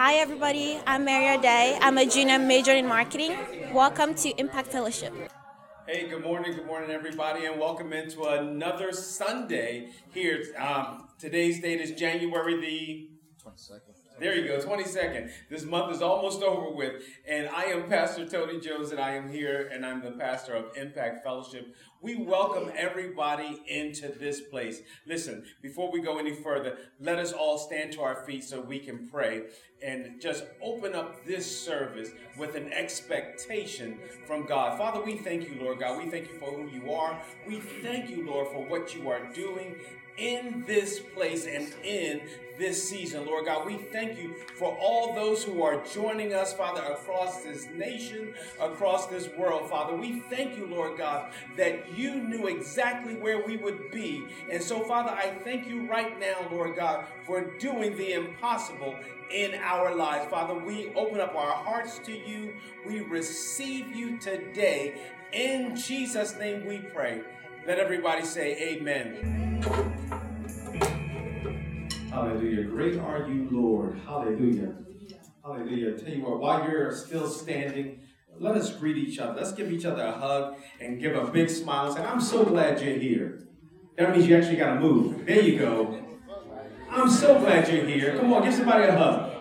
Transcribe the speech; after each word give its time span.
Hi, 0.00 0.14
everybody. 0.14 0.80
I'm 0.86 1.04
Maria 1.04 1.38
Day. 1.38 1.78
I'm 1.78 1.98
a 1.98 2.06
junior 2.06 2.38
major 2.38 2.72
in 2.72 2.86
marketing. 2.86 3.36
Welcome 3.70 4.14
to 4.14 4.30
Impact 4.40 4.68
Fellowship. 4.68 5.12
Hey, 5.86 6.08
good 6.08 6.22
morning, 6.24 6.54
good 6.54 6.64
morning, 6.64 6.90
everybody, 6.90 7.44
and 7.44 7.60
welcome 7.60 7.92
into 7.92 8.24
another 8.24 8.92
Sunday 8.92 9.90
here. 10.14 10.42
Um, 10.58 11.08
today's 11.18 11.60
date 11.60 11.82
is 11.82 11.90
January 11.90 12.58
the 12.58 13.10
22nd. 13.44 13.99
There 14.20 14.36
you 14.36 14.46
go, 14.48 14.58
22nd. 14.58 15.30
This 15.48 15.64
month 15.64 15.96
is 15.96 16.02
almost 16.02 16.42
over 16.42 16.68
with. 16.68 17.02
And 17.26 17.48
I 17.48 17.64
am 17.64 17.88
Pastor 17.88 18.28
Tony 18.28 18.60
Jones, 18.60 18.90
and 18.90 19.00
I 19.00 19.14
am 19.14 19.32
here, 19.32 19.70
and 19.72 19.84
I'm 19.84 20.02
the 20.02 20.10
pastor 20.10 20.52
of 20.52 20.76
Impact 20.76 21.24
Fellowship. 21.24 21.74
We 22.02 22.16
welcome 22.16 22.70
everybody 22.76 23.62
into 23.66 24.08
this 24.08 24.42
place. 24.42 24.82
Listen, 25.06 25.46
before 25.62 25.90
we 25.90 26.02
go 26.02 26.18
any 26.18 26.34
further, 26.34 26.76
let 27.00 27.18
us 27.18 27.32
all 27.32 27.56
stand 27.56 27.92
to 27.94 28.02
our 28.02 28.26
feet 28.26 28.44
so 28.44 28.60
we 28.60 28.78
can 28.78 29.08
pray 29.08 29.44
and 29.82 30.20
just 30.20 30.44
open 30.60 30.94
up 30.94 31.24
this 31.24 31.64
service 31.64 32.10
with 32.36 32.56
an 32.56 32.70
expectation 32.74 33.98
from 34.26 34.44
God. 34.44 34.76
Father, 34.76 35.00
we 35.00 35.16
thank 35.16 35.48
you, 35.48 35.56
Lord 35.62 35.78
God. 35.78 35.96
We 35.96 36.10
thank 36.10 36.30
you 36.30 36.38
for 36.38 36.50
who 36.50 36.68
you 36.68 36.92
are. 36.92 37.18
We 37.48 37.60
thank 37.60 38.10
you, 38.10 38.26
Lord, 38.26 38.48
for 38.48 38.66
what 38.66 38.94
you 38.94 39.08
are 39.08 39.32
doing 39.32 39.76
in 40.18 40.64
this 40.66 41.00
place 41.14 41.46
and 41.46 41.72
in 41.82 42.20
this 42.60 42.88
season, 42.88 43.26
Lord 43.26 43.46
God. 43.46 43.66
We 43.66 43.78
thank 43.78 44.18
you 44.18 44.34
for 44.54 44.76
all 44.78 45.14
those 45.14 45.42
who 45.42 45.62
are 45.62 45.82
joining 45.84 46.34
us, 46.34 46.52
Father, 46.52 46.82
across 46.82 47.42
this 47.42 47.66
nation, 47.74 48.34
across 48.60 49.06
this 49.06 49.28
world, 49.36 49.68
Father. 49.68 49.96
We 49.96 50.20
thank 50.20 50.56
you, 50.56 50.66
Lord 50.66 50.98
God, 50.98 51.32
that 51.56 51.90
you 51.92 52.14
knew 52.14 52.46
exactly 52.46 53.14
where 53.14 53.44
we 53.44 53.56
would 53.56 53.90
be. 53.90 54.26
And 54.52 54.62
so, 54.62 54.84
Father, 54.84 55.10
I 55.10 55.30
thank 55.42 55.66
you 55.66 55.88
right 55.88 56.20
now, 56.20 56.46
Lord 56.52 56.76
God, 56.76 57.06
for 57.26 57.50
doing 57.58 57.96
the 57.96 58.12
impossible 58.12 58.94
in 59.32 59.54
our 59.54 59.94
lives. 59.94 60.30
Father, 60.30 60.54
we 60.54 60.92
open 60.94 61.20
up 61.20 61.34
our 61.34 61.52
hearts 61.52 61.98
to 62.00 62.12
you. 62.12 62.52
We 62.86 63.00
receive 63.00 63.96
you 63.96 64.18
today. 64.18 65.00
In 65.32 65.74
Jesus' 65.74 66.36
name 66.36 66.66
we 66.66 66.78
pray. 66.78 67.22
Let 67.66 67.78
everybody 67.78 68.24
say 68.24 68.76
amen. 68.76 70.29
Hallelujah. 72.30 72.62
Great 72.62 72.96
are 72.96 73.28
you, 73.28 73.48
Lord. 73.50 74.00
Hallelujah. 74.06 74.72
Hallelujah. 75.42 75.98
Tell 75.98 76.14
you 76.14 76.22
what, 76.22 76.38
while 76.38 76.62
you're 76.62 76.92
still 76.94 77.26
standing, 77.28 78.02
let 78.38 78.56
us 78.56 78.72
greet 78.72 78.96
each 78.96 79.18
other. 79.18 79.34
Let's 79.34 79.50
give 79.50 79.72
each 79.72 79.84
other 79.84 80.04
a 80.04 80.12
hug 80.12 80.54
and 80.80 81.00
give 81.00 81.16
a 81.16 81.28
big 81.28 81.50
smile 81.50 81.86
and 81.86 81.96
say, 81.96 82.04
I'm 82.04 82.20
so 82.20 82.44
glad 82.44 82.80
you're 82.80 82.98
here. 82.98 83.48
That 83.98 84.12
means 84.12 84.28
you 84.28 84.36
actually 84.36 84.58
got 84.58 84.74
to 84.74 84.80
move. 84.80 85.26
There 85.26 85.40
you 85.40 85.58
go. 85.58 86.04
I'm 86.88 87.10
so 87.10 87.36
glad 87.40 87.68
you're 87.68 87.84
here. 87.84 88.16
Come 88.16 88.32
on, 88.32 88.44
give 88.44 88.54
somebody 88.54 88.84
a 88.84 88.96
hug. 88.96 89.32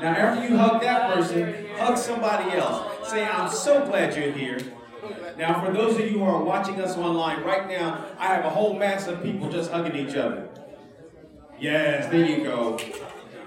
Now, 0.00 0.08
after 0.08 0.48
you 0.48 0.56
hug 0.56 0.80
that 0.80 1.12
person, 1.12 1.66
hug 1.76 1.98
somebody 1.98 2.56
else. 2.56 3.10
Say, 3.10 3.26
I'm 3.26 3.50
so 3.50 3.84
glad 3.84 4.16
you're 4.16 4.32
here. 4.32 4.58
Now, 5.36 5.62
for 5.62 5.74
those 5.74 5.98
of 5.98 6.10
you 6.10 6.20
who 6.20 6.24
are 6.24 6.42
watching 6.42 6.80
us 6.80 6.96
online 6.96 7.42
right 7.42 7.68
now, 7.68 8.06
I 8.18 8.28
have 8.28 8.46
a 8.46 8.50
whole 8.50 8.78
mass 8.78 9.06
of 9.08 9.22
people 9.22 9.50
just 9.50 9.70
hugging 9.70 9.94
each 9.94 10.16
other. 10.16 10.48
Yes, 11.60 12.08
there 12.12 12.24
you 12.24 12.44
go. 12.44 12.78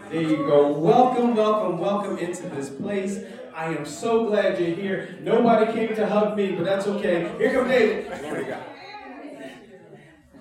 There 0.09 0.22
you 0.22 0.38
go. 0.38 0.67
Welcome, 0.73 1.34
welcome, 1.34 1.78
welcome 1.78 2.18
into 2.18 2.50
this 2.50 2.70
place. 2.70 3.20
I 3.56 3.73
am 3.73 3.86
so 3.86 4.26
glad 4.26 4.59
you're 4.59 4.76
here. 4.76 5.18
Nobody 5.22 5.72
came 5.72 5.95
to 5.95 6.06
hug 6.06 6.36
me, 6.36 6.52
but 6.52 6.66
that's 6.66 6.88
okay. 6.88 7.31
Here 7.38 7.53
come 7.53 7.70
David. 7.70 8.20
Glory 8.20 8.44
to 8.44 8.50
God. 8.52 8.64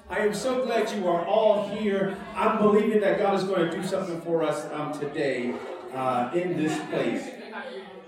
I 0.08 0.18
am 0.18 0.34
so 0.34 0.64
glad 0.64 0.90
you 0.90 1.06
are 1.06 1.24
all 1.24 1.68
here. 1.68 2.16
I'm 2.34 2.58
believing 2.58 3.00
that 3.02 3.20
God 3.20 3.34
is 3.34 3.44
going 3.44 3.70
to 3.70 3.76
do 3.76 3.86
something 3.86 4.20
for 4.22 4.42
us 4.42 4.66
um, 4.72 4.92
today 4.98 5.54
uh, 5.94 6.32
in 6.34 6.56
this 6.56 6.76
place. 6.88 7.30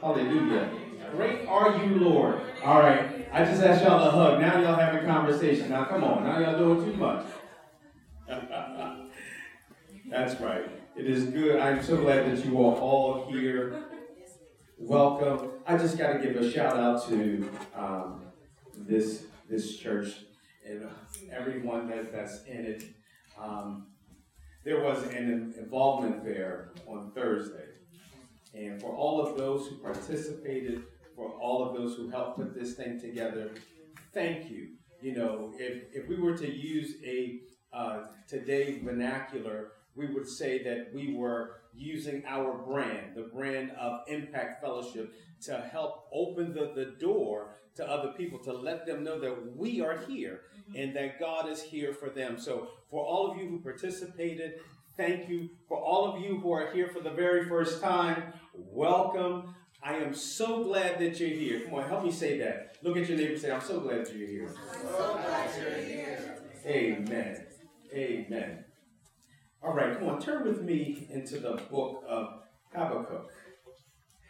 Hallelujah. 0.01 0.69
Great 1.13 1.47
are 1.47 1.85
you, 1.85 2.01
Lord. 2.01 2.41
All 2.65 2.81
right. 2.81 3.29
I 3.33 3.45
just 3.45 3.63
asked 3.63 3.85
y'all 3.85 4.09
a 4.09 4.11
hug. 4.11 4.41
Now 4.41 4.61
y'all 4.61 4.75
having 4.75 5.05
a 5.05 5.07
conversation. 5.07 5.71
Now 5.71 5.85
come 5.85 6.03
on. 6.03 6.25
Now 6.25 6.41
y'all 6.41 6.59
doing 6.59 6.93
too 6.93 6.99
much. 6.99 7.27
That's 10.13 10.39
right. 10.43 10.69
It 10.95 11.07
is 11.07 11.25
good. 11.25 11.59
I'm 11.59 11.83
so 11.83 11.97
glad 11.97 12.31
that 12.31 12.45
you 12.45 12.59
are 12.59 12.75
all 12.75 13.31
here. 13.31 13.85
Welcome. 14.77 15.53
I 15.67 15.79
just 15.79 15.97
got 15.97 16.13
to 16.13 16.19
give 16.19 16.37
a 16.37 16.53
shout 16.53 16.77
out 16.77 17.09
to 17.09 17.51
um, 17.75 18.27
this 18.77 19.25
this 19.49 19.79
church 19.79 20.09
and 20.69 20.87
everyone 21.35 21.89
that, 21.89 22.13
that's 22.13 22.45
in 22.45 22.67
it. 22.67 22.85
Um, 23.41 23.87
there 24.67 24.83
was 24.83 25.03
an 25.05 25.55
involvement 25.59 26.23
fair 26.23 26.73
on 26.87 27.13
Thursday. 27.15 27.65
And 28.53 28.83
for 28.83 28.95
all 28.95 29.19
of 29.19 29.39
those 29.39 29.67
who 29.69 29.79
participated, 29.79 30.83
for 31.17 31.31
all 31.41 31.67
of 31.67 31.75
those 31.75 31.97
who 31.97 32.11
helped 32.11 32.37
put 32.37 32.55
this 32.55 32.75
thing 32.75 33.01
together, 33.01 33.53
thank 34.13 34.51
you. 34.51 34.75
You 35.01 35.15
know, 35.15 35.55
if, 35.59 35.85
if 35.95 36.07
we 36.07 36.17
were 36.17 36.37
to 36.37 36.55
use 36.55 36.97
a 37.03 37.41
uh, 37.73 38.03
today 38.29 38.79
vernacular, 38.85 39.73
we 39.95 40.07
would 40.07 40.29
say 40.29 40.63
that 40.63 40.93
we 40.95 41.15
were 41.15 41.63
using 41.75 42.23
our 42.27 42.55
brand, 42.55 43.15
the 43.15 43.23
brand 43.23 43.73
of 43.73 44.01
Impact 44.09 44.61
Fellowship, 44.61 45.13
to 45.43 45.59
help 45.73 46.09
open 46.13 46.53
the, 46.53 46.73
the 46.75 46.93
door 47.01 47.57
to 47.77 47.89
other 47.89 48.13
people, 48.13 48.39
to 48.41 48.53
let 48.53 48.87
them 48.87 49.03
know 49.03 49.19
that 49.19 49.57
we 49.57 49.81
are 49.81 49.99
here 50.07 50.43
mm-hmm. 50.71 50.81
and 50.81 50.97
that 50.97 51.19
God 51.19 51.49
is 51.49 51.63
here 51.63 51.95
for 51.95 52.11
them. 52.11 52.39
So, 52.39 52.69
for 52.91 53.05
all 53.05 53.31
of 53.31 53.39
you 53.39 53.49
who 53.49 53.61
participated, 53.61 54.61
thank 54.97 55.29
you. 55.29 55.49
For 55.69 55.79
all 55.79 56.15
of 56.15 56.21
you 56.21 56.39
who 56.39 56.53
are 56.53 56.71
here 56.73 56.89
for 56.89 57.01
the 57.01 57.11
very 57.11 57.49
first 57.49 57.81
time, 57.81 58.35
welcome. 58.55 59.55
I 59.83 59.97
am 59.97 60.15
so 60.15 60.63
glad 60.63 61.01
that 61.01 61.19
you're 61.19 61.31
here. 61.31 61.65
Come 61.65 61.75
on, 61.75 61.89
help 61.89 62.05
me 62.05 62.13
say 62.13 62.39
that. 62.39 62.77
Look 62.83 62.97
at 62.97 63.09
your 63.09 63.19
neighbor 63.19 63.33
and 63.33 63.41
say, 63.41 63.51
I'm 63.51 63.61
so 63.61 63.81
glad 63.81 64.07
that 64.07 64.15
you're 64.15 64.29
here. 64.29 64.49
I'm 64.49 64.89
so 64.89 65.13
glad 65.15 65.51
you're 65.61 65.85
here. 65.85 66.39
Amen. 66.67 67.47
Amen. 67.93 68.65
All 69.65 69.75
right, 69.75 69.97
come 69.97 70.09
on, 70.09 70.21
turn 70.21 70.45
with 70.45 70.63
me 70.63 71.07
into 71.09 71.39
the 71.39 71.53
book 71.71 72.03
of 72.09 72.43
Habakkuk. 72.75 73.31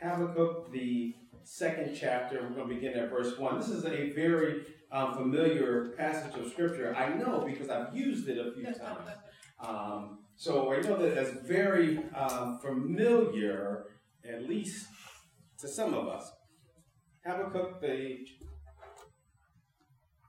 Habakkuk, 0.03 0.71
the 0.71 1.15
second 1.43 1.97
chapter. 1.99 2.43
We're 2.43 2.55
going 2.55 2.69
to 2.69 2.75
begin 2.75 2.93
at 2.99 3.09
verse 3.09 3.39
1. 3.39 3.59
This 3.59 3.71
is 3.71 3.87
a 3.87 4.11
very 4.11 4.67
um, 4.91 5.15
familiar 5.15 5.95
passage 5.97 6.39
of 6.39 6.53
scripture. 6.53 6.95
I 6.95 7.15
know 7.15 7.47
because 7.47 7.71
I've 7.71 7.97
used 7.97 8.29
it 8.29 8.37
a 8.37 8.53
few 8.53 8.67
times. 8.75 9.09
Um, 9.59 10.19
so 10.37 10.71
I 10.71 10.83
know 10.83 10.99
that 10.99 11.15
that's 11.15 11.31
very 11.47 12.01
um, 12.15 12.59
familiar, 12.59 13.87
at 14.29 14.47
least 14.47 14.87
to 15.61 15.69
some 15.69 15.95
of 15.95 16.09
us. 16.09 16.31
Habakkuk, 17.25 17.81
the 17.81 18.19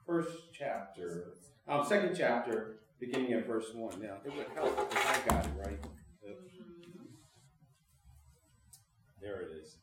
first 0.07 0.37
chapter, 0.57 1.33
um, 1.67 1.85
second 1.85 2.15
chapter, 2.17 2.77
beginning 3.05 3.33
at 3.33 3.47
verse 3.47 3.65
1. 3.73 4.01
Now, 4.01 4.17
it 4.25 4.35
would 4.35 4.47
help 4.55 4.91
if 4.91 5.27
I 5.27 5.29
got 5.29 5.45
it 5.45 5.51
right. 5.57 5.79
There 9.21 9.41
it 9.41 9.51
is. 9.63 9.77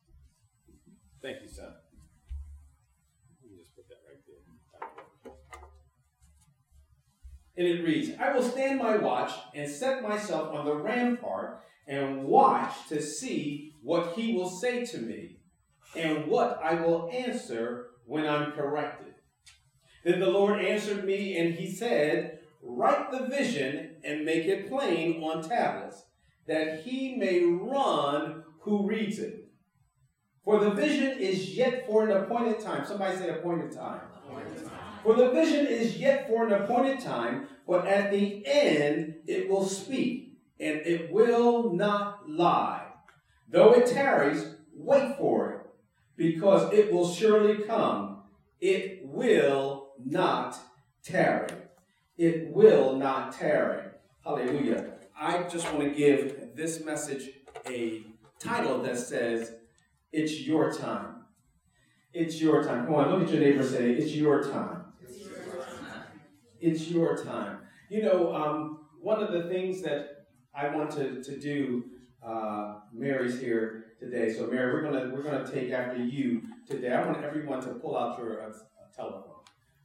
Thank 1.22 1.42
you, 1.42 1.48
son. 1.48 1.72
Let 3.42 3.50
me 3.50 3.56
just 3.58 3.74
put 3.74 3.88
that 3.88 4.00
right 4.06 4.20
there. 4.26 5.32
And 7.56 7.66
it 7.66 7.82
reads 7.82 8.10
I 8.20 8.32
will 8.32 8.42
stand 8.42 8.78
my 8.78 8.96
watch 8.98 9.32
and 9.54 9.70
set 9.70 10.02
myself 10.02 10.54
on 10.54 10.66
the 10.66 10.76
rampart 10.76 11.62
and 11.86 12.24
watch 12.24 12.74
to 12.88 13.00
see 13.00 13.74
what 13.82 14.12
he 14.12 14.34
will 14.34 14.50
say 14.50 14.84
to 14.86 14.98
me 14.98 15.38
and 15.96 16.26
what 16.26 16.60
I 16.62 16.74
will 16.74 17.10
answer 17.12 17.86
when 18.04 18.26
I'm 18.26 18.52
corrected. 18.52 19.14
Then 20.04 20.20
the 20.20 20.28
Lord 20.28 20.62
answered 20.62 21.04
me 21.06 21.38
and 21.38 21.54
he 21.54 21.70
said, 21.70 22.39
Write 22.62 23.10
the 23.10 23.26
vision 23.26 23.96
and 24.04 24.24
make 24.24 24.44
it 24.44 24.68
plain 24.68 25.22
on 25.22 25.42
tablets, 25.42 26.04
that 26.46 26.80
he 26.80 27.16
may 27.16 27.42
run 27.42 28.44
who 28.60 28.86
reads 28.86 29.18
it. 29.18 29.48
For 30.44 30.58
the 30.60 30.70
vision 30.70 31.18
is 31.18 31.56
yet 31.56 31.86
for 31.86 32.08
an 32.08 32.16
appointed 32.16 32.60
time. 32.60 32.84
Somebody 32.84 33.16
say 33.16 33.28
appointed 33.28 33.72
time. 33.72 34.00
Appointed 34.26 34.64
time. 34.64 34.78
For 35.02 35.14
the 35.14 35.30
vision 35.30 35.66
is 35.66 35.96
yet 35.96 36.28
for 36.28 36.46
an 36.46 36.52
appointed 36.52 37.00
time, 37.00 37.48
but 37.66 37.86
at 37.86 38.10
the 38.10 38.42
end 38.46 39.14
it 39.26 39.48
will 39.48 39.64
speak, 39.64 40.38
and 40.58 40.80
it 40.84 41.10
will 41.10 41.72
not 41.72 42.28
lie. 42.28 42.86
Though 43.48 43.72
it 43.72 43.86
tarries, 43.86 44.54
wait 44.74 45.16
for 45.16 45.50
it, 45.52 45.60
because 46.16 46.72
it 46.74 46.92
will 46.92 47.08
surely 47.10 47.64
come. 47.64 48.22
It 48.60 49.00
will 49.04 49.92
not 50.04 50.58
tarry 51.02 51.48
it 52.20 52.52
will 52.52 52.96
not 52.96 53.32
tarry. 53.32 53.82
Hallelujah. 54.22 54.92
I 55.18 55.44
just 55.44 55.64
want 55.72 55.84
to 55.84 55.90
give 55.90 56.54
this 56.54 56.84
message 56.84 57.30
a 57.66 58.02
title 58.38 58.82
that 58.82 58.98
says, 58.98 59.52
It's 60.12 60.42
your 60.42 60.70
time. 60.70 61.24
It's 62.12 62.38
your 62.38 62.62
time. 62.62 62.84
Come 62.84 62.94
on, 62.96 63.10
look 63.10 63.22
at 63.22 63.32
your 63.32 63.40
neighbor 63.40 63.64
say, 63.66 63.92
It's 63.92 64.14
your 64.14 64.42
time. 64.42 64.84
It's 65.02 65.18
your 65.18 65.64
time. 65.64 66.04
It's 66.60 66.88
your 66.88 67.24
time. 67.24 67.60
You 67.88 68.02
know, 68.02 68.34
um, 68.34 68.80
one 69.00 69.22
of 69.22 69.32
the 69.32 69.48
things 69.48 69.80
that 69.80 70.26
I 70.54 70.68
want 70.76 70.90
to, 70.92 71.22
to 71.22 71.40
do 71.40 71.84
uh, 72.22 72.80
Mary's 72.92 73.40
here 73.40 73.94
today. 73.98 74.30
So 74.30 74.46
Mary, 74.46 74.74
we're 74.74 74.82
gonna 74.82 75.10
we're 75.10 75.22
gonna 75.22 75.50
take 75.50 75.72
after 75.72 75.96
you 75.96 76.42
today. 76.68 76.92
I 76.92 77.06
want 77.06 77.24
everyone 77.24 77.62
to 77.62 77.68
pull 77.68 77.96
out 77.96 78.18
your 78.18 78.44
uh, 78.44 78.52
telephone. 78.94 79.29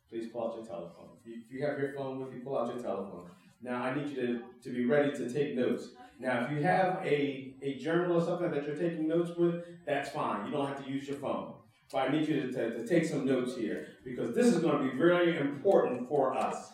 Please 0.10 0.28
pull 0.28 0.48
out 0.48 0.56
your 0.58 0.66
telephone. 0.66 1.10
If 1.26 1.52
you 1.52 1.66
have 1.66 1.80
your 1.80 1.94
phone 1.94 2.20
with 2.20 2.34
you, 2.34 2.42
pull 2.42 2.58
out 2.58 2.74
your 2.74 2.82
telephone. 2.82 3.30
Now 3.62 3.84
I 3.84 3.96
need 3.96 4.10
you 4.10 4.16
to, 4.16 4.42
to 4.64 4.70
be 4.70 4.86
ready 4.86 5.12
to 5.18 5.32
take 5.32 5.56
notes. 5.56 5.90
Now 6.20 6.46
if 6.46 6.52
you 6.52 6.64
have 6.64 7.02
a, 7.04 7.54
a 7.62 7.76
journal 7.80 8.18
or 8.18 8.26
something 8.26 8.52
that 8.52 8.66
you're 8.66 8.76
taking 8.76 9.08
notes 9.08 9.32
with, 9.36 9.64
that's 9.86 10.10
fine. 10.10 10.46
You 10.46 10.52
don't 10.52 10.68
have 10.68 10.84
to 10.86 10.90
use 10.90 11.08
your 11.08 11.18
phone. 11.18 11.54
But 11.92 12.10
I 12.10 12.12
need 12.12 12.28
you 12.28 12.42
to, 12.42 12.52
to, 12.52 12.78
to 12.78 12.88
take 12.88 13.06
some 13.06 13.26
notes 13.26 13.56
here 13.56 13.88
because 14.04 14.36
this 14.36 14.48
is 14.48 14.60
going 14.60 14.84
to 14.84 14.92
be 14.92 14.98
very 14.98 15.38
important 15.38 16.08
for 16.08 16.36
us. 16.36 16.74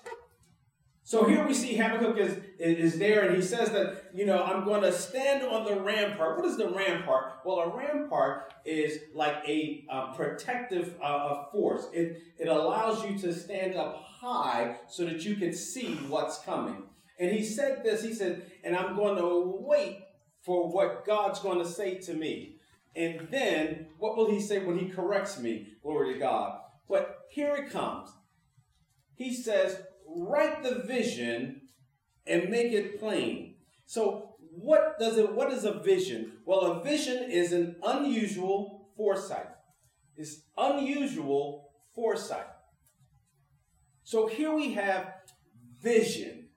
So 1.03 1.25
here 1.25 1.45
we 1.45 1.53
see 1.53 1.75
Habakkuk 1.75 2.17
is, 2.17 2.37
is 2.59 2.99
there, 2.99 3.25
and 3.25 3.35
he 3.35 3.41
says 3.41 3.71
that, 3.71 4.11
you 4.13 4.25
know, 4.25 4.43
I'm 4.43 4.63
going 4.63 4.83
to 4.83 4.91
stand 4.91 5.43
on 5.43 5.65
the 5.65 5.81
rampart. 5.81 6.37
What 6.37 6.45
is 6.45 6.57
the 6.57 6.69
rampart? 6.69 7.39
Well, 7.43 7.57
a 7.57 7.75
rampart 7.75 8.53
is 8.65 8.99
like 9.15 9.37
a, 9.47 9.85
protective 10.15 10.95
uh, 11.01 11.45
force. 11.51 11.87
It, 11.91 12.21
it 12.37 12.47
allows 12.47 13.03
you 13.03 13.17
to 13.19 13.33
stand 13.33 13.75
up 13.75 13.95
high 13.95 14.77
so 14.87 15.05
that 15.05 15.25
you 15.25 15.35
can 15.35 15.53
see 15.53 15.95
what's 16.07 16.39
coming. 16.39 16.83
And 17.19 17.31
he 17.31 17.43
said 17.43 17.83
this, 17.83 18.03
he 18.03 18.13
said, 18.13 18.51
and 18.63 18.75
I'm 18.75 18.95
going 18.95 19.17
to 19.17 19.57
wait 19.59 19.99
for 20.43 20.71
what 20.71 21.05
God's 21.05 21.39
going 21.39 21.59
to 21.59 21.67
say 21.67 21.95
to 21.99 22.13
me. 22.13 22.57
And 22.95 23.27
then, 23.31 23.87
what 23.97 24.17
will 24.17 24.29
he 24.29 24.39
say 24.39 24.63
when 24.63 24.77
he 24.77 24.89
corrects 24.89 25.39
me? 25.39 25.67
Glory 25.81 26.13
to 26.13 26.19
God. 26.19 26.59
But 26.89 27.21
here 27.29 27.55
it 27.55 27.71
comes. 27.71 28.09
He 29.15 29.33
says, 29.33 29.81
write 30.15 30.63
the 30.63 30.83
vision 30.85 31.61
and 32.27 32.49
make 32.49 32.71
it 32.71 32.99
plain. 32.99 33.55
So 33.85 34.35
what 34.53 34.99
does 34.99 35.17
it 35.17 35.33
what 35.33 35.51
is 35.51 35.63
a 35.63 35.79
vision? 35.79 36.33
Well, 36.45 36.59
a 36.59 36.83
vision 36.83 37.29
is 37.29 37.53
an 37.53 37.75
unusual 37.83 38.89
foresight. 38.95 39.47
It's 40.15 40.41
unusual 40.57 41.71
foresight. 41.95 42.47
So 44.03 44.27
here 44.27 44.53
we 44.53 44.73
have 44.73 45.13
vision. 45.81 46.49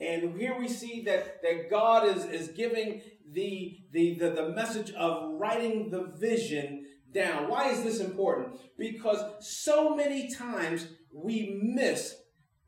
And 0.00 0.38
here 0.38 0.56
we 0.58 0.68
see 0.68 1.02
that, 1.04 1.42
that 1.42 1.70
God 1.70 2.06
is, 2.16 2.24
is 2.24 2.48
giving 2.48 3.02
the, 3.32 3.78
the, 3.92 4.14
the, 4.18 4.30
the 4.30 4.48
message 4.50 4.92
of 4.92 5.38
writing 5.38 5.90
the 5.90 6.12
vision 6.18 6.86
down. 7.12 7.48
Why 7.48 7.70
is 7.70 7.82
this 7.82 8.00
important? 8.00 8.58
Because 8.78 9.20
so 9.40 9.94
many 9.94 10.32
times 10.32 10.86
we 11.12 11.60
miss 11.62 12.14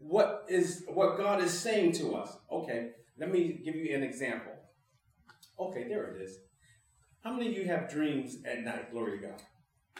what 0.01 0.47
is 0.49 0.85
what 0.89 1.17
God 1.17 1.43
is 1.43 1.57
saying 1.57 1.93
to 1.93 2.17
us. 2.17 2.37
Okay, 2.51 2.91
let 3.19 3.31
me 3.31 3.61
give 3.65 3.77
you 3.77 3.95
an 3.95 4.03
example. 4.03 4.53
Okay, 5.59 5.87
there 5.89 6.15
it 6.15 6.23
is. 6.23 6.39
How 7.23 7.33
many 7.33 7.49
of 7.49 7.57
you 7.57 7.67
have 7.67 7.91
dreams 7.91 8.39
at 8.45 8.65
night? 8.65 8.91
Glory 8.91 9.19
to 9.19 9.27
God. 9.27 9.43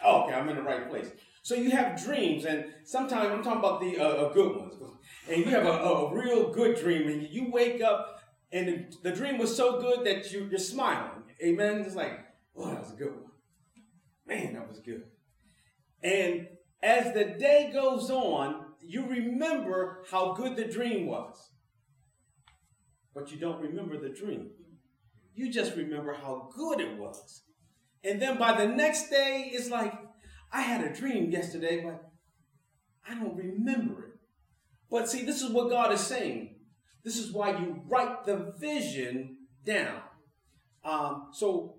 Oh, 0.03 0.23
okay, 0.23 0.35
I'm 0.35 0.49
in 0.49 0.57
the 0.57 0.63
right 0.63 0.89
place. 0.89 1.11
So 1.43 1.55
you 1.55 1.71
have 1.71 2.03
dreams, 2.03 2.45
and 2.47 2.65
sometimes 2.85 3.31
I'm 3.31 3.43
talking 3.43 3.59
about 3.59 3.81
the 3.81 3.99
uh, 3.99 4.33
good 4.33 4.57
ones. 4.57 4.75
And 5.29 5.45
you 5.45 5.51
have 5.51 5.67
a, 5.67 5.71
a, 5.71 6.15
real 6.15 6.51
good 6.51 6.77
dream, 6.77 7.09
and 7.09 7.29
you 7.29 7.51
wake 7.51 7.83
up, 7.83 8.23
and 8.53 8.69
the, 8.69 9.11
the 9.11 9.17
dream 9.17 9.39
was 9.39 9.55
so 9.55 9.81
good 9.81 10.05
that 10.07 10.33
you, 10.33 10.49
you're 10.51 10.59
smiling. 10.59 11.23
Amen. 11.43 11.81
It's 11.81 11.95
like, 11.95 12.21
oh, 12.57 12.69
that 12.69 12.81
was 12.81 12.93
a 12.93 12.97
good 12.97 13.13
one. 13.13 13.31
Man, 14.27 14.55
that 14.55 14.69
was 14.69 14.81
good. 14.81 15.05
And 16.03 16.49
as 16.83 17.13
the 17.15 17.25
day 17.25 17.71
goes 17.73 18.11
on, 18.11 18.65
you 18.83 19.07
remember 19.07 20.05
how 20.11 20.33
good 20.33 20.57
the 20.57 20.65
dream 20.65 21.07
was, 21.07 21.51
but 23.15 23.31
you 23.31 23.39
don't 23.39 23.61
remember 23.61 23.99
the 23.99 24.09
dream. 24.09 24.51
You 25.35 25.53
just 25.53 25.77
remember 25.77 26.15
how 26.15 26.51
good 26.55 26.81
it 26.81 26.99
was. 26.99 27.43
And 28.03 28.21
then 28.21 28.39
by 28.39 28.57
the 28.57 28.67
next 28.67 29.11
day, 29.11 29.51
it's 29.53 29.71
like, 29.71 29.93
I 30.53 30.63
had 30.63 30.85
a 30.85 30.95
dream 30.95 31.31
yesterday, 31.31 31.83
but 31.85 32.11
I 33.09 33.15
don't 33.15 33.37
remember 33.37 34.05
it. 34.05 34.11
But 34.91 35.09
see, 35.09 35.25
this 35.25 35.43
is 35.43 35.51
what 35.51 35.71
God 35.71 35.93
is 35.93 36.01
saying. 36.01 36.57
This 37.05 37.17
is 37.17 37.33
why 37.33 37.59
you 37.59 37.83
write 37.89 38.25
the 38.25 38.53
vision 38.59 39.37
down. 39.65 40.01
Um, 40.85 41.29
so, 41.33 41.77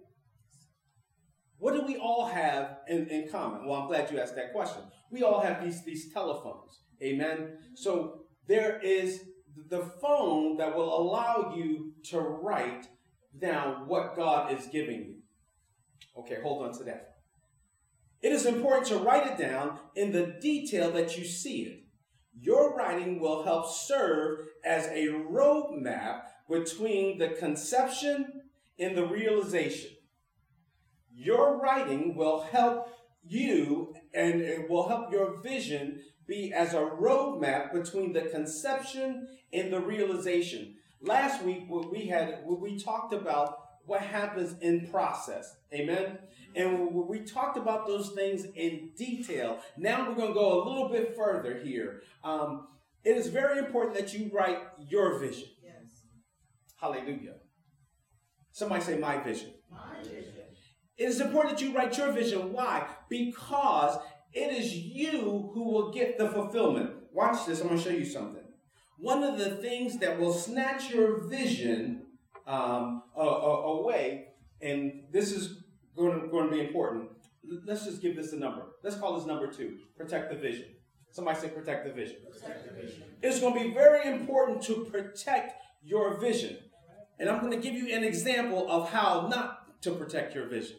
what 1.57 1.73
do 1.73 1.83
we 1.85 1.97
all 1.97 2.25
have 2.25 2.77
in, 2.87 3.07
in 3.07 3.29
common? 3.29 3.67
Well, 3.67 3.81
I'm 3.81 3.87
glad 3.87 4.11
you 4.11 4.19
asked 4.19 4.35
that 4.35 4.53
question. 4.53 4.83
We 5.11 5.23
all 5.23 5.41
have 5.41 5.63
these, 5.63 5.83
these 5.83 6.11
telephones. 6.11 6.79
Amen. 7.03 7.57
So 7.75 8.21
there 8.47 8.79
is 8.79 9.25
the 9.69 9.81
phone 10.01 10.57
that 10.57 10.75
will 10.75 10.99
allow 10.99 11.53
you 11.55 11.93
to 12.09 12.19
write 12.19 12.87
down 13.37 13.87
what 13.87 14.15
God 14.15 14.57
is 14.57 14.67
giving 14.67 14.99
you. 15.01 15.15
Okay, 16.17 16.37
hold 16.41 16.65
on 16.65 16.77
to 16.77 16.83
that. 16.85 17.15
It 18.21 18.31
is 18.31 18.45
important 18.45 18.87
to 18.87 18.97
write 18.97 19.27
it 19.27 19.37
down 19.37 19.79
in 19.95 20.11
the 20.11 20.37
detail 20.41 20.91
that 20.91 21.17
you 21.17 21.25
see 21.25 21.63
it. 21.63 21.83
Your 22.39 22.75
writing 22.75 23.19
will 23.19 23.43
help 23.43 23.69
serve 23.69 24.47
as 24.63 24.85
a 24.87 25.07
roadmap 25.07 26.21
between 26.49 27.17
the 27.17 27.29
conception 27.29 28.41
and 28.79 28.95
the 28.95 29.05
realization. 29.05 29.91
Your 31.13 31.59
writing 31.59 32.15
will 32.15 32.41
help 32.41 32.89
you 33.23 33.93
and 34.13 34.41
it 34.41 34.69
will 34.69 34.87
help 34.87 35.11
your 35.11 35.41
vision 35.41 36.01
be 36.27 36.53
as 36.53 36.73
a 36.73 36.77
roadmap 36.77 37.73
between 37.73 38.13
the 38.13 38.21
conception 38.21 39.27
and 39.53 39.71
the 39.71 39.79
realization. 39.79 40.75
Last 41.01 41.43
week, 41.43 41.65
what 41.67 41.91
we 41.91 42.07
had 42.07 42.39
what 42.45 42.61
we 42.61 42.79
talked 42.79 43.13
about 43.13 43.57
what 43.85 44.01
happens 44.01 44.55
in 44.61 44.87
process. 44.87 45.55
Amen. 45.73 46.17
And 46.55 46.93
we 46.93 47.19
talked 47.21 47.57
about 47.57 47.87
those 47.87 48.11
things 48.11 48.45
in 48.55 48.91
detail. 48.97 49.59
Now 49.77 50.07
we're 50.07 50.15
going 50.15 50.29
to 50.29 50.33
go 50.33 50.61
a 50.61 50.67
little 50.67 50.89
bit 50.89 51.15
further 51.15 51.59
here. 51.63 52.01
Um, 52.23 52.67
it 53.03 53.17
is 53.17 53.27
very 53.27 53.57
important 53.57 53.97
that 53.97 54.13
you 54.13 54.29
write 54.33 54.59
your 54.77 55.17
vision. 55.17 55.47
Yes. 55.63 56.05
Hallelujah. 56.79 57.35
Somebody 58.51 58.83
say 58.83 58.97
my 58.97 59.17
vision. 59.17 59.51
My 59.71 60.03
vision. 60.03 60.40
It 61.01 61.05
is 61.05 61.19
important 61.19 61.57
that 61.57 61.65
you 61.65 61.75
write 61.75 61.97
your 61.97 62.11
vision. 62.11 62.53
Why? 62.53 62.85
Because 63.09 63.97
it 64.33 64.51
is 64.53 64.71
you 64.75 65.49
who 65.51 65.63
will 65.63 65.91
get 65.91 66.19
the 66.19 66.29
fulfillment. 66.29 66.91
Watch 67.11 67.47
this, 67.47 67.59
I'm 67.59 67.69
going 67.69 67.79
to 67.79 67.83
show 67.83 67.97
you 67.97 68.05
something. 68.05 68.43
One 68.99 69.23
of 69.23 69.39
the 69.39 69.55
things 69.55 69.97
that 69.97 70.19
will 70.19 70.31
snatch 70.31 70.91
your 70.91 71.27
vision 71.27 72.03
um, 72.45 73.01
away, 73.15 74.27
and 74.61 75.05
this 75.11 75.31
is 75.31 75.63
going 75.97 76.21
to, 76.21 76.27
going 76.27 76.51
to 76.51 76.55
be 76.55 76.61
important. 76.61 77.09
Let's 77.65 77.83
just 77.83 77.99
give 77.99 78.15
this 78.15 78.33
a 78.33 78.37
number. 78.37 78.61
Let's 78.83 78.95
call 78.95 79.17
this 79.17 79.25
number 79.25 79.51
two 79.51 79.79
protect 79.97 80.29
the 80.29 80.37
vision. 80.37 80.65
Somebody 81.09 81.39
say 81.39 81.47
protect 81.47 81.87
the 81.87 81.93
vision. 81.93 82.17
Protect 82.31 82.67
the 82.67 82.79
vision. 82.79 83.03
It's 83.23 83.39
going 83.39 83.55
to 83.55 83.59
be 83.59 83.73
very 83.73 84.07
important 84.07 84.61
to 84.63 84.85
protect 84.91 85.55
your 85.83 86.19
vision. 86.19 86.57
And 87.17 87.27
I'm 87.27 87.39
going 87.39 87.53
to 87.53 87.57
give 87.57 87.73
you 87.73 87.91
an 87.91 88.03
example 88.03 88.69
of 88.69 88.91
how 88.91 89.27
not 89.31 89.81
to 89.81 89.91
protect 89.91 90.35
your 90.35 90.45
vision. 90.45 90.77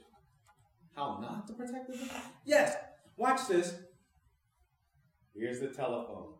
How 0.94 1.18
not 1.20 1.46
to 1.46 1.54
protect 1.54 1.88
the? 1.88 1.98
Yes, 2.44 2.76
Watch 3.16 3.46
this. 3.48 3.74
Here's 5.34 5.60
the 5.60 5.68
telephone. 5.68 6.34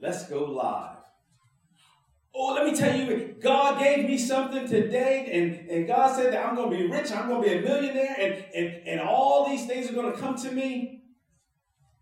Let's 0.00 0.28
go 0.28 0.44
live. 0.44 0.96
Oh, 2.34 2.54
let 2.54 2.66
me 2.66 2.74
tell 2.74 2.96
you, 2.96 3.34
God 3.40 3.80
gave 3.80 4.04
me 4.04 4.16
something 4.18 4.68
today, 4.68 5.28
and, 5.32 5.70
and 5.70 5.86
God 5.86 6.14
said 6.14 6.32
that 6.32 6.44
I'm 6.44 6.54
going 6.54 6.70
to 6.70 6.76
be 6.76 6.86
rich, 6.86 7.10
I'm 7.10 7.28
going 7.28 7.42
to 7.42 7.48
be 7.48 7.54
a 7.56 7.62
millionaire, 7.62 8.14
and, 8.18 8.44
and, 8.54 8.88
and 8.88 9.00
all 9.00 9.48
these 9.48 9.66
things 9.66 9.90
are 9.90 9.94
going 9.94 10.12
to 10.12 10.18
come 10.18 10.36
to 10.36 10.52
me. 10.52 11.02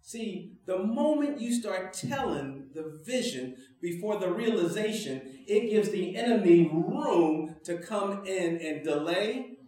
See, 0.02 0.58
the 0.66 0.78
moment 0.78 1.40
you 1.40 1.54
start 1.54 1.92
telling 1.92 2.68
the 2.74 3.00
vision 3.04 3.56
before 3.80 4.18
the 4.18 4.30
realization, 4.30 5.22
it 5.46 5.70
gives 5.70 5.90
the 5.90 6.16
enemy 6.16 6.68
room 6.68 7.56
to 7.64 7.78
come 7.78 8.26
in 8.26 8.58
and 8.58 8.84
delay, 8.84 9.58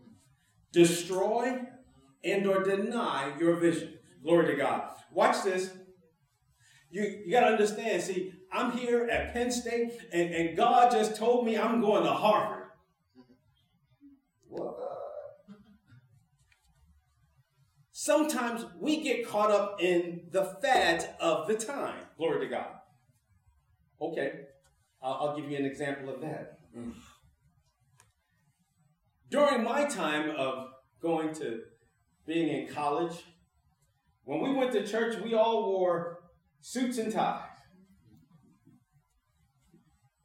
destroy, 0.73 1.61
and 2.25 2.47
or 2.47 2.63
deny 2.63 3.33
your 3.39 3.57
vision. 3.57 3.95
Glory 4.23 4.47
to 4.47 4.57
God. 4.57 4.91
Watch 5.13 5.45
this. 5.45 5.71
You, 6.91 7.03
you 7.25 7.31
got 7.31 7.41
to 7.41 7.47
understand. 7.47 8.03
See, 8.03 8.33
I'm 8.53 8.73
here 8.73 9.09
at 9.11 9.33
Penn 9.33 9.51
State, 9.51 9.93
and, 10.13 10.35
and 10.35 10.57
God 10.57 10.91
just 10.91 11.17
told 11.17 11.45
me 11.45 11.59
I'm 11.59 11.81
going 11.81 12.05
to 12.05 12.13
Harvard. 12.13 12.69
What? 14.49 14.75
Sometimes 17.93 18.65
we 18.81 19.03
get 19.03 19.29
caught 19.29 19.51
up 19.51 19.83
in 19.83 20.23
the 20.31 20.57
fads 20.63 21.05
of 21.21 21.47
the 21.47 21.55
time. 21.55 22.05
Glory 22.17 22.47
to 22.47 22.51
God. 22.51 22.69
Okay, 24.01 24.33
I'll, 25.03 25.15
I'll 25.15 25.37
give 25.37 25.51
you 25.51 25.59
an 25.59 25.67
example 25.67 26.15
of 26.15 26.21
that. 26.23 26.59
Mm. 26.77 26.95
During 29.31 29.63
my 29.63 29.85
time 29.85 30.31
of 30.31 30.69
going 31.03 31.35
to 31.35 31.61
being 32.29 32.49
in 32.49 32.73
college, 32.73 33.25
when 34.25 34.41
we 34.41 34.53
went 34.53 34.71
to 34.73 34.87
church, 34.87 35.19
we 35.25 35.33
all 35.33 35.73
wore 35.73 36.19
suits 36.61 36.99
and 36.99 37.11
ties. 37.11 37.43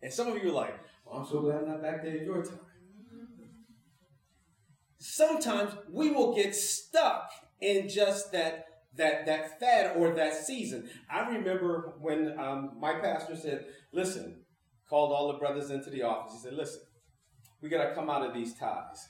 And 0.01 0.11
some 0.11 0.27
of 0.27 0.43
you 0.43 0.49
are 0.49 0.53
like, 0.53 0.77
well, 1.05 1.21
I'm 1.21 1.25
so 1.25 1.39
glad 1.39 1.61
I'm 1.61 1.69
not 1.69 1.81
back 1.81 2.03
there 2.03 2.17
in 2.17 2.25
your 2.25 2.43
time. 2.43 2.59
sometimes 4.99 5.71
we 5.89 6.11
will 6.11 6.35
get 6.35 6.53
stuck 6.53 7.29
in 7.61 7.87
just 7.87 8.33
that 8.33 8.65
that 8.95 9.25
that 9.25 9.59
fad 9.59 9.95
or 9.95 10.13
that 10.13 10.33
season. 10.35 10.89
I 11.09 11.21
remember 11.29 11.93
when 12.01 12.37
um, 12.37 12.71
my 12.79 12.99
pastor 12.99 13.35
said, 13.35 13.65
"Listen," 13.93 14.43
called 14.89 15.13
all 15.13 15.31
the 15.31 15.39
brothers 15.39 15.71
into 15.71 15.89
the 15.89 16.03
office. 16.03 16.33
He 16.33 16.39
said, 16.39 16.53
"Listen, 16.53 16.81
we 17.61 17.69
got 17.69 17.87
to 17.87 17.95
come 17.95 18.09
out 18.09 18.25
of 18.25 18.33
these 18.33 18.53
ties." 18.53 19.07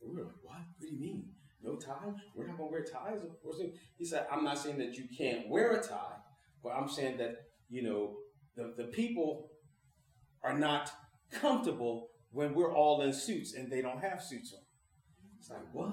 We 0.00 0.14
were 0.14 0.24
like, 0.24 0.34
"What? 0.42 0.60
What 0.80 0.88
do 0.88 0.94
you 0.94 1.00
mean? 1.00 1.28
No 1.62 1.76
tie? 1.76 2.12
We're 2.34 2.46
not 2.46 2.56
to 2.56 2.64
wear 2.64 2.84
ties?" 2.84 3.22
Of 3.22 3.42
course. 3.42 3.60
He 3.96 4.04
said, 4.04 4.26
"I'm 4.30 4.44
not 4.44 4.58
saying 4.58 4.78
that 4.78 4.96
you 4.96 5.04
can't 5.16 5.48
wear 5.48 5.72
a 5.72 5.82
tie, 5.82 6.16
but 6.62 6.70
I'm 6.70 6.88
saying 6.88 7.18
that 7.18 7.36
you 7.68 7.82
know 7.82 8.16
the 8.56 8.74
the 8.76 8.84
people 8.84 9.50
are 10.42 10.58
not 10.58 10.90
comfortable 11.30 12.08
when 12.32 12.54
we're 12.54 12.74
all 12.74 13.02
in 13.02 13.12
suits 13.12 13.54
and 13.54 13.70
they 13.70 13.82
don't 13.82 14.00
have 14.00 14.22
suits 14.22 14.52
on." 14.54 14.62
It's 15.38 15.50
like, 15.50 15.72
what? 15.72 15.92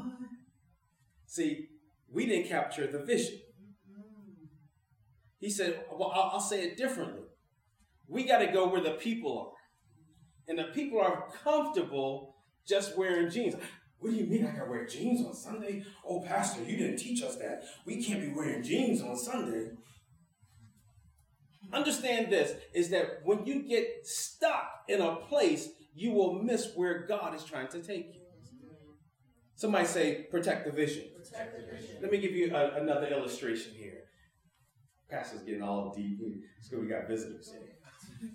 See, 1.26 1.68
we 2.12 2.26
didn't 2.26 2.48
capture 2.48 2.88
the 2.88 3.04
vision. 3.04 3.40
He 5.40 5.50
said, 5.50 5.84
Well, 5.92 6.12
I'll, 6.14 6.32
I'll 6.34 6.40
say 6.40 6.64
it 6.64 6.78
differently. 6.78 7.24
We 8.08 8.24
got 8.24 8.40
to 8.40 8.48
go 8.48 8.68
where 8.68 8.82
the 8.82 8.92
people 8.92 9.40
are. 9.40 9.54
And 10.48 10.58
the 10.58 10.72
people 10.74 11.02
are 11.02 11.26
comfortable 11.44 12.36
just 12.68 12.98
wearing 12.98 13.30
jeans. 13.30 13.56
What 14.00 14.12
do 14.12 14.16
you 14.16 14.26
mean 14.26 14.46
I 14.46 14.52
got 14.52 14.66
to 14.66 14.70
wear 14.70 14.86
jeans 14.86 15.26
on 15.26 15.34
Sunday? 15.34 15.84
Oh, 16.08 16.22
Pastor, 16.22 16.64
you 16.64 16.78
didn't 16.78 16.98
teach 16.98 17.24
us 17.24 17.36
that. 17.38 17.64
We 17.86 18.04
can't 18.04 18.22
be 18.22 18.32
wearing 18.34 18.64
jeans 18.64 19.02
on 19.02 19.18
Sunday. 19.18 19.72
Understand 21.74 22.32
this 22.32 22.54
is 22.74 22.90
that 22.90 23.22
when 23.24 23.46
you 23.46 23.64
get 23.68 24.06
stuck 24.06 24.84
in 24.88 25.02
a 25.02 25.16
place, 25.16 25.70
you 25.94 26.12
will 26.12 26.42
miss 26.42 26.74
where 26.76 27.06
God 27.08 27.34
is 27.36 27.44
trying 27.44 27.68
to 27.70 27.82
take 27.82 28.14
you. 28.14 28.22
Somebody 29.56 29.88
say, 29.88 30.28
protect 30.30 30.66
the 30.68 30.72
vision. 30.72 31.06
Protect 31.18 31.58
the 31.58 31.76
vision. 31.76 31.96
Let 32.00 32.12
me 32.12 32.20
give 32.20 32.32
you 32.32 32.56
a, 32.56 32.80
another 32.80 33.08
illustration 33.08 33.74
here. 33.76 34.04
Pastor's 35.10 35.42
getting 35.42 35.64
all 35.64 35.94
deep. 35.96 36.20
It's 36.60 36.70
good 36.70 36.82
we 36.82 36.88
got 36.88 37.08
visitors 37.08 37.52
here. 37.52 38.32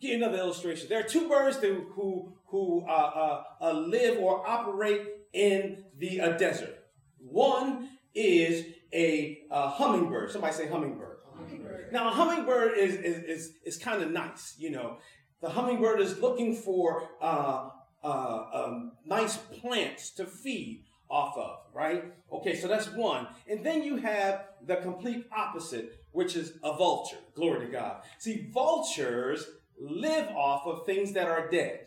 Get 0.00 0.16
another 0.16 0.38
illustration. 0.38 0.88
There 0.88 1.00
are 1.00 1.08
two 1.08 1.28
birds 1.28 1.58
who 1.58 1.86
who, 1.94 2.35
who 2.48 2.84
uh, 2.88 2.92
uh, 2.92 3.42
uh, 3.60 3.72
live 3.72 4.18
or 4.18 4.46
operate 4.48 5.02
in 5.32 5.84
the 5.98 6.20
uh, 6.20 6.36
desert. 6.36 6.78
One 7.18 7.90
is 8.14 8.64
a 8.92 9.42
hummingbird. 9.50 10.30
Somebody 10.30 10.54
say 10.54 10.68
hummingbird. 10.68 11.18
hummingbird. 11.36 11.92
Now, 11.92 12.08
a 12.08 12.10
hummingbird 12.12 12.78
is 12.78 12.94
is 12.94 13.24
is, 13.24 13.52
is 13.64 13.76
kind 13.76 14.02
of 14.02 14.10
nice. 14.10 14.54
You 14.58 14.70
know, 14.70 14.98
the 15.40 15.50
hummingbird 15.50 16.00
is 16.00 16.18
looking 16.18 16.54
for 16.54 17.08
uh, 17.20 17.70
uh, 18.02 18.44
um, 18.52 18.92
nice 19.04 19.36
plants 19.36 20.10
to 20.10 20.24
feed 20.24 20.84
off 21.08 21.36
of, 21.36 21.58
right? 21.74 22.04
Okay, 22.32 22.56
so 22.56 22.68
that's 22.68 22.88
one. 22.92 23.28
And 23.48 23.64
then 23.64 23.82
you 23.82 23.96
have 23.96 24.46
the 24.64 24.76
complete 24.76 25.26
opposite, 25.36 26.00
which 26.12 26.36
is 26.36 26.54
a 26.64 26.76
vulture. 26.76 27.18
Glory 27.34 27.66
to 27.66 27.72
God. 27.72 28.02
See, 28.18 28.48
vultures 28.52 29.46
live 29.78 30.28
off 30.28 30.66
of 30.66 30.86
things 30.86 31.12
that 31.12 31.28
are 31.28 31.48
dead. 31.50 31.85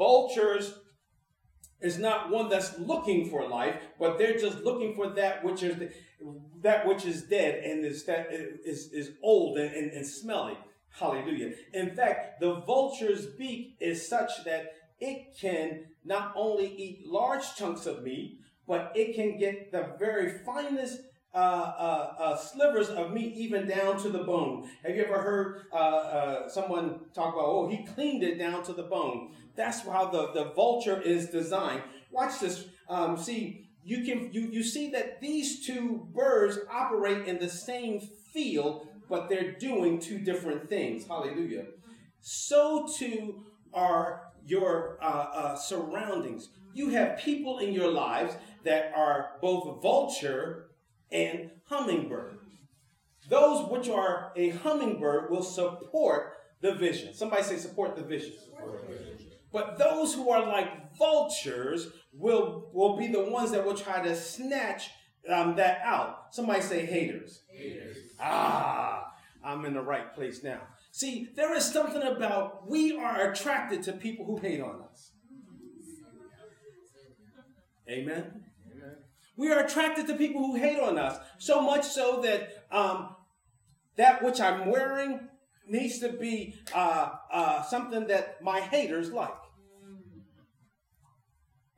Vultures 0.00 0.72
is 1.82 1.98
not 1.98 2.30
one 2.30 2.48
that's 2.48 2.78
looking 2.78 3.28
for 3.28 3.46
life, 3.46 3.76
but 3.98 4.16
they're 4.16 4.38
just 4.38 4.64
looking 4.64 4.94
for 4.94 5.10
that 5.10 5.44
which 5.44 5.62
is 5.62 5.76
that 6.62 6.86
which 6.86 7.04
is 7.04 7.24
dead 7.24 7.62
and 7.64 7.84
is 7.84 8.04
that 8.04 8.28
is, 8.30 8.90
is 8.94 9.10
old 9.22 9.58
and, 9.58 9.74
and, 9.74 9.92
and 9.92 10.06
smelly. 10.06 10.56
Hallelujah. 10.88 11.52
In 11.74 11.94
fact, 11.94 12.40
the 12.40 12.62
vulture's 12.62 13.26
beak 13.26 13.76
is 13.78 14.08
such 14.08 14.42
that 14.46 14.72
it 15.00 15.36
can 15.38 15.84
not 16.02 16.32
only 16.34 16.74
eat 16.78 17.06
large 17.06 17.54
chunks 17.54 17.84
of 17.84 18.02
meat, 18.02 18.40
but 18.66 18.92
it 18.94 19.14
can 19.14 19.38
get 19.38 19.70
the 19.70 19.96
very 19.98 20.38
finest 20.46 21.02
uh, 21.32 21.36
uh, 21.36 22.14
uh, 22.18 22.36
slivers 22.36 22.88
of 22.88 23.12
meat 23.12 23.34
even 23.36 23.68
down 23.68 23.96
to 24.02 24.08
the 24.08 24.24
bone. 24.24 24.68
Have 24.82 24.96
you 24.96 25.04
ever 25.04 25.22
heard 25.22 25.66
uh, 25.72 25.76
uh, 25.76 26.48
someone 26.48 27.00
talk 27.14 27.34
about, 27.34 27.44
oh, 27.44 27.68
he 27.68 27.84
cleaned 27.84 28.24
it 28.24 28.36
down 28.36 28.64
to 28.64 28.72
the 28.72 28.82
bone? 28.82 29.32
That's 29.60 29.82
how 29.82 30.06
the, 30.06 30.32
the 30.32 30.52
vulture 30.54 30.98
is 31.02 31.28
designed. 31.28 31.82
Watch 32.10 32.40
this. 32.40 32.64
Um, 32.88 33.18
see, 33.18 33.68
you 33.84 34.02
can 34.04 34.32
you, 34.32 34.48
you 34.50 34.62
see 34.62 34.90
that 34.92 35.20
these 35.20 35.66
two 35.66 36.08
birds 36.14 36.58
operate 36.72 37.26
in 37.26 37.38
the 37.38 37.48
same 37.50 38.00
field, 38.32 38.88
but 39.10 39.28
they're 39.28 39.52
doing 39.58 40.00
two 40.00 40.18
different 40.18 40.70
things. 40.70 41.06
Hallelujah. 41.06 41.66
So 42.22 42.88
too 42.98 43.44
are 43.74 44.32
your 44.46 44.98
uh, 45.02 45.26
uh, 45.34 45.56
surroundings. 45.56 46.48
You 46.72 46.88
have 46.90 47.18
people 47.18 47.58
in 47.58 47.74
your 47.74 47.92
lives 47.92 48.34
that 48.64 48.92
are 48.96 49.32
both 49.42 49.82
vulture 49.82 50.70
and 51.12 51.50
hummingbird. 51.66 52.38
Those 53.28 53.68
which 53.70 53.90
are 53.90 54.32
a 54.36 54.48
hummingbird 54.50 55.30
will 55.30 55.42
support 55.42 56.32
the 56.62 56.74
vision. 56.76 57.12
Somebody 57.12 57.42
say, 57.42 57.58
support 57.58 57.94
the 57.94 58.02
vision. 58.02 58.32
Support 58.42 58.88
the 58.88 58.94
vision. 58.94 59.29
But 59.52 59.78
those 59.78 60.14
who 60.14 60.30
are 60.30 60.46
like 60.46 60.96
vultures 60.96 61.88
will, 62.12 62.70
will 62.72 62.96
be 62.96 63.08
the 63.08 63.24
ones 63.24 63.50
that 63.50 63.64
will 63.64 63.74
try 63.74 64.02
to 64.02 64.14
snatch 64.14 64.90
um, 65.28 65.56
that 65.56 65.80
out. 65.84 66.34
Somebody 66.34 66.60
say 66.60 66.86
haters. 66.86 67.42
Haters. 67.52 67.96
Ah, 68.20 69.12
I'm 69.44 69.64
in 69.64 69.74
the 69.74 69.82
right 69.82 70.14
place 70.14 70.42
now. 70.42 70.60
See, 70.92 71.28
there 71.36 71.54
is 71.56 71.64
something 71.64 72.02
about 72.02 72.68
we 72.68 72.96
are 72.96 73.30
attracted 73.30 73.82
to 73.84 73.92
people 73.92 74.24
who 74.24 74.38
hate 74.38 74.60
on 74.60 74.82
us. 74.90 75.12
Amen. 77.88 78.44
Amen. 78.70 78.96
We 79.36 79.50
are 79.50 79.64
attracted 79.64 80.06
to 80.08 80.14
people 80.14 80.42
who 80.42 80.56
hate 80.56 80.78
on 80.78 80.98
us 80.98 81.18
so 81.38 81.60
much 81.60 81.84
so 81.84 82.20
that 82.22 82.66
um, 82.70 83.16
that 83.96 84.22
which 84.22 84.40
I'm 84.40 84.70
wearing 84.70 85.28
needs 85.66 85.98
to 86.00 86.10
be 86.10 86.54
uh, 86.74 87.10
uh, 87.32 87.62
something 87.62 88.06
that 88.08 88.42
my 88.42 88.60
haters 88.60 89.10
like. 89.10 89.30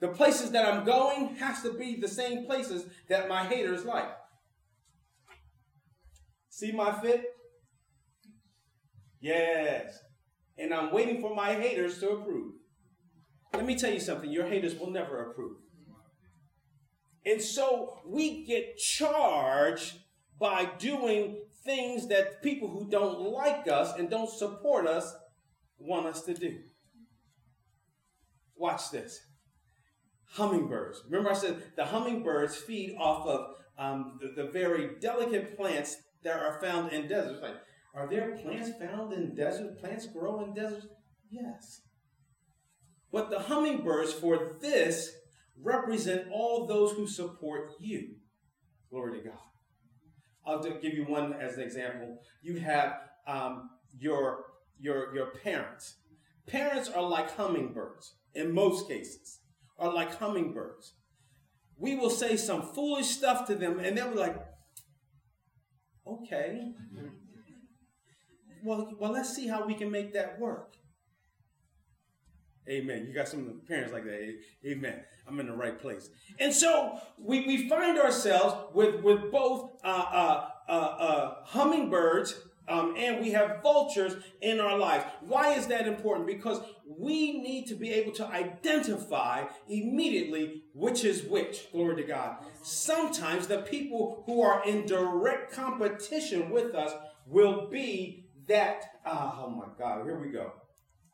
The 0.03 0.09
places 0.09 0.51
that 0.51 0.67
I'm 0.67 0.85
going 0.85 1.37
has 1.37 1.63
to 1.63 1.75
be 1.75 1.95
the 1.95 2.09
same 2.09 2.45
places 2.45 2.87
that 3.09 3.29
my 3.29 3.45
haters 3.45 3.85
like. 3.85 4.11
See 6.49 6.73
my 6.73 7.01
fit? 7.01 7.25
Yes. 9.21 9.97
And 10.59 10.75
I'm 10.75 10.93
waiting 10.93 11.21
for 11.21 11.37
my 11.37 11.55
haters 11.55 12.01
to 12.01 12.11
approve. 12.11 12.55
Let 13.55 13.65
me 13.65 13.77
tell 13.77 13.93
you 13.93 14.01
something 14.01 14.29
your 14.29 14.49
haters 14.49 14.75
will 14.77 14.91
never 14.91 15.31
approve. 15.31 15.59
And 17.25 17.41
so 17.41 18.01
we 18.05 18.45
get 18.45 18.79
charged 18.79 19.99
by 20.37 20.69
doing 20.81 21.43
things 21.65 22.09
that 22.09 22.43
people 22.43 22.69
who 22.69 22.91
don't 22.91 23.21
like 23.21 23.69
us 23.69 23.97
and 23.97 24.11
don't 24.11 24.29
support 24.29 24.89
us 24.89 25.15
want 25.79 26.07
us 26.07 26.23
to 26.23 26.35
do. 26.35 26.59
Watch 28.57 28.91
this. 28.91 29.21
Hummingbirds. 30.33 31.03
Remember, 31.09 31.31
I 31.31 31.35
said 31.35 31.63
the 31.77 31.85
hummingbirds 31.85 32.57
feed 32.57 32.97
off 32.99 33.27
of 33.27 33.55
um, 33.79 34.19
the, 34.21 34.43
the, 34.43 34.51
very 34.51 34.91
delicate 35.01 35.57
plants 35.57 35.97
that 36.23 36.39
are 36.39 36.61
found 36.61 36.93
in 36.93 37.09
deserts. 37.09 37.43
Like 37.43 37.57
are 37.95 38.09
there 38.09 38.37
plants 38.37 38.71
found 38.79 39.13
in 39.13 39.35
deserts? 39.35 39.81
Plants 39.81 40.07
grow 40.07 40.45
in 40.45 40.55
deserts? 40.55 40.87
Yes. 41.31 41.83
But 43.13 43.31
the 43.31 43.41
hummingbirds 43.41 44.13
for 44.13 44.57
this 44.61 45.13
represent 45.61 46.29
all 46.33 46.67
those 46.67 46.93
who 46.93 47.07
support 47.07 47.73
you. 47.79 48.17
Glory 48.91 49.21
to 49.21 49.29
God. 49.29 49.39
I'll 50.47 50.63
give 50.63 50.95
you 50.95 51.05
one 51.05 51.35
as 51.35 51.55
an 51.55 51.63
example. 51.63 52.19
You 52.43 52.59
have 52.61 52.95
um, 53.27 53.71
your, 53.99 54.45
your, 54.81 55.15
your 55.15 55.27
parents. 55.27 55.97
Parents 56.47 56.89
are 56.89 57.03
like 57.03 57.37
hummingbirds 57.37 58.15
in 58.35 58.53
most 58.53 58.89
cases, 58.89 59.41
are 59.79 59.93
like 59.93 60.17
hummingbirds. 60.17 60.95
We 61.79 61.97
will 61.97 62.11
say 62.11 62.37
some 62.37 62.63
foolish 62.63 63.07
stuff 63.07 63.47
to 63.49 63.55
them, 63.55 63.81
and 63.81 63.97
they'll 63.97 64.11
be 64.11 64.19
like, 64.19 64.37
okay 66.07 66.73
well, 68.63 68.93
well, 68.99 69.13
let's 69.13 69.35
see 69.35 69.49
how 69.49 69.67
we 69.67 69.75
can 69.75 69.91
make 69.91 70.15
that 70.15 70.39
work. 70.39 70.75
Amen. 72.69 73.07
You 73.09 73.15
got 73.15 73.27
some 73.27 73.61
parents 73.67 73.93
like 73.93 74.05
that. 74.05 74.35
Amen. 74.65 75.01
I'm 75.27 75.41
in 75.41 75.47
the 75.47 75.53
right 75.53 75.79
place. 75.81 76.11
And 76.39 76.55
so 76.55 77.01
we, 77.19 77.45
we 77.45 77.69
find 77.69 77.99
ourselves 77.99 78.73
with, 78.73 79.03
with 79.03 79.33
both 79.33 79.73
uh, 79.85 79.89
uh, 79.89 80.49
uh, 80.69 80.73
uh 80.73 81.35
hummingbirds 81.45 82.41
um, 82.69 82.95
and 82.97 83.21
we 83.21 83.31
have 83.31 83.63
vultures 83.63 84.15
in 84.41 84.61
our 84.61 84.79
lives. 84.79 85.05
Why 85.21 85.55
is 85.55 85.67
that 85.69 85.87
important? 85.87 86.27
Because 86.27 86.61
we 86.87 87.41
need 87.41 87.67
to 87.67 87.75
be 87.75 87.91
able 87.91 88.13
to 88.13 88.27
identify 88.27 89.45
immediately 89.69 90.63
which 90.75 91.05
is 91.05 91.25
which. 91.25 91.71
Glory 91.73 91.97
to 91.97 92.05
God. 92.05 92.37
Sometimes 92.63 93.47
the 93.47 93.63
people 93.63 94.23
who 94.27 94.43
are 94.43 94.65
in 94.65 94.87
direct 94.87 95.53
competition 95.53 96.51
with 96.51 96.75
us 96.75 96.93
will 97.27 97.69
be 97.69 98.27
that, 98.49 98.85
uh, 99.05 99.33
oh 99.39 99.51
my 99.51 99.67
God, 99.79 100.05
here 100.05 100.19
we 100.19 100.31
go. 100.31 100.53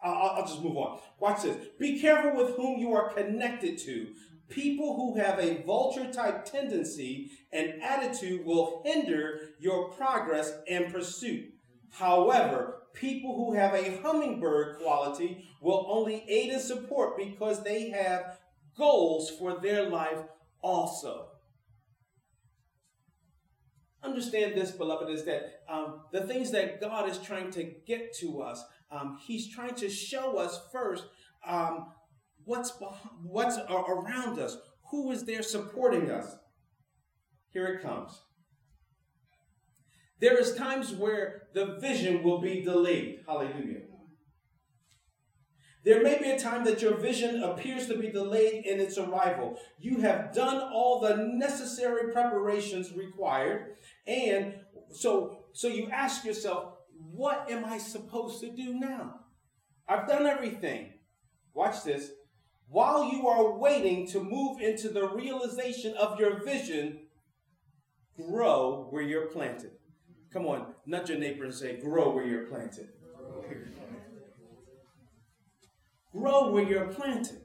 I'll, 0.02 0.30
I'll 0.36 0.46
just 0.46 0.62
move 0.62 0.76
on. 0.76 1.00
Watch 1.18 1.42
this. 1.42 1.56
Be 1.78 2.00
careful 2.00 2.36
with 2.36 2.56
whom 2.56 2.78
you 2.78 2.92
are 2.92 3.12
connected 3.12 3.78
to. 3.78 4.08
People 4.48 4.96
who 4.96 5.20
have 5.20 5.38
a 5.38 5.62
vulture 5.62 6.10
type 6.10 6.44
tendency 6.44 7.30
and 7.52 7.82
attitude 7.82 8.44
will 8.46 8.82
hinder 8.84 9.50
your 9.60 9.90
progress 9.90 10.52
and 10.68 10.92
pursuit. 10.92 11.52
However, 11.90 12.82
people 12.94 13.36
who 13.36 13.54
have 13.54 13.74
a 13.74 14.00
hummingbird 14.00 14.78
quality 14.78 15.44
will 15.60 15.86
only 15.88 16.24
aid 16.28 16.52
and 16.52 16.62
support 16.62 17.16
because 17.16 17.62
they 17.62 17.90
have 17.90 18.38
goals 18.76 19.30
for 19.38 19.60
their 19.60 19.88
life 19.88 20.18
also. 20.62 21.28
Understand 24.02 24.54
this, 24.54 24.70
beloved, 24.70 25.10
is 25.10 25.24
that 25.24 25.62
um, 25.68 26.02
the 26.12 26.20
things 26.22 26.52
that 26.52 26.80
God 26.80 27.08
is 27.08 27.18
trying 27.18 27.50
to 27.50 27.64
get 27.64 28.14
to 28.18 28.40
us, 28.40 28.64
um, 28.90 29.18
He's 29.20 29.52
trying 29.52 29.74
to 29.74 29.90
show 29.90 30.38
us 30.38 30.60
first 30.72 31.04
um, 31.46 31.88
what's 32.48 32.70
behind, 32.72 33.14
what's 33.22 33.58
around 33.68 34.38
us, 34.38 34.56
who 34.90 35.10
is 35.12 35.24
there 35.24 35.42
supporting 35.42 36.10
us. 36.10 36.34
Here 37.50 37.66
it 37.66 37.82
comes. 37.82 38.22
There 40.20 40.38
is 40.38 40.54
times 40.54 40.92
where 40.92 41.48
the 41.54 41.76
vision 41.80 42.22
will 42.22 42.40
be 42.40 42.62
delayed. 42.62 43.20
Hallelujah. 43.26 43.82
There 45.84 46.02
may 46.02 46.18
be 46.18 46.30
a 46.30 46.38
time 46.38 46.64
that 46.64 46.82
your 46.82 46.96
vision 46.96 47.42
appears 47.42 47.86
to 47.86 47.98
be 47.98 48.10
delayed 48.10 48.64
in 48.64 48.80
its 48.80 48.98
arrival. 48.98 49.58
You 49.78 49.98
have 50.00 50.34
done 50.34 50.70
all 50.72 51.00
the 51.00 51.16
necessary 51.16 52.12
preparations 52.12 52.92
required, 52.92 53.76
and 54.06 54.54
so 54.90 55.44
so 55.52 55.68
you 55.68 55.88
ask 55.90 56.24
yourself, 56.24 56.74
what 57.12 57.50
am 57.50 57.64
I 57.64 57.78
supposed 57.78 58.40
to 58.40 58.50
do 58.50 58.74
now? 58.74 59.20
I've 59.88 60.08
done 60.08 60.26
everything. 60.26 60.94
Watch 61.54 61.84
this. 61.84 62.10
While 62.70 63.10
you 63.10 63.26
are 63.26 63.56
waiting 63.56 64.06
to 64.08 64.22
move 64.22 64.60
into 64.60 64.90
the 64.90 65.08
realization 65.08 65.94
of 65.96 66.20
your 66.20 66.44
vision, 66.44 67.00
grow 68.16 68.88
where 68.90 69.02
you're 69.02 69.28
planted. 69.28 69.70
Come 70.32 70.46
on, 70.46 70.74
nudge 70.84 71.08
your 71.08 71.18
neighbor 71.18 71.44
and 71.44 71.54
say, 71.54 71.80
grow 71.80 72.10
where 72.10 72.26
you're 72.26 72.46
planted. 72.46 72.88
grow 76.12 76.50
where 76.50 76.64
you're 76.64 76.88
planted. 76.88 77.40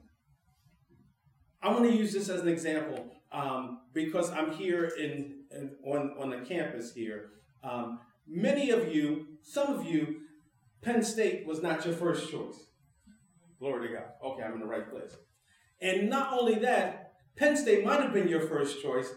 I'm 1.62 1.78
going 1.78 1.90
to 1.90 1.98
use 1.98 2.12
this 2.12 2.28
as 2.28 2.42
an 2.42 2.50
example 2.50 3.06
um, 3.32 3.80
because 3.94 4.30
I'm 4.30 4.52
here 4.52 4.92
in, 5.00 5.44
in, 5.52 5.72
on, 5.86 6.16
on 6.20 6.30
the 6.32 6.38
campus 6.40 6.94
here. 6.94 7.30
Um, 7.64 8.00
many 8.28 8.72
of 8.72 8.94
you, 8.94 9.28
some 9.42 9.74
of 9.74 9.86
you, 9.86 10.18
Penn 10.82 11.02
State 11.02 11.48
was 11.48 11.62
not 11.62 11.86
your 11.86 11.96
first 11.96 12.30
choice. 12.30 12.73
Glory 13.64 13.88
to 13.88 13.94
God. 13.94 14.04
Okay, 14.22 14.44
I'm 14.44 14.56
in 14.56 14.60
the 14.60 14.66
right 14.66 14.92
place. 14.92 15.16
And 15.82 16.10
not 16.10 16.38
only 16.38 16.56
that, 16.56 17.14
Penn 17.38 17.56
State 17.56 17.86
might 17.86 18.02
have 18.02 18.12
been 18.12 18.28
your 18.28 18.42
first 18.42 18.82
choice, 18.82 19.08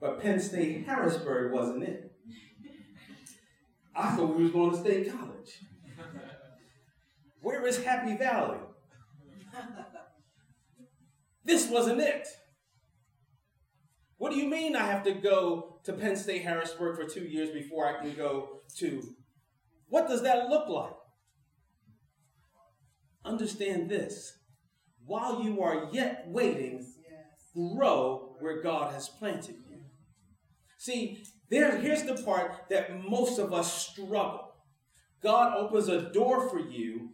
but 0.00 0.20
Penn 0.20 0.40
State 0.40 0.84
Harrisburg 0.86 1.52
wasn't 1.52 1.84
it. 1.84 2.10
I 3.94 4.16
thought 4.16 4.34
we 4.36 4.42
was 4.42 4.50
going 4.50 4.72
to 4.72 4.76
State 4.76 5.08
College. 5.08 5.56
Where 7.42 7.64
is 7.64 7.84
Happy 7.84 8.16
Valley? 8.16 8.58
This 11.44 11.68
wasn't 11.68 12.00
it. 12.00 12.26
What 14.16 14.32
do 14.32 14.36
you 14.36 14.48
mean 14.48 14.74
I 14.74 14.84
have 14.84 15.04
to 15.04 15.12
go 15.12 15.78
to 15.84 15.92
Penn 15.92 16.16
State 16.16 16.42
Harrisburg 16.42 16.96
for 16.96 17.04
two 17.04 17.24
years 17.24 17.50
before 17.50 17.86
I 17.86 18.02
can 18.02 18.16
go 18.16 18.62
to? 18.78 19.00
What 19.90 20.08
does 20.08 20.22
that 20.22 20.48
look 20.48 20.68
like? 20.68 20.94
Understand 23.24 23.88
this. 23.88 24.32
While 25.04 25.42
you 25.42 25.62
are 25.62 25.88
yet 25.92 26.24
waiting, 26.28 26.86
grow 27.54 28.36
where 28.40 28.62
God 28.62 28.92
has 28.92 29.08
planted 29.08 29.56
you. 29.68 29.78
See, 30.78 31.24
there, 31.50 31.76
here's 31.78 32.02
the 32.02 32.14
part 32.22 32.68
that 32.70 33.04
most 33.08 33.38
of 33.38 33.52
us 33.52 33.88
struggle. 33.88 34.52
God 35.22 35.56
opens 35.56 35.88
a 35.88 36.10
door 36.12 36.48
for 36.48 36.58
you, 36.58 37.10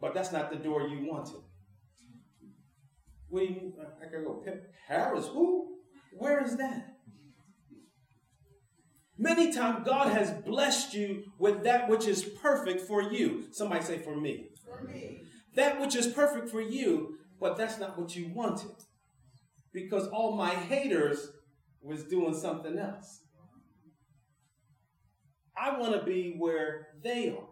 but 0.00 0.14
that's 0.14 0.32
not 0.32 0.50
the 0.50 0.56
door 0.56 0.82
you 0.88 1.06
wanted. 1.06 1.40
What 3.28 3.40
do 3.40 3.46
you 3.46 3.54
mean? 3.54 3.72
I 4.02 4.10
go, 4.10 4.42
Harris, 4.86 5.26
who? 5.26 5.76
Where 6.12 6.42
is 6.42 6.56
that? 6.56 6.96
Many 9.18 9.52
times 9.52 9.84
God 9.84 10.12
has 10.12 10.30
blessed 10.30 10.94
you 10.94 11.24
with 11.38 11.64
that 11.64 11.88
which 11.88 12.06
is 12.06 12.22
perfect 12.24 12.80
for 12.82 13.02
you. 13.02 13.46
Somebody 13.52 13.84
say, 13.84 13.98
for 13.98 14.16
me. 14.16 14.50
For 14.64 14.84
me. 14.84 15.20
That 15.58 15.80
which 15.80 15.96
is 15.96 16.06
perfect 16.06 16.50
for 16.50 16.60
you, 16.60 17.18
but 17.40 17.56
that's 17.56 17.80
not 17.80 17.98
what 17.98 18.14
you 18.14 18.30
wanted. 18.32 18.76
Because 19.72 20.06
all 20.06 20.36
my 20.36 20.50
haters 20.50 21.32
was 21.82 22.04
doing 22.04 22.32
something 22.32 22.78
else. 22.78 23.22
I 25.60 25.76
want 25.76 25.94
to 25.94 26.04
be 26.04 26.36
where 26.38 26.90
they 27.02 27.30
are. 27.30 27.48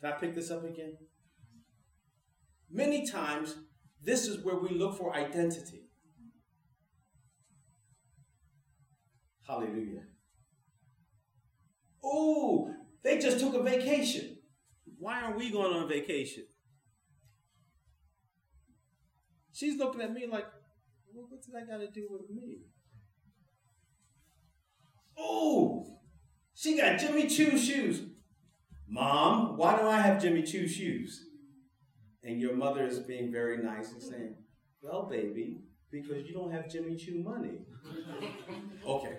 Can 0.00 0.10
I 0.10 0.12
pick 0.12 0.34
this 0.34 0.50
up 0.50 0.64
again? 0.64 0.96
Many 2.70 3.06
times, 3.06 3.56
this 4.02 4.26
is 4.26 4.42
where 4.42 4.56
we 4.56 4.70
look 4.70 4.96
for 4.96 5.14
identity. 5.14 5.82
Hallelujah. 9.46 10.04
Oh, 12.02 12.72
they 13.02 13.18
just 13.18 13.38
took 13.38 13.52
a 13.52 13.62
vacation. 13.62 14.37
Why 14.98 15.22
are 15.22 15.36
we 15.36 15.50
going 15.50 15.72
on 15.72 15.88
vacation? 15.88 16.44
She's 19.52 19.78
looking 19.78 20.00
at 20.00 20.12
me 20.12 20.26
like, 20.30 20.46
well, 21.12 21.26
what 21.28 21.40
does 21.40 21.52
that 21.52 21.68
got 21.68 21.78
to 21.78 21.90
do 21.90 22.06
with 22.10 22.30
me? 22.30 22.58
Oh, 25.18 25.84
she 26.54 26.76
got 26.76 26.98
Jimmy 26.98 27.26
Choo 27.26 27.58
shoes. 27.58 28.02
Mom, 28.88 29.56
why 29.56 29.76
do 29.76 29.86
I 29.86 30.00
have 30.00 30.20
Jimmy 30.20 30.42
Choo 30.42 30.66
shoes? 30.66 31.24
And 32.22 32.40
your 32.40 32.54
mother 32.56 32.86
is 32.86 33.00
being 33.00 33.32
very 33.32 33.58
nice 33.62 33.92
and 33.92 34.02
saying, 34.02 34.34
Well, 34.80 35.08
baby, 35.10 35.60
because 35.90 36.26
you 36.26 36.34
don't 36.34 36.52
have 36.52 36.68
Jimmy 36.68 36.96
Choo 36.96 37.22
money. 37.22 37.58
okay. 38.86 39.18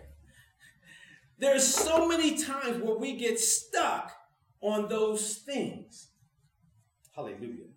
There's 1.38 1.66
so 1.66 2.08
many 2.08 2.38
times 2.38 2.82
where 2.82 2.98
we 2.98 3.16
get 3.18 3.40
stuck 3.40 4.12
on 4.62 4.90
those 4.90 5.38
things. 5.38 6.10
Hallelujah. 7.16 7.68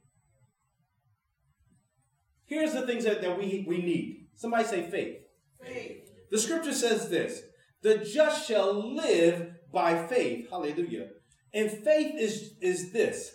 Here's 2.47 2.73
the 2.75 2.87
things 2.87 3.05
that, 3.05 3.23
that 3.23 3.39
we, 3.39 3.65
we 3.67 3.79
need. 3.79 4.29
Somebody 4.35 4.65
say 4.65 4.91
faith. 4.91 5.19
Faith. 5.63 6.11
The 6.31 6.39
scripture 6.39 6.73
says 6.73 7.09
this 7.09 7.43
the 7.83 7.99
just 7.99 8.47
shall 8.47 8.95
live 8.95 9.53
by 9.73 10.07
faith. 10.07 10.49
Hallelujah. 10.51 11.09
And 11.53 11.71
faith 11.71 12.15
is, 12.17 12.55
is 12.61 12.93
this 12.93 13.33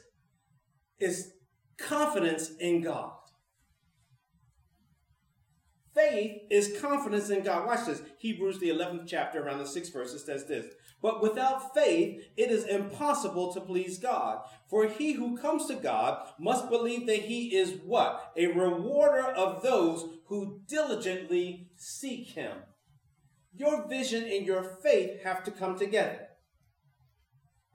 is 1.00 1.34
confidence 1.78 2.52
in 2.60 2.82
God. 2.82 3.12
Faith 5.94 6.42
is 6.50 6.80
confidence 6.80 7.30
in 7.30 7.44
God. 7.44 7.66
Watch 7.66 7.86
this. 7.88 8.02
Hebrews, 8.20 8.60
the 8.60 8.70
11th 8.70 9.08
chapter, 9.08 9.44
around 9.44 9.60
the 9.60 9.64
6th 9.64 9.92
verse, 9.92 10.14
it 10.14 10.20
says 10.20 10.48
this. 10.48 10.66
But 11.02 11.22
without 11.22 11.74
faith, 11.76 12.24
it 12.36 12.50
is 12.50 12.66
impossible 12.66 13.54
to 13.54 13.62
please 13.62 14.00
God. 14.00 14.40
For 14.68 14.88
he 14.88 15.14
who 15.14 15.38
comes 15.38 15.68
to 15.68 15.76
God 15.76 16.28
must 16.40 16.70
believe 16.70 17.06
that 17.06 17.20
he 17.20 17.56
is 17.56 17.80
what? 17.86 18.34
A 18.36 18.48
rewarder 18.48 19.28
of 19.28 19.62
those 19.62 20.10
who 20.26 20.62
diligently 20.68 21.70
seek 21.76 22.30
him. 22.30 22.58
Your 23.54 23.88
vision 23.88 24.24
and 24.24 24.46
your 24.46 24.64
faith 24.64 25.22
have 25.24 25.44
to 25.44 25.52
come 25.52 25.78
together. 25.78 26.28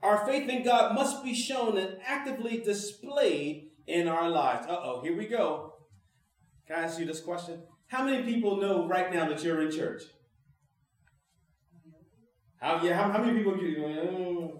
Our 0.01 0.25
faith 0.25 0.49
in 0.49 0.63
God 0.63 0.93
must 0.93 1.23
be 1.23 1.33
shown 1.33 1.77
and 1.77 1.97
actively 2.05 2.57
displayed 2.57 3.69
in 3.87 4.09
our 4.09 4.29
lives. 4.29 4.67
Uh 4.67 4.79
oh, 4.81 5.01
here 5.01 5.17
we 5.17 5.27
go. 5.27 5.75
Can 6.67 6.77
I 6.77 6.83
ask 6.83 6.99
you 6.99 7.05
this 7.05 7.21
question? 7.21 7.63
How 7.87 8.03
many 8.03 8.23
people 8.23 8.57
know 8.57 8.87
right 8.87 9.13
now 9.13 9.29
that 9.29 9.43
you're 9.43 9.61
in 9.61 9.71
church? 9.71 10.03
How, 12.63 12.81
yeah, 12.81 12.95
how, 12.95 13.11
how 13.11 13.21
many 13.21 13.39
people 13.39 13.51
like, 13.51 13.61
mm. 13.61 14.57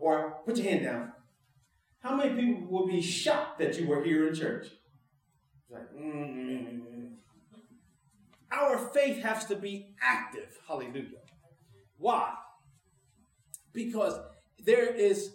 or 0.00 0.38
put 0.46 0.56
your 0.56 0.70
hand 0.70 0.84
down? 0.84 1.12
How 1.98 2.16
many 2.16 2.30
people 2.34 2.66
will 2.66 2.86
be 2.86 3.02
shocked 3.02 3.58
that 3.58 3.78
you 3.78 3.86
were 3.86 4.02
here 4.02 4.26
in 4.28 4.34
church? 4.34 4.68
It's 4.68 5.70
like, 5.70 5.94
mm, 5.94 7.10
Our 8.50 8.78
faith 8.88 9.22
has 9.22 9.44
to 9.46 9.56
be 9.56 9.94
active. 10.00 10.58
Hallelujah. 10.66 11.20
Why? 11.98 12.32
Because 13.74 14.18
there 14.64 14.94
is 14.94 15.34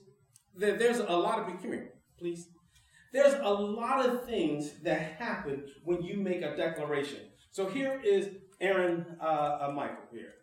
there, 0.56 0.76
there's 0.76 0.98
a 0.98 1.16
lot 1.16 1.38
of 1.38 1.46
come 1.46 1.88
please. 2.18 2.48
There's 3.14 3.36
a 3.36 3.50
lot 3.50 4.04
of 4.06 4.26
things 4.26 4.72
that 4.84 5.20
happen 5.20 5.66
when 5.84 6.02
you 6.02 6.18
make 6.18 6.42
a 6.42 6.56
declaration. 6.56 7.20
So 7.52 7.68
here 7.68 8.02
is 8.04 8.30
Aaron 8.60 9.06
uh, 9.22 9.24
uh, 9.24 9.72
Michael 9.76 10.06
here. 10.12 10.34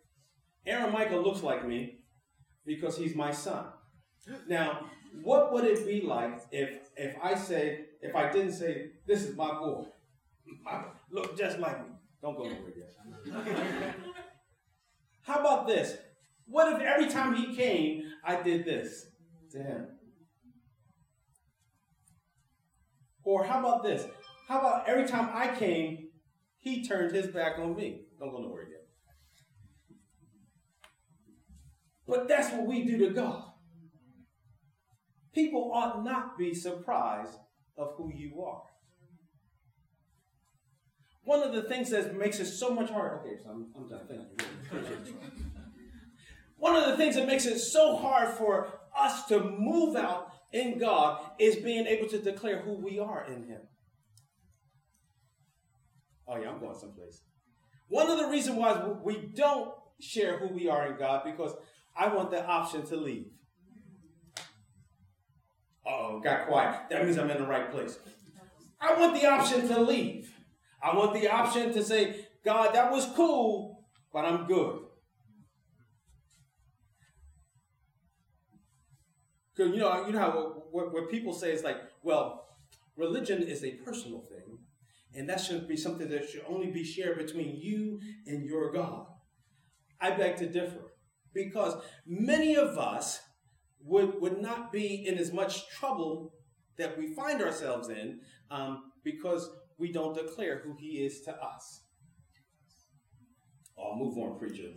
Aaron 0.67 0.91
Michael 0.91 1.21
looks 1.21 1.41
like 1.41 1.65
me 1.65 1.99
because 2.65 2.97
he's 2.97 3.15
my 3.15 3.31
son. 3.31 3.65
Now, 4.47 4.85
what 5.23 5.53
would 5.53 5.63
it 5.63 5.87
be 5.87 6.01
like 6.01 6.41
if 6.51 6.89
if 6.97 7.15
I 7.23 7.35
say 7.35 7.85
if 8.01 8.13
I 8.15 8.29
didn't 8.31 8.51
say 8.51 8.91
this 9.07 9.23
is 9.23 9.35
my 9.35 9.53
boy, 9.53 9.85
look 11.11 11.37
just 11.37 11.59
like 11.59 11.79
me? 11.79 11.95
Don't 12.21 12.35
go 12.35 12.43
nowhere 12.43 12.73
yet. 12.75 13.95
How 15.21 15.39
about 15.39 15.67
this? 15.67 15.97
What 16.45 16.73
if 16.73 16.81
every 16.81 17.09
time 17.09 17.35
he 17.35 17.55
came, 17.55 18.03
I 18.23 18.41
did 18.41 18.65
this 18.65 19.07
to 19.51 19.59
him? 19.59 19.87
Or 23.23 23.43
how 23.43 23.59
about 23.59 23.83
this? 23.83 24.07
How 24.47 24.59
about 24.59 24.87
every 24.87 25.05
time 25.05 25.29
I 25.33 25.53
came, 25.53 26.07
he 26.59 26.87
turned 26.87 27.13
his 27.13 27.27
back 27.27 27.59
on 27.59 27.75
me? 27.75 28.03
Don't 28.17 28.31
go 28.31 28.37
nowhere 28.37 28.69
yet. 28.69 28.76
But 32.07 32.27
that's 32.27 32.53
what 32.53 32.65
we 32.65 32.85
do 32.85 32.97
to 32.99 33.09
God. 33.09 33.43
People 35.33 35.71
ought 35.73 36.03
not 36.03 36.37
be 36.37 36.53
surprised 36.53 37.37
of 37.77 37.93
who 37.97 38.11
you 38.13 38.41
are. 38.41 38.63
One 41.23 41.43
of 41.43 41.53
the 41.53 41.63
things 41.63 41.89
that 41.89 42.17
makes 42.17 42.39
it 42.39 42.45
so 42.45 42.73
much 42.73 42.89
harder. 42.89 43.19
Okay, 43.19 43.35
so 43.43 43.49
I'm, 43.49 43.67
I'm 43.75 43.87
done. 43.87 44.07
Thank 44.07 44.89
you. 45.07 45.15
One 46.55 46.75
of 46.75 46.89
the 46.89 46.97
things 46.97 47.15
that 47.15 47.27
makes 47.27 47.45
it 47.45 47.59
so 47.59 47.97
hard 47.97 48.29
for 48.35 48.79
us 48.97 49.25
to 49.25 49.41
move 49.41 49.95
out 49.95 50.31
in 50.53 50.79
God 50.79 51.21
is 51.37 51.57
being 51.57 51.85
able 51.85 52.07
to 52.07 52.19
declare 52.19 52.61
who 52.61 52.73
we 52.73 52.97
are 52.97 53.25
in 53.25 53.43
Him. 53.43 53.61
Oh, 56.27 56.37
yeah, 56.37 56.49
I'm 56.49 56.59
going 56.59 56.77
someplace. 56.79 57.21
One 57.89 58.09
of 58.09 58.17
the 58.17 58.27
reasons 58.27 58.57
why 58.57 58.81
we 59.03 59.29
don't 59.33 59.71
share 59.99 60.39
who 60.39 60.47
we 60.47 60.67
are 60.67 60.91
in 60.91 60.97
God 60.97 61.23
because 61.23 61.53
I 61.97 62.13
want 62.13 62.29
the 62.29 62.45
option 62.45 62.85
to 62.87 62.95
leave. 62.95 63.31
oh, 65.85 66.19
got 66.19 66.47
quiet. 66.47 66.89
That 66.89 67.05
means 67.05 67.17
I'm 67.17 67.29
in 67.31 67.37
the 67.37 67.47
right 67.47 67.71
place. 67.71 67.97
I 68.79 68.93
want 68.93 69.19
the 69.19 69.27
option 69.27 69.67
to 69.67 69.81
leave. 69.81 70.31
I 70.81 70.95
want 70.95 71.13
the 71.13 71.27
option 71.27 71.73
to 71.73 71.83
say, 71.83 72.27
God, 72.45 72.75
that 72.75 72.91
was 72.91 73.07
cool, 73.15 73.87
but 74.13 74.25
I'm 74.25 74.45
good. 74.45 74.81
Because 79.55 79.73
you 79.73 79.79
know, 79.79 80.05
you 80.05 80.13
know 80.13 80.19
how 80.19 80.63
what, 80.69 80.93
what 80.93 81.09
people 81.09 81.33
say 81.33 81.51
is 81.51 81.63
like, 81.63 81.77
well, 82.03 82.45
religion 82.95 83.41
is 83.41 83.63
a 83.63 83.71
personal 83.71 84.21
thing, 84.21 84.59
and 85.15 85.27
that 85.29 85.41
should 85.41 85.67
be 85.67 85.75
something 85.75 86.07
that 86.09 86.29
should 86.29 86.43
only 86.47 86.69
be 86.69 86.83
shared 86.83 87.17
between 87.17 87.55
you 87.59 87.99
and 88.27 88.45
your 88.45 88.71
God. 88.71 89.07
I 89.99 90.11
beg 90.11 90.35
to 90.37 90.45
differ 90.47 90.91
because 91.37 91.81
many 92.05 92.55
of 92.55 92.77
us 92.77 93.21
would, 93.83 94.19
would 94.19 94.41
not 94.41 94.71
be 94.71 95.05
in 95.07 95.17
as 95.17 95.31
much 95.31 95.69
trouble 95.69 96.33
that 96.77 96.97
we 96.97 97.13
find 97.13 97.41
ourselves 97.41 97.89
in 97.89 98.19
um, 98.51 98.91
because 99.03 99.49
we 99.77 99.91
don't 99.91 100.15
declare 100.15 100.61
who 100.63 100.75
He 100.77 101.05
is 101.05 101.21
to 101.21 101.31
us. 101.31 101.83
Oh, 103.77 103.95
move 103.95 104.17
on, 104.17 104.39
preacher. 104.39 104.69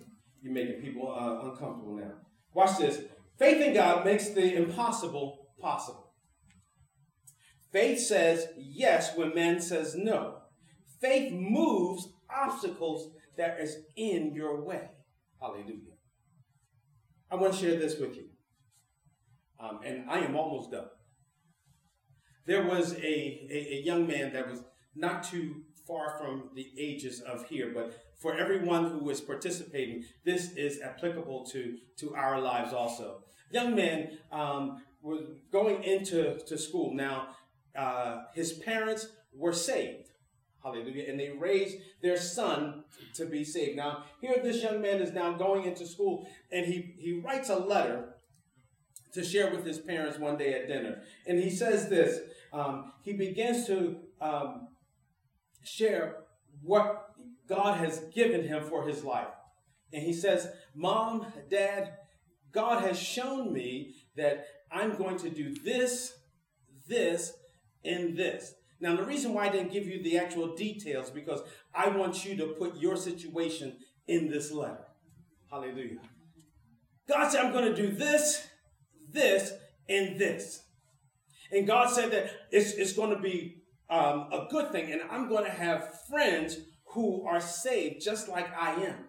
You're 0.42 0.52
making 0.52 0.82
people 0.82 1.10
uh, 1.10 1.48
uncomfortable 1.50 1.96
now. 1.96 2.12
Watch 2.54 2.78
this. 2.78 3.00
Faith 3.38 3.60
in 3.62 3.74
God 3.74 4.04
makes 4.04 4.28
the 4.28 4.54
impossible 4.54 5.48
possible. 5.58 6.12
Faith 7.72 8.00
says 8.00 8.48
yes 8.56 9.16
when 9.16 9.34
man 9.34 9.60
says 9.60 9.94
no. 9.94 10.38
Faith 11.00 11.32
moves 11.32 12.08
obstacles 12.28 13.10
that 13.36 13.58
is 13.60 13.78
in 13.96 14.34
your 14.34 14.62
way. 14.62 14.90
Hallelujah. 15.40 15.89
I 17.30 17.36
want 17.36 17.54
to 17.54 17.58
share 17.58 17.78
this 17.78 17.98
with 17.98 18.16
you. 18.16 18.24
Um, 19.58 19.80
and 19.84 20.10
I 20.10 20.20
am 20.20 20.34
almost 20.36 20.70
done. 20.70 20.88
There 22.46 22.66
was 22.66 22.94
a, 22.94 22.98
a, 22.98 23.78
a 23.78 23.82
young 23.84 24.06
man 24.06 24.32
that 24.32 24.50
was 24.50 24.64
not 24.96 25.22
too 25.22 25.62
far 25.86 26.18
from 26.18 26.50
the 26.54 26.66
ages 26.78 27.20
of 27.20 27.46
here, 27.46 27.72
but 27.74 27.94
for 28.18 28.36
everyone 28.36 28.90
who 28.90 29.08
is 29.10 29.20
participating, 29.20 30.04
this 30.24 30.52
is 30.52 30.80
applicable 30.80 31.46
to, 31.52 31.76
to 31.98 32.14
our 32.14 32.40
lives 32.40 32.72
also. 32.72 33.22
Young 33.50 33.74
man 33.74 34.18
um, 34.32 34.82
was 35.02 35.22
going 35.50 35.82
into 35.84 36.38
to 36.38 36.58
school. 36.58 36.94
Now, 36.94 37.28
uh, 37.76 38.24
his 38.34 38.52
parents 38.52 39.08
were 39.32 39.52
saved. 39.52 40.09
Hallelujah. 40.62 41.04
And 41.08 41.18
they 41.18 41.30
raised 41.30 41.78
their 42.02 42.16
son 42.16 42.84
to 43.14 43.24
be 43.24 43.44
saved. 43.44 43.76
Now, 43.76 44.04
here 44.20 44.36
this 44.42 44.62
young 44.62 44.80
man 44.82 45.00
is 45.00 45.12
now 45.12 45.32
going 45.32 45.64
into 45.64 45.86
school 45.86 46.28
and 46.52 46.66
he, 46.66 46.94
he 46.98 47.20
writes 47.20 47.48
a 47.48 47.56
letter 47.58 48.14
to 49.12 49.24
share 49.24 49.50
with 49.50 49.64
his 49.64 49.78
parents 49.78 50.18
one 50.18 50.36
day 50.36 50.54
at 50.54 50.68
dinner. 50.68 51.02
And 51.26 51.38
he 51.38 51.50
says 51.50 51.88
this 51.88 52.20
um, 52.52 52.92
he 53.02 53.12
begins 53.12 53.66
to 53.66 53.96
um, 54.20 54.68
share 55.62 56.16
what 56.62 57.14
God 57.48 57.78
has 57.78 58.00
given 58.14 58.46
him 58.46 58.64
for 58.64 58.86
his 58.86 59.04
life. 59.04 59.28
And 59.92 60.02
he 60.02 60.12
says, 60.12 60.48
Mom, 60.74 61.26
Dad, 61.48 61.94
God 62.52 62.82
has 62.82 62.98
shown 62.98 63.52
me 63.52 63.94
that 64.16 64.46
I'm 64.70 64.96
going 64.96 65.18
to 65.18 65.30
do 65.30 65.54
this, 65.54 66.14
this, 66.86 67.32
and 67.84 68.16
this. 68.16 68.54
Now, 68.80 68.96
the 68.96 69.04
reason 69.04 69.34
why 69.34 69.46
I 69.46 69.48
didn't 69.50 69.72
give 69.72 69.86
you 69.86 70.02
the 70.02 70.18
actual 70.18 70.54
details 70.56 71.10
because 71.10 71.40
I 71.74 71.88
want 71.88 72.24
you 72.24 72.36
to 72.36 72.46
put 72.46 72.78
your 72.78 72.96
situation 72.96 73.76
in 74.08 74.30
this 74.30 74.50
letter. 74.50 74.86
Hallelujah. 75.50 75.98
God 77.08 77.28
said, 77.28 77.44
I'm 77.44 77.52
going 77.52 77.74
to 77.74 77.76
do 77.76 77.92
this, 77.92 78.46
this, 79.10 79.52
and 79.88 80.18
this. 80.18 80.62
And 81.52 81.66
God 81.66 81.90
said 81.90 82.10
that 82.12 82.30
it's, 82.50 82.72
it's 82.72 82.92
going 82.92 83.14
to 83.14 83.20
be 83.20 83.62
um, 83.90 84.28
a 84.32 84.46
good 84.48 84.70
thing, 84.70 84.92
and 84.92 85.02
I'm 85.10 85.28
going 85.28 85.44
to 85.44 85.50
have 85.50 86.06
friends 86.08 86.56
who 86.92 87.26
are 87.26 87.40
saved 87.40 88.02
just 88.02 88.28
like 88.28 88.48
I 88.56 88.72
am. 88.74 89.08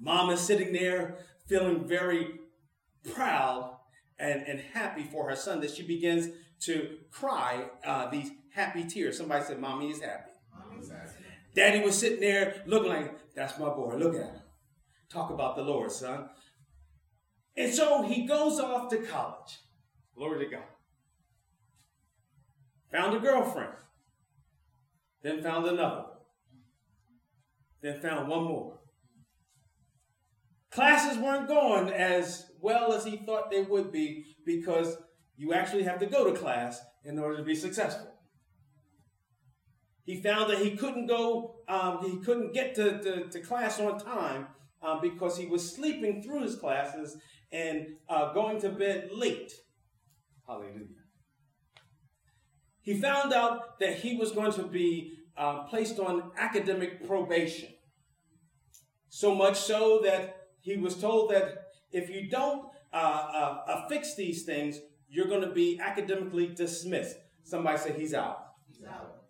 Mom 0.00 0.30
is 0.30 0.40
sitting 0.40 0.72
there 0.72 1.18
feeling 1.46 1.86
very 1.86 2.40
proud 3.14 3.76
and, 4.18 4.42
and 4.42 4.60
happy 4.60 5.04
for 5.04 5.28
her 5.28 5.36
son 5.36 5.60
that 5.60 5.70
she 5.70 5.82
begins 5.82 6.28
to 6.60 6.98
cry 7.10 7.66
uh, 7.84 8.10
these 8.10 8.30
happy 8.52 8.84
tears. 8.84 9.18
Somebody 9.18 9.44
said, 9.44 9.60
Mommy 9.60 9.90
is 9.90 10.00
happy. 10.00 10.30
Mommy's 10.52 10.90
happy. 10.90 11.24
Daddy 11.54 11.80
was 11.80 11.98
sitting 11.98 12.20
there 12.20 12.62
looking 12.66 12.90
like, 12.90 13.34
That's 13.34 13.58
my 13.58 13.68
boy. 13.68 13.96
Look 13.96 14.14
at 14.14 14.22
him. 14.22 14.40
Talk 15.08 15.30
about 15.30 15.56
the 15.56 15.62
Lord, 15.62 15.90
son. 15.90 16.28
And 17.56 17.72
so 17.72 18.02
he 18.02 18.26
goes 18.26 18.60
off 18.60 18.88
to 18.90 18.98
college. 18.98 19.58
Glory 20.16 20.44
to 20.44 20.50
God. 20.50 20.64
Found 22.92 23.16
a 23.16 23.20
girlfriend. 23.20 23.72
Then 25.22 25.42
found 25.42 25.66
another. 25.66 26.04
Then 27.82 28.00
found 28.00 28.28
one 28.28 28.44
more. 28.44 28.78
Classes 30.70 31.18
weren't 31.18 31.48
going 31.48 31.88
as 31.88 32.50
well 32.60 32.92
as 32.92 33.04
he 33.04 33.16
thought 33.16 33.50
they 33.50 33.62
would 33.62 33.90
be 33.90 34.36
because 34.44 34.96
you 35.38 35.54
actually 35.54 35.84
have 35.84 35.98
to 36.00 36.06
go 36.06 36.30
to 36.30 36.38
class 36.38 36.80
in 37.04 37.18
order 37.18 37.38
to 37.38 37.42
be 37.42 37.54
successful. 37.54 38.12
He 40.04 40.20
found 40.20 40.50
that 40.50 40.58
he 40.58 40.72
couldn't 40.76 41.06
go, 41.06 41.56
um, 41.68 41.98
he 42.02 42.18
couldn't 42.18 42.52
get 42.52 42.74
to, 42.74 42.98
to, 42.98 43.28
to 43.28 43.40
class 43.40 43.80
on 43.80 43.98
time 43.98 44.48
um, 44.82 45.00
because 45.00 45.38
he 45.38 45.46
was 45.46 45.74
sleeping 45.74 46.22
through 46.22 46.42
his 46.42 46.56
classes 46.56 47.16
and 47.50 47.86
uh, 48.10 48.32
going 48.34 48.60
to 48.60 48.68
bed 48.68 49.08
late. 49.12 49.52
Hallelujah 50.46 50.98
he 52.88 52.98
found 52.98 53.34
out 53.34 53.78
that 53.80 53.98
he 53.98 54.16
was 54.16 54.32
going 54.32 54.50
to 54.50 54.62
be 54.62 55.12
uh, 55.36 55.64
placed 55.64 55.98
on 55.98 56.30
academic 56.38 57.06
probation. 57.06 57.68
So 59.10 59.34
much 59.34 59.58
so 59.58 60.00
that 60.04 60.48
he 60.62 60.78
was 60.78 60.98
told 60.98 61.30
that 61.32 61.66
if 61.92 62.08
you 62.08 62.30
don't 62.30 62.64
uh, 62.90 62.96
uh, 62.96 63.58
uh 63.68 63.88
fix 63.88 64.14
these 64.14 64.44
things, 64.44 64.78
you're 65.08 65.28
going 65.28 65.40
to 65.42 65.52
be 65.52 65.80
academically 65.82 66.48
dismissed. 66.48 67.16
Somebody 67.44 67.78
said 67.78 67.96
he's 67.96 68.14
out. 68.14 68.38
He's 68.66 68.84
out. 68.86 69.22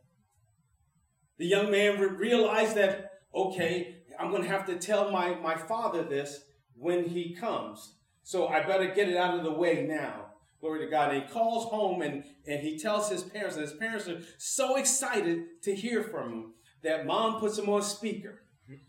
The 1.39 1.47
young 1.47 1.71
man 1.71 2.01
re- 2.01 2.09
realized 2.09 2.77
that, 2.77 3.13
okay, 3.35 3.99
I'm 4.19 4.31
going 4.31 4.43
to 4.43 4.49
have 4.49 4.67
to 4.67 4.77
tell 4.77 5.11
my, 5.11 5.35
my 5.37 5.57
father 5.57 6.03
this 6.03 6.41
when 6.75 7.05
he 7.05 7.35
comes. 7.35 7.95
So 8.25 8.49
I 8.49 8.67
better 8.67 8.93
get 8.93 9.09
it 9.09 9.17
out 9.17 9.39
of 9.39 9.45
the 9.45 9.53
way 9.53 9.87
now. 9.89 10.27
Glory 10.61 10.85
to 10.85 10.91
God. 10.91 11.15
And 11.15 11.23
he 11.23 11.29
calls 11.29 11.67
home 11.67 12.03
and, 12.03 12.25
and 12.47 12.61
he 12.61 12.79
tells 12.79 13.09
his 13.09 13.23
parents, 13.23 13.55
and 13.55 13.63
his 13.63 13.75
parents 13.75 14.09
are 14.09 14.21
so 14.37 14.77
excited 14.77 15.45
to 15.63 15.75
hear 15.75 16.03
from 16.03 16.33
him 16.33 16.55
that 16.83 17.07
mom 17.07 17.39
puts 17.39 17.57
him 17.57 17.69
on 17.69 17.83
speaker. 17.83 18.43
Mm-hmm. 18.65 18.83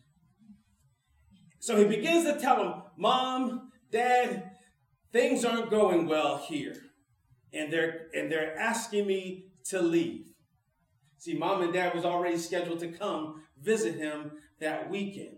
So 1.60 1.78
he 1.78 1.86
begins 1.86 2.26
to 2.26 2.40
tell 2.40 2.64
him, 2.64 2.74
Mom, 2.98 3.72
Dad, 3.92 4.52
things 5.12 5.46
aren't 5.46 5.70
going 5.70 6.08
well 6.08 6.38
here. 6.38 6.76
And 7.54 7.74
they're 7.74 8.08
and 8.14 8.32
they're 8.32 8.58
asking 8.58 9.08
me 9.08 9.46
to 9.66 9.82
leave. 9.82 10.28
See, 11.18 11.34
mom 11.34 11.62
and 11.62 11.74
dad 11.74 11.94
was 11.94 12.06
already 12.06 12.38
scheduled 12.38 12.80
to 12.80 12.92
come 12.92 13.44
visit 13.62 13.96
him 13.96 14.32
that 14.60 14.90
weekend. 14.90 15.38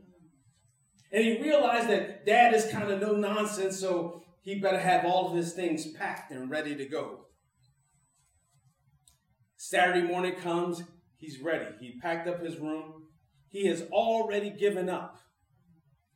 And 1.12 1.24
he 1.24 1.42
realized 1.42 1.90
that 1.90 2.26
dad 2.26 2.54
is 2.54 2.72
kind 2.72 2.90
of 2.90 3.02
no 3.02 3.14
nonsense, 3.16 3.80
so 3.80 4.24
he 4.42 4.60
better 4.60 4.80
have 4.80 5.06
all 5.06 5.30
of 5.30 5.36
his 5.36 5.54
things 5.54 5.92
packed 5.92 6.32
and 6.32 6.50
ready 6.50 6.76
to 6.76 6.86
go. 6.86 7.26
Saturday 9.58 10.08
morning 10.08 10.36
comes, 10.36 10.84
he's 11.18 11.42
ready. 11.42 11.68
He 11.80 12.00
packed 12.00 12.28
up 12.28 12.42
his 12.42 12.58
room. 12.58 13.08
He 13.50 13.68
has 13.68 13.84
already 13.92 14.50
given 14.50 14.90
up. 14.90 15.20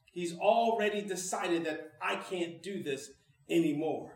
He's 0.06 0.38
already 0.38 1.02
decided 1.02 1.65
that 1.65 1.91
I 2.02 2.15
can't 2.15 2.63
do 2.63 2.82
this 2.82 3.12
anymore. 3.49 4.12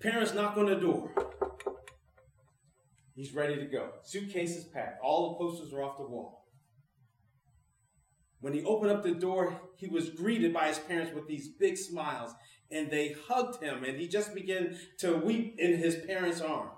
Parents 0.00 0.32
knock 0.32 0.56
on 0.56 0.66
the 0.66 0.76
door. 0.76 1.10
He's 3.14 3.34
ready 3.34 3.56
to 3.56 3.66
go. 3.66 3.90
Suitcases 4.04 4.64
packed. 4.64 5.00
All 5.02 5.30
the 5.30 5.44
posters 5.44 5.72
are 5.72 5.82
off 5.82 5.98
the 5.98 6.04
wall. 6.04 6.46
When 8.40 8.52
he 8.52 8.62
opened 8.62 8.92
up 8.92 9.02
the 9.02 9.14
door, 9.14 9.60
he 9.76 9.88
was 9.88 10.10
greeted 10.10 10.52
by 10.52 10.68
his 10.68 10.78
parents 10.78 11.12
with 11.12 11.26
these 11.26 11.48
big 11.48 11.76
smiles, 11.76 12.32
and 12.70 12.90
they 12.90 13.16
hugged 13.26 13.60
him, 13.60 13.82
and 13.82 13.98
he 13.98 14.06
just 14.06 14.34
began 14.34 14.78
to 14.98 15.16
weep 15.16 15.56
in 15.58 15.76
his 15.78 15.96
parents' 16.06 16.40
arms. 16.40 16.70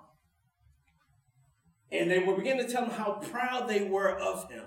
And 1.91 2.09
they 2.09 2.19
were 2.19 2.35
beginning 2.35 2.65
to 2.65 2.71
tell 2.71 2.85
him 2.85 2.91
how 2.91 3.19
proud 3.21 3.69
they 3.69 3.83
were 3.83 4.09
of 4.09 4.49
him. 4.49 4.63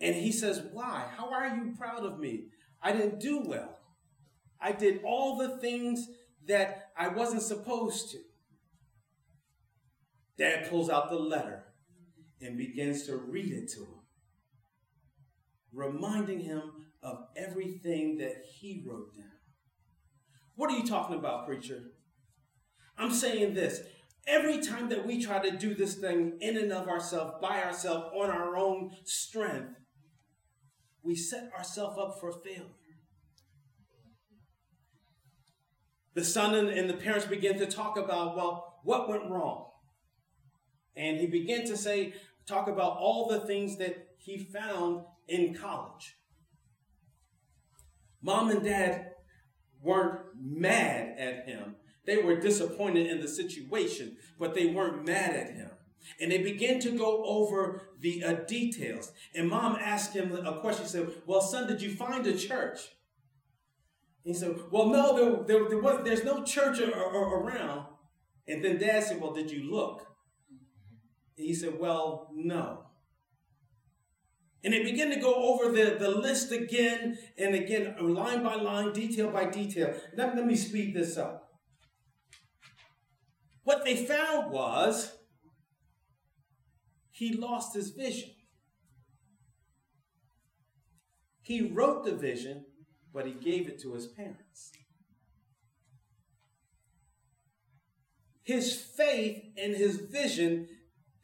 And 0.00 0.14
he 0.14 0.32
says, 0.32 0.62
Why? 0.72 1.06
How 1.16 1.30
are 1.32 1.56
you 1.56 1.74
proud 1.78 2.04
of 2.04 2.18
me? 2.18 2.46
I 2.82 2.92
didn't 2.92 3.20
do 3.20 3.40
well. 3.40 3.78
I 4.60 4.72
did 4.72 5.00
all 5.04 5.36
the 5.36 5.58
things 5.58 6.08
that 6.46 6.90
I 6.96 7.08
wasn't 7.08 7.42
supposed 7.42 8.10
to. 8.12 8.18
Dad 10.36 10.68
pulls 10.68 10.90
out 10.90 11.10
the 11.10 11.18
letter 11.18 11.64
and 12.40 12.58
begins 12.58 13.06
to 13.06 13.16
read 13.16 13.52
it 13.52 13.68
to 13.72 13.80
him, 13.80 14.00
reminding 15.72 16.40
him 16.40 16.62
of 17.02 17.26
everything 17.36 18.18
that 18.18 18.44
he 18.58 18.84
wrote 18.86 19.14
down. 19.14 19.26
What 20.56 20.70
are 20.70 20.76
you 20.76 20.86
talking 20.86 21.16
about, 21.16 21.46
preacher? 21.46 21.82
I'm 22.96 23.12
saying 23.12 23.54
this. 23.54 23.80
Every 24.26 24.60
time 24.60 24.88
that 24.88 25.06
we 25.06 25.22
try 25.22 25.38
to 25.38 25.56
do 25.56 25.74
this 25.74 25.96
thing 25.96 26.38
in 26.40 26.56
and 26.56 26.72
of 26.72 26.88
ourselves, 26.88 27.34
by 27.42 27.62
ourselves, 27.62 28.10
on 28.14 28.30
our 28.30 28.56
own 28.56 28.90
strength, 29.04 29.74
we 31.04 31.14
set 31.14 31.50
ourselves 31.56 31.98
up 31.98 32.18
for 32.18 32.32
failure. 32.32 32.64
The 36.14 36.24
son 36.24 36.54
and, 36.54 36.68
and 36.68 36.88
the 36.88 36.94
parents 36.94 37.26
begin 37.26 37.58
to 37.58 37.66
talk 37.66 37.98
about, 37.98 38.36
well, 38.36 38.80
what 38.84 39.08
went 39.08 39.28
wrong? 39.30 39.66
And 40.96 41.18
he 41.18 41.26
began 41.26 41.66
to 41.66 41.76
say, 41.76 42.14
talk 42.46 42.68
about 42.68 42.96
all 42.98 43.28
the 43.28 43.40
things 43.40 43.76
that 43.78 44.08
he 44.18 44.38
found 44.38 45.04
in 45.28 45.54
college. 45.54 46.14
Mom 48.22 48.50
and 48.50 48.62
dad 48.62 49.10
weren't 49.82 50.20
mad 50.40 51.16
at 51.18 51.46
him. 51.46 51.76
They 52.06 52.18
were 52.18 52.40
disappointed 52.40 53.06
in 53.08 53.20
the 53.20 53.28
situation, 53.28 54.16
but 54.38 54.54
they 54.54 54.66
weren't 54.66 55.06
mad 55.06 55.34
at 55.34 55.54
him. 55.54 55.70
And 56.20 56.30
they 56.30 56.38
began 56.38 56.80
to 56.80 56.90
go 56.90 57.24
over 57.24 57.82
the 58.00 58.22
uh, 58.22 58.32
details. 58.46 59.12
And 59.34 59.48
mom 59.48 59.76
asked 59.80 60.14
him 60.14 60.32
a 60.32 60.60
question. 60.60 60.84
She 60.84 60.92
said, 60.92 61.10
Well, 61.26 61.40
son, 61.40 61.66
did 61.66 61.82
you 61.82 61.90
find 61.90 62.26
a 62.26 62.36
church? 62.36 62.80
He 64.22 64.34
said, 64.34 64.56
Well, 64.70 64.88
no, 64.88 65.16
there, 65.16 65.44
there, 65.58 65.68
there 65.68 65.78
was, 65.80 66.02
there's 66.04 66.24
no 66.24 66.42
church 66.44 66.80
around. 66.80 67.86
And 68.46 68.64
then 68.64 68.78
dad 68.78 69.04
said, 69.04 69.20
Well, 69.20 69.32
did 69.32 69.50
you 69.50 69.70
look? 69.70 70.06
he 71.36 71.54
said, 71.54 71.78
Well, 71.78 72.30
no. 72.34 72.84
And 74.62 74.72
they 74.72 74.82
begin 74.82 75.10
to 75.10 75.20
go 75.20 75.34
over 75.34 75.70
the, 75.70 75.96
the 75.98 76.08
list 76.08 76.50
again 76.50 77.18
and 77.36 77.54
again, 77.54 77.96
line 78.00 78.42
by 78.42 78.54
line, 78.54 78.92
detail 78.94 79.30
by 79.30 79.44
detail. 79.44 79.94
Let, 80.16 80.34
let 80.34 80.46
me 80.46 80.56
speed 80.56 80.94
this 80.94 81.18
up. 81.18 81.50
What 83.64 83.84
they 83.84 83.96
found 84.06 84.50
was 84.50 85.16
he 87.14 87.32
lost 87.32 87.76
his 87.76 87.90
vision. 87.90 88.30
He 91.42 91.70
wrote 91.70 92.04
the 92.04 92.16
vision, 92.16 92.64
but 93.12 93.24
he 93.24 93.32
gave 93.32 93.68
it 93.68 93.80
to 93.82 93.94
his 93.94 94.08
parents. 94.08 94.72
His 98.42 98.74
faith 98.74 99.44
and 99.56 99.76
his 99.76 99.96
vision 99.96 100.66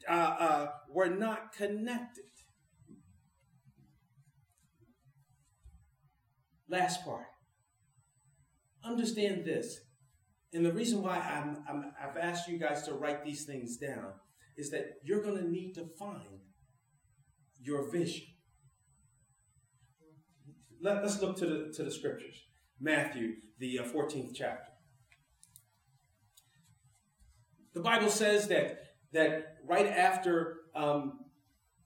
uh, 0.09 0.13
uh, 0.13 0.67
were 0.89 1.09
not 1.09 1.51
connected. 1.51 2.23
Last 6.69 7.03
part. 7.03 7.25
Understand 8.81 9.43
this. 9.43 9.81
And 10.53 10.65
the 10.65 10.71
reason 10.71 11.03
why 11.03 11.17
I'm, 11.17 11.57
I've 12.01 12.15
asked 12.15 12.47
you 12.47 12.57
guys 12.57 12.83
to 12.83 12.93
write 12.93 13.25
these 13.25 13.43
things 13.43 13.75
down 13.75 14.13
is 14.57 14.69
that 14.71 14.97
you're 15.03 15.23
going 15.23 15.37
to 15.37 15.49
need 15.49 15.73
to 15.75 15.85
find 15.97 16.41
your 17.61 17.89
vision. 17.89 18.27
Let, 20.81 20.97
us 20.97 21.21
look 21.21 21.37
to 21.37 21.45
the, 21.45 21.73
to 21.75 21.83
the 21.83 21.91
scriptures. 21.91 22.35
Matthew, 22.79 23.33
the 23.59 23.79
uh, 23.79 23.83
14th 23.83 24.31
chapter. 24.33 24.71
The 27.73 27.81
Bible 27.81 28.09
says 28.09 28.47
that 28.47 28.79
that 29.13 29.57
right 29.67 29.87
after 29.87 30.57
um, 30.75 31.19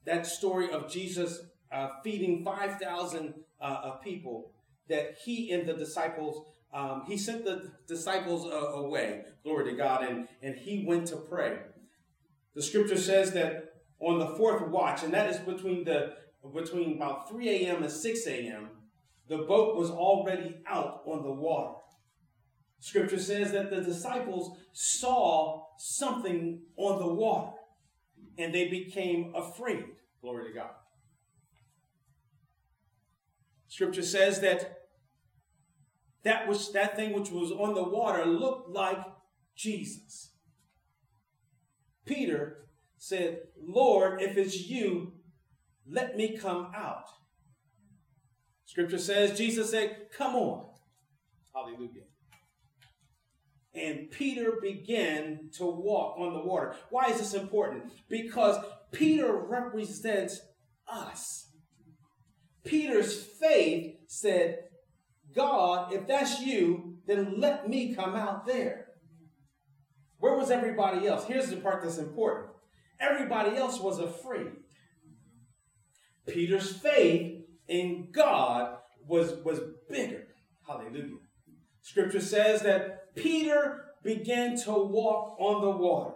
that 0.06 0.25
story 0.25 0.71
of 0.71 0.89
Jesus 0.89 1.39
uh, 1.71 1.89
feeding 2.04 2.43
5,000 2.43 3.34
uh, 3.60 3.91
people, 4.04 4.51
that 4.88 5.15
he 5.23 5.51
and 5.51 5.67
the 5.67 5.73
disciples, 5.73 6.45
um, 6.73 7.04
he 7.08 7.17
sent 7.17 7.43
the 7.43 7.71
disciples 7.88 8.45
uh, 8.45 8.78
away, 8.78 9.23
glory 9.43 9.71
to 9.71 9.78
God, 9.78 10.04
and, 10.04 10.28
and 10.41 10.56
he 10.56 10.86
went 10.86 11.08
to 11.08 11.17
pray. 11.17 11.58
The 12.55 12.61
scripture 12.61 12.97
says 12.97 13.33
that 13.33 13.73
on 13.99 14.19
the 14.19 14.35
fourth 14.35 14.67
watch, 14.69 15.03
and 15.03 15.13
that 15.13 15.29
is 15.29 15.37
between 15.39 15.83
the 15.83 16.13
between 16.53 16.95
about 16.95 17.29
3 17.29 17.49
a.m. 17.49 17.81
and 17.83 17.91
6 17.91 18.27
a.m., 18.27 18.69
the 19.27 19.39
boat 19.39 19.75
was 19.75 19.89
already 19.89 20.57
out 20.67 21.01
on 21.05 21.23
the 21.23 21.31
water. 21.31 21.73
Scripture 22.79 23.19
says 23.19 23.51
that 23.51 23.71
the 23.71 23.81
disciples 23.81 24.57
saw 24.71 25.63
something 25.77 26.61
on 26.77 26.99
the 26.99 27.13
water 27.13 27.51
and 28.37 28.53
they 28.53 28.69
became 28.69 29.33
afraid. 29.35 29.85
Glory 30.21 30.49
to 30.49 30.53
God. 30.53 30.69
Scripture 33.67 34.03
says 34.03 34.39
that 34.41 34.83
that 36.23 36.47
which 36.47 36.71
that 36.73 36.95
thing 36.95 37.13
which 37.13 37.31
was 37.31 37.51
on 37.51 37.73
the 37.73 37.83
water 37.83 38.25
looked 38.25 38.69
like 38.69 38.99
Jesus. 39.55 40.35
Peter 42.05 42.67
said, 42.97 43.39
Lord, 43.61 44.21
if 44.21 44.37
it's 44.37 44.67
you, 44.67 45.13
let 45.87 46.15
me 46.15 46.37
come 46.37 46.71
out. 46.75 47.05
Scripture 48.65 48.97
says, 48.97 49.37
Jesus 49.37 49.71
said, 49.71 50.07
Come 50.17 50.35
on. 50.35 50.65
Hallelujah 51.53 52.05
and 53.75 54.09
Peter 54.09 54.53
began 54.61 55.49
to 55.57 55.65
walk 55.65 56.17
on 56.17 56.33
the 56.33 56.39
water. 56.39 56.75
Why 56.89 57.09
is 57.09 57.19
this 57.19 57.33
important? 57.33 57.91
Because 58.09 58.57
Peter 58.91 59.35
represents 59.35 60.39
us. 60.87 61.51
Peter's 62.63 63.21
faith 63.23 63.97
said, 64.07 64.59
God, 65.35 65.93
if 65.93 66.07
that's 66.07 66.39
you, 66.39 66.97
then 67.05 67.39
let 67.39 67.69
me 67.69 67.93
come 67.93 68.15
out 68.15 68.47
there. 68.47 68.85
Where 70.25 70.38
was 70.38 70.49
everybody 70.49 71.05
else? 71.05 71.25
Here's 71.27 71.51
the 71.51 71.57
part 71.57 71.83
that's 71.83 71.99
important. 71.99 72.47
Everybody 72.99 73.57
else 73.57 73.79
was 73.79 73.99
afraid. 73.99 74.53
Peter's 76.27 76.75
faith 76.77 77.45
in 77.67 78.07
God 78.11 78.77
was, 79.07 79.35
was 79.43 79.59
bigger. 79.88 80.23
Hallelujah. 80.67 81.19
Scripture 81.83 82.21
says 82.21 82.63
that 82.63 83.13
Peter 83.13 83.83
began 84.01 84.57
to 84.61 84.71
walk 84.71 85.35
on 85.39 85.61
the 85.61 85.69
water. 85.69 86.15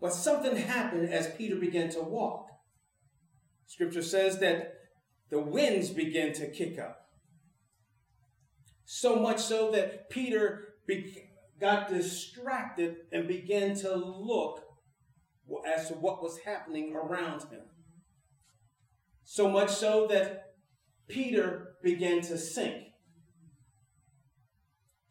But 0.00 0.14
something 0.14 0.56
happened 0.56 1.10
as 1.10 1.34
Peter 1.34 1.56
began 1.56 1.90
to 1.90 2.00
walk. 2.00 2.46
Scripture 3.66 4.02
says 4.02 4.38
that 4.38 4.72
the 5.28 5.38
winds 5.38 5.90
began 5.90 6.32
to 6.32 6.50
kick 6.50 6.78
up. 6.78 7.10
So 8.86 9.16
much 9.16 9.40
so 9.40 9.70
that 9.72 10.08
Peter 10.08 10.76
got 11.60 11.88
distracted 11.88 12.96
and 13.12 13.28
began 13.28 13.74
to 13.76 13.94
look 13.94 14.62
as 15.66 15.88
to 15.88 15.94
what 15.94 16.22
was 16.22 16.38
happening 16.44 16.94
around 16.94 17.42
him. 17.42 17.62
So 19.24 19.48
much 19.48 19.70
so 19.70 20.06
that 20.08 20.54
Peter 21.08 21.74
began 21.82 22.20
to 22.22 22.38
sink. 22.38 22.84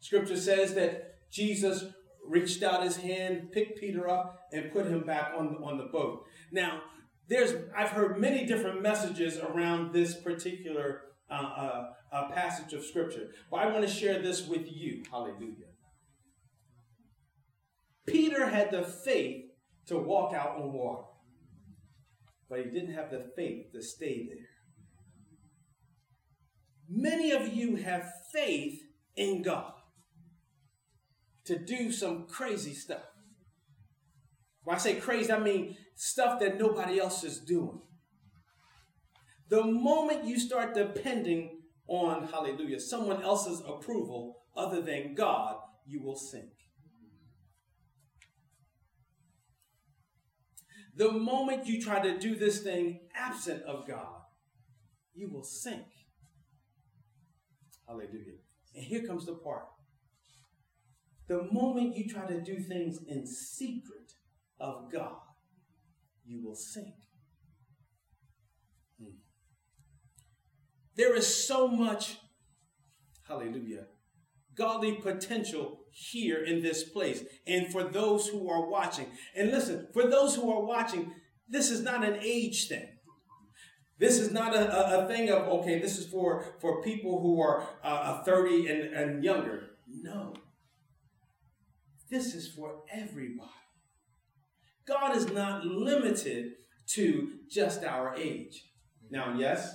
Scripture 0.00 0.36
says 0.36 0.74
that 0.74 1.14
Jesus 1.32 1.84
reached 2.26 2.62
out 2.62 2.82
his 2.82 2.96
hand, 2.96 3.50
picked 3.52 3.80
Peter 3.80 4.08
up, 4.08 4.40
and 4.52 4.72
put 4.72 4.86
him 4.86 5.04
back 5.04 5.32
on, 5.36 5.58
on 5.64 5.78
the 5.78 5.84
boat. 5.84 6.24
Now, 6.52 6.80
there's 7.28 7.54
I've 7.76 7.90
heard 7.90 8.20
many 8.20 8.46
different 8.46 8.82
messages 8.82 9.38
around 9.38 9.92
this 9.92 10.14
particular 10.14 11.02
uh, 11.28 11.34
uh, 11.34 11.84
uh, 12.12 12.30
passage 12.30 12.72
of 12.72 12.84
scripture, 12.84 13.28
but 13.50 13.58
I 13.58 13.66
want 13.66 13.86
to 13.86 13.92
share 13.92 14.22
this 14.22 14.46
with 14.46 14.66
you. 14.70 15.02
Hallelujah. 15.10 15.65
Peter 18.06 18.48
had 18.48 18.70
the 18.70 18.82
faith 18.82 19.44
to 19.86 19.98
walk 19.98 20.32
out 20.34 20.56
on 20.56 20.72
water, 20.72 21.02
but 22.48 22.58
he 22.58 22.64
didn't 22.64 22.94
have 22.94 23.10
the 23.10 23.30
faith 23.36 23.72
to 23.72 23.82
stay 23.82 24.26
there. 24.28 24.46
Many 26.88 27.32
of 27.32 27.52
you 27.52 27.76
have 27.76 28.08
faith 28.32 28.80
in 29.16 29.42
God 29.42 29.72
to 31.44 31.58
do 31.58 31.90
some 31.90 32.26
crazy 32.26 32.74
stuff. 32.74 33.02
When 34.62 34.76
I 34.76 34.78
say 34.78 34.96
crazy, 34.96 35.32
I 35.32 35.38
mean 35.38 35.76
stuff 35.94 36.40
that 36.40 36.58
nobody 36.58 36.98
else 37.00 37.24
is 37.24 37.38
doing. 37.38 37.80
The 39.48 39.64
moment 39.64 40.24
you 40.24 40.38
start 40.38 40.74
depending 40.74 41.62
on, 41.86 42.26
hallelujah, 42.26 42.80
someone 42.80 43.22
else's 43.22 43.62
approval 43.66 44.38
other 44.56 44.80
than 44.80 45.14
God, 45.14 45.56
you 45.86 46.02
will 46.02 46.16
sink. 46.16 46.55
The 50.96 51.12
moment 51.12 51.66
you 51.66 51.80
try 51.80 52.00
to 52.00 52.18
do 52.18 52.36
this 52.36 52.62
thing 52.62 53.00
absent 53.14 53.62
of 53.64 53.86
God, 53.86 54.22
you 55.14 55.28
will 55.30 55.44
sink. 55.44 55.84
Hallelujah. 57.86 58.38
And 58.74 58.82
here 58.82 59.06
comes 59.06 59.26
the 59.26 59.34
part. 59.34 59.66
The 61.28 61.42
moment 61.52 61.96
you 61.96 62.08
try 62.08 62.26
to 62.26 62.40
do 62.40 62.60
things 62.60 62.98
in 63.06 63.26
secret 63.26 64.12
of 64.58 64.90
God, 64.90 65.18
you 66.24 66.42
will 66.42 66.54
sink. 66.54 66.94
Hmm. 68.98 69.16
There 70.94 71.14
is 71.14 71.26
so 71.26 71.68
much, 71.68 72.16
hallelujah, 73.28 73.86
godly 74.56 74.94
potential 74.94 75.80
here 75.90 76.44
in 76.44 76.62
this 76.62 76.84
place. 76.84 77.22
And 77.46 77.70
for 77.72 77.84
those 77.84 78.28
who 78.28 78.48
are 78.50 78.68
watching, 78.68 79.06
and 79.36 79.50
listen, 79.50 79.88
for 79.92 80.08
those 80.08 80.34
who 80.34 80.50
are 80.50 80.64
watching, 80.64 81.12
this 81.48 81.70
is 81.70 81.82
not 81.82 82.04
an 82.04 82.18
age 82.22 82.68
thing. 82.68 82.88
This 83.98 84.18
is 84.18 84.30
not 84.30 84.54
a, 84.54 84.70
a, 84.70 85.04
a 85.04 85.08
thing 85.08 85.30
of, 85.30 85.48
okay, 85.48 85.78
this 85.78 85.96
is 85.98 86.06
for, 86.06 86.44
for 86.60 86.82
people 86.82 87.20
who 87.22 87.40
are 87.40 87.66
uh, 87.82 88.22
30 88.24 88.68
and, 88.68 88.94
and 88.94 89.24
younger. 89.24 89.70
No. 89.88 90.34
This 92.10 92.34
is 92.34 92.48
for 92.48 92.82
everybody. 92.92 93.50
God 94.86 95.16
is 95.16 95.32
not 95.32 95.64
limited 95.64 96.52
to 96.90 97.30
just 97.50 97.82
our 97.84 98.14
age. 98.14 98.64
Now, 99.10 99.34
yes, 99.36 99.74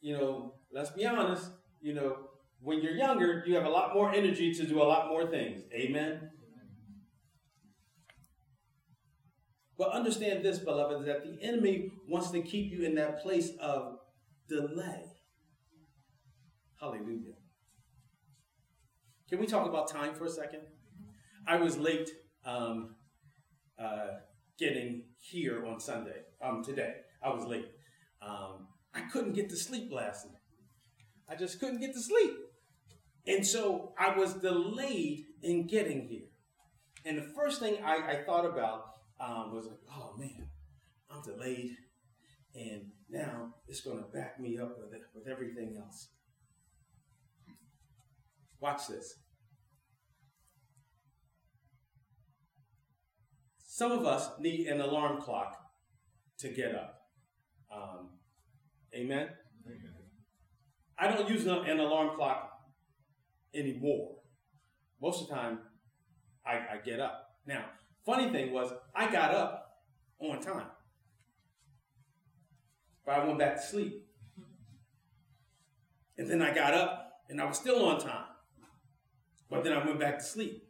you 0.00 0.16
know, 0.16 0.54
let's 0.72 0.90
be 0.90 1.06
honest, 1.06 1.50
you 1.80 1.94
know, 1.94 2.23
when 2.64 2.80
you're 2.80 2.96
younger, 2.96 3.44
you 3.46 3.54
have 3.54 3.66
a 3.66 3.70
lot 3.70 3.92
more 3.92 4.10
energy 4.10 4.54
to 4.54 4.66
do 4.66 4.82
a 4.82 4.84
lot 4.84 5.08
more 5.08 5.26
things. 5.26 5.62
Amen? 5.72 6.30
But 9.76 9.90
understand 9.90 10.42
this, 10.44 10.58
beloved, 10.58 11.06
that 11.06 11.22
the 11.24 11.36
enemy 11.42 11.90
wants 12.08 12.30
to 12.30 12.40
keep 12.40 12.72
you 12.72 12.84
in 12.84 12.94
that 12.94 13.22
place 13.22 13.50
of 13.60 13.98
delay. 14.48 15.04
Hallelujah. 16.80 17.34
Can 19.28 19.40
we 19.40 19.46
talk 19.46 19.68
about 19.68 19.88
time 19.88 20.14
for 20.14 20.24
a 20.24 20.30
second? 20.30 20.60
I 21.46 21.56
was 21.56 21.76
late 21.76 22.08
um, 22.46 22.94
uh, 23.78 24.20
getting 24.58 25.04
here 25.18 25.66
on 25.66 25.80
Sunday, 25.80 26.22
um, 26.42 26.62
today. 26.64 26.94
I 27.22 27.28
was 27.28 27.44
late. 27.44 27.68
Um, 28.22 28.68
I 28.94 29.02
couldn't 29.12 29.34
get 29.34 29.50
to 29.50 29.56
sleep 29.56 29.92
last 29.92 30.26
night. 30.26 30.36
I 31.28 31.36
just 31.36 31.60
couldn't 31.60 31.80
get 31.80 31.92
to 31.92 32.00
sleep. 32.00 32.43
And 33.26 33.46
so 33.46 33.94
I 33.98 34.16
was 34.16 34.34
delayed 34.34 35.24
in 35.42 35.66
getting 35.66 36.08
here. 36.08 36.28
And 37.04 37.18
the 37.18 37.32
first 37.34 37.60
thing 37.60 37.78
I, 37.84 37.96
I 37.96 38.22
thought 38.24 38.44
about 38.44 38.84
um, 39.20 39.54
was 39.54 39.66
like, 39.66 39.78
oh 39.90 40.14
man, 40.18 40.48
I'm 41.10 41.22
delayed. 41.22 41.76
And 42.54 42.90
now 43.08 43.54
it's 43.66 43.80
going 43.80 43.98
to 43.98 44.04
back 44.04 44.38
me 44.38 44.58
up 44.58 44.76
with, 44.78 44.92
it, 44.92 45.02
with 45.14 45.26
everything 45.26 45.76
else. 45.78 46.08
Watch 48.60 48.86
this. 48.88 49.14
Some 53.66 53.90
of 53.90 54.06
us 54.06 54.30
need 54.38 54.68
an 54.68 54.80
alarm 54.80 55.20
clock 55.20 55.56
to 56.38 56.48
get 56.48 56.74
up. 56.74 57.00
Um, 57.74 58.10
amen? 58.94 59.28
amen? 59.66 59.94
I 60.96 61.08
don't 61.08 61.28
use 61.28 61.44
an 61.46 61.80
alarm 61.80 62.16
clock 62.16 62.53
anymore. 63.54 64.16
Most 65.00 65.22
of 65.22 65.28
the 65.28 65.34
time, 65.34 65.58
I, 66.46 66.52
I 66.52 66.76
get 66.84 67.00
up. 67.00 67.36
Now, 67.46 67.64
funny 68.04 68.30
thing 68.30 68.52
was, 68.52 68.72
I 68.94 69.10
got 69.10 69.34
up 69.34 69.82
on 70.18 70.40
time, 70.40 70.66
but 73.04 73.12
I 73.12 73.24
went 73.24 73.38
back 73.38 73.56
to 73.56 73.62
sleep. 73.62 74.06
And 76.16 76.30
then 76.30 76.42
I 76.42 76.54
got 76.54 76.74
up 76.74 77.22
and 77.28 77.40
I 77.40 77.44
was 77.44 77.58
still 77.58 77.84
on 77.86 77.98
time, 77.98 78.26
but 79.50 79.64
then 79.64 79.72
I 79.72 79.84
went 79.84 79.98
back 79.98 80.18
to 80.18 80.24
sleep. 80.24 80.62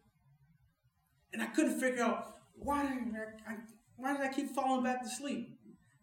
And 1.33 1.43
I 1.43 1.47
couldn't 1.47 1.81
figure 1.81 2.03
out 2.03 2.35
why 2.55 2.83
did 2.83 3.15
I, 3.15 3.53
I, 3.53 3.57
why 3.97 4.13
did 4.17 4.23
I 4.23 4.29
keep 4.29 4.51
falling 4.55 4.85
back 4.85 5.03
to 5.03 5.09
sleep? 5.09 5.59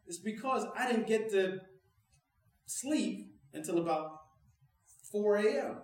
It's 0.05 0.19
because 0.19 0.65
I 0.77 0.91
didn't 0.91 1.07
get 1.07 1.31
to 1.31 1.61
sleep 2.65 3.33
until 3.53 3.79
about 3.79 4.11
4 5.11 5.37
a.m. 5.37 5.77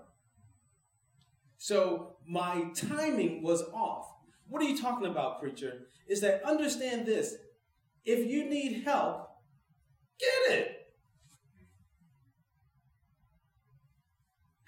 So 1.58 2.17
my 2.28 2.65
timing 2.76 3.43
was 3.43 3.63
off. 3.74 4.08
What 4.48 4.62
are 4.62 4.65
you 4.65 4.78
talking 4.80 5.08
about, 5.08 5.39
preacher? 5.41 5.88
Is 6.08 6.22
that 6.22 6.43
understand 6.43 7.06
this. 7.06 7.36
If 8.06 8.30
you 8.30 8.46
need 8.50 8.84
help, 8.86 9.28
get 10.20 10.58
it. 10.58 10.72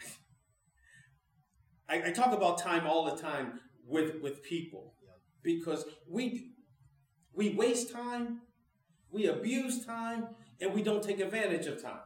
I, 1.89 2.09
I 2.09 2.11
talk 2.11 2.33
about 2.33 2.57
time 2.57 2.85
all 2.85 3.05
the 3.05 3.21
time 3.21 3.61
with, 3.87 4.21
with 4.21 4.43
people 4.43 4.93
because 5.43 5.85
we 6.07 6.51
we 7.33 7.51
waste 7.51 7.93
time, 7.93 8.41
we 9.11 9.27
abuse 9.27 9.85
time, 9.85 10.27
and 10.59 10.73
we 10.73 10.81
don't 10.81 11.01
take 11.01 11.19
advantage 11.19 11.67
of 11.67 11.81
time. 11.81 12.01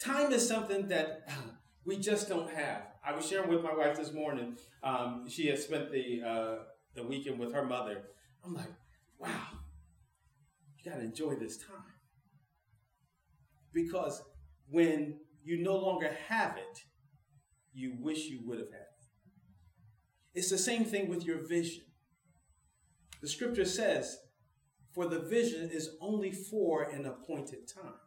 Time 0.00 0.32
is 0.32 0.46
something 0.46 0.88
that 0.88 1.28
we 1.84 1.98
just 1.98 2.28
don't 2.28 2.50
have. 2.50 2.82
I 3.06 3.14
was 3.14 3.28
sharing 3.28 3.50
with 3.50 3.62
my 3.62 3.74
wife 3.74 3.96
this 3.96 4.12
morning. 4.12 4.56
Um, 4.82 5.26
she 5.28 5.46
had 5.46 5.58
spent 5.58 5.90
the 5.90 6.22
uh, 6.22 6.54
the 6.94 7.02
weekend 7.02 7.38
with 7.38 7.52
her 7.52 7.64
mother. 7.64 8.02
I'm 8.44 8.54
like, 8.54 8.72
wow, 9.18 9.48
you 10.76 10.90
got 10.90 10.98
to 10.98 11.04
enjoy 11.04 11.34
this 11.34 11.58
time 11.58 11.94
because 13.72 14.22
when 14.70 15.18
you 15.42 15.62
no 15.62 15.76
longer 15.76 16.16
have 16.28 16.56
it, 16.56 16.80
you 17.72 17.96
wish 17.98 18.26
you 18.26 18.40
would 18.46 18.58
have 18.58 18.70
had 18.70 18.80
it. 18.80 19.04
It's 20.34 20.50
the 20.50 20.58
same 20.58 20.84
thing 20.84 21.08
with 21.08 21.24
your 21.24 21.46
vision. 21.46 21.84
The 23.20 23.28
scripture 23.28 23.64
says, 23.64 24.18
for 24.94 25.06
the 25.06 25.20
vision 25.20 25.70
is 25.72 25.96
only 26.00 26.30
for 26.30 26.84
an 26.84 27.04
appointed 27.06 27.68
time. 27.68 28.03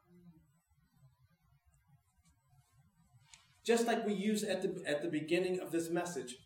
Just 3.67 3.85
like 3.85 4.07
we 4.07 4.13
use 4.13 4.45
at 4.45 4.61
the, 4.61 4.81
at 4.89 5.01
the 5.01 5.09
beginning 5.09 5.59
of 5.59 5.73
this 5.73 5.89
message, 5.89 6.37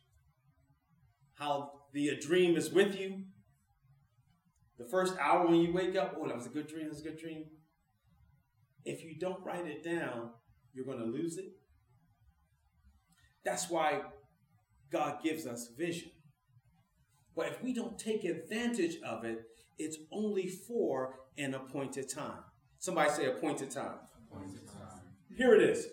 how 1.35 1.71
the 1.93 2.17
dream 2.19 2.57
is 2.57 2.71
with 2.71 2.99
you. 2.99 3.25
The 4.79 4.85
first 4.85 5.13
hour 5.19 5.45
when 5.45 5.61
you 5.61 5.71
wake 5.71 5.95
up, 5.95 6.17
oh, 6.19 6.27
that 6.27 6.35
was 6.35 6.47
a 6.47 6.49
good 6.49 6.65
dream, 6.65 6.85
that 6.85 6.89
was 6.89 7.01
a 7.01 7.03
good 7.03 7.19
dream. 7.19 7.45
If 8.85 9.03
you 9.03 9.19
don't 9.19 9.45
write 9.45 9.67
it 9.67 9.83
down, 9.83 10.31
you're 10.73 10.85
going 10.85 10.97
to 10.97 11.05
lose 11.05 11.37
it. 11.37 11.51
That's 13.45 13.69
why 13.69 14.01
God 14.91 15.21
gives 15.23 15.45
us 15.45 15.69
vision. 15.77 16.09
But 17.35 17.49
if 17.49 17.61
we 17.61 17.71
don't 17.71 17.99
take 17.99 18.23
advantage 18.23 18.97
of 19.05 19.25
it, 19.25 19.43
it's 19.77 19.97
only 20.11 20.47
for 20.47 21.19
an 21.37 21.53
appointed 21.53 22.09
time. 22.09 22.39
Somebody 22.79 23.11
say 23.11 23.27
appointed 23.27 23.69
time. 23.69 23.99
Appointed 24.31 24.67
time. 24.67 25.01
Here 25.37 25.53
it 25.53 25.61
is. 25.61 25.87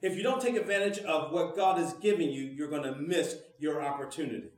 If 0.00 0.16
you 0.16 0.22
don't 0.22 0.40
take 0.40 0.56
advantage 0.56 0.98
of 0.98 1.32
what 1.32 1.56
God 1.56 1.80
is 1.80 1.92
giving 1.94 2.30
you, 2.30 2.44
you're 2.44 2.70
going 2.70 2.84
to 2.84 2.94
miss 2.94 3.36
your 3.58 3.82
opportunity. 3.82 4.50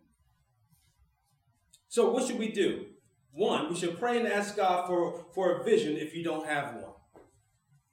So, 1.89 2.11
what 2.11 2.27
should 2.27 2.39
we 2.39 2.53
do? 2.53 2.87
One, 3.33 3.71
we 3.71 3.77
should 3.77 3.99
pray 3.99 4.19
and 4.19 4.29
ask 4.29 4.57
God 4.57 4.87
for, 4.87 5.27
for 5.35 5.61
a 5.61 5.65
vision 5.65 5.97
if 5.97 6.15
you 6.15 6.23
don't 6.23 6.47
have 6.47 6.75
one. 6.75 6.93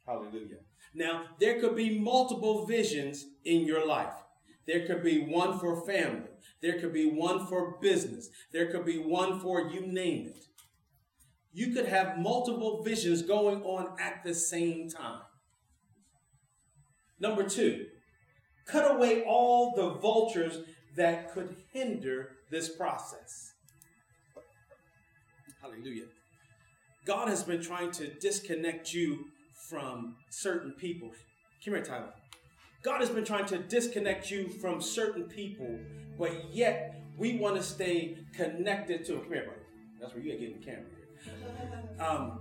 Hallelujah. 0.05 0.57
Now, 0.93 1.25
there 1.39 1.59
could 1.59 1.75
be 1.75 1.99
multiple 1.99 2.65
visions 2.65 3.25
in 3.45 3.65
your 3.65 3.85
life. 3.85 4.13
There 4.65 4.85
could 4.85 5.03
be 5.03 5.19
one 5.21 5.59
for 5.59 5.85
family. 5.85 6.29
There 6.61 6.79
could 6.79 6.93
be 6.93 7.09
one 7.09 7.45
for 7.47 7.77
business. 7.79 8.29
There 8.51 8.71
could 8.71 8.85
be 8.85 8.97
one 8.97 9.39
for 9.39 9.69
you 9.69 9.85
name 9.87 10.27
it. 10.27 10.43
you 11.53 11.73
could 11.73 11.85
have 11.87 12.17
multiple 12.17 12.83
visions 12.83 13.21
going 13.21 13.61
on 13.63 13.95
at 13.99 14.23
the 14.23 14.33
same 14.33 14.89
time. 14.89 15.21
Number 17.19 17.47
two, 17.47 17.87
cut 18.65 18.95
away 18.95 19.23
all 19.23 19.73
the 19.75 19.95
vultures 19.99 20.59
that 20.95 21.33
could 21.33 21.55
hinder 21.71 22.31
this 22.51 22.69
process. 22.69 23.53
Hallelujah. 25.61 26.05
God 27.05 27.29
has 27.29 27.43
been 27.43 27.61
trying 27.61 27.91
to 27.91 28.07
disconnect 28.07 28.93
you 28.93 29.25
from 29.69 30.15
certain 30.29 30.71
people. 30.73 31.11
Come 31.63 31.75
here, 31.75 31.83
Tyler. 31.83 32.13
God 32.83 32.99
has 33.01 33.09
been 33.09 33.25
trying 33.25 33.45
to 33.47 33.57
disconnect 33.57 34.29
you 34.29 34.49
from 34.49 34.81
certain 34.81 35.23
people, 35.23 35.79
but 36.17 36.53
yet 36.53 37.01
we 37.17 37.37
want 37.37 37.55
to 37.55 37.63
stay 37.63 38.17
connected 38.33 39.05
to. 39.05 39.19
Come 39.19 39.33
here, 39.33 39.45
buddy. 39.45 39.61
That's 39.99 40.13
where 40.13 40.23
you 40.23 40.31
get 40.31 40.39
getting 40.39 40.59
the 40.59 40.65
camera. 40.65 40.85
Um, 41.99 42.39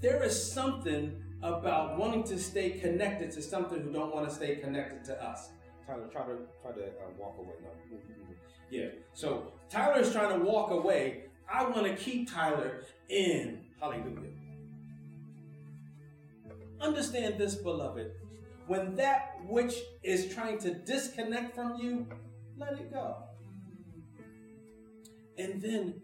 there 0.00 0.22
is 0.22 0.52
something 0.52 1.22
about 1.46 1.96
wanting 1.96 2.24
to 2.24 2.38
stay 2.38 2.70
connected 2.70 3.30
to 3.32 3.42
something 3.42 3.80
who 3.80 3.92
don't 3.92 4.14
want 4.14 4.28
to 4.28 4.34
stay 4.34 4.56
connected 4.56 5.04
to 5.04 5.24
us. 5.24 5.50
Tyler, 5.86 6.08
try 6.10 6.22
to 6.22 6.36
try 6.60 6.72
to 6.72 6.84
uh, 6.84 7.10
walk 7.16 7.36
away. 7.38 7.54
No. 7.62 7.70
Yeah. 8.70 8.88
So 9.14 9.52
Tyler 9.70 10.00
is 10.00 10.12
trying 10.12 10.38
to 10.38 10.44
walk 10.44 10.70
away. 10.70 11.24
I 11.50 11.64
want 11.64 11.86
to 11.86 11.94
keep 11.94 12.32
Tyler 12.32 12.82
in. 13.08 13.60
Hallelujah. 13.80 14.32
Understand 16.80 17.38
this, 17.38 17.54
beloved. 17.54 18.10
When 18.66 18.96
that 18.96 19.36
which 19.46 19.74
is 20.02 20.34
trying 20.34 20.58
to 20.58 20.74
disconnect 20.74 21.54
from 21.54 21.76
you, 21.80 22.06
let 22.58 22.72
it 22.72 22.92
go. 22.92 23.16
And 25.38 25.62
then 25.62 26.00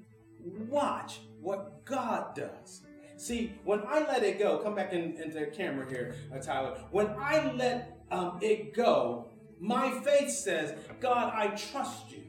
watch 0.68 1.20
what 1.40 1.84
God 1.84 2.36
does. 2.36 2.82
See, 3.22 3.52
when 3.62 3.84
I 3.86 4.00
let 4.00 4.24
it 4.24 4.40
go, 4.40 4.58
come 4.58 4.74
back 4.74 4.92
in, 4.92 5.16
into 5.16 5.38
the 5.38 5.46
camera 5.46 5.88
here, 5.88 6.16
uh, 6.34 6.40
Tyler. 6.40 6.76
When 6.90 7.06
I 7.20 7.52
let 7.52 8.04
um, 8.10 8.40
it 8.42 8.74
go, 8.74 9.28
my 9.60 9.92
faith 10.00 10.28
says, 10.28 10.74
God, 10.98 11.32
I 11.32 11.54
trust 11.54 12.10
you. 12.10 12.24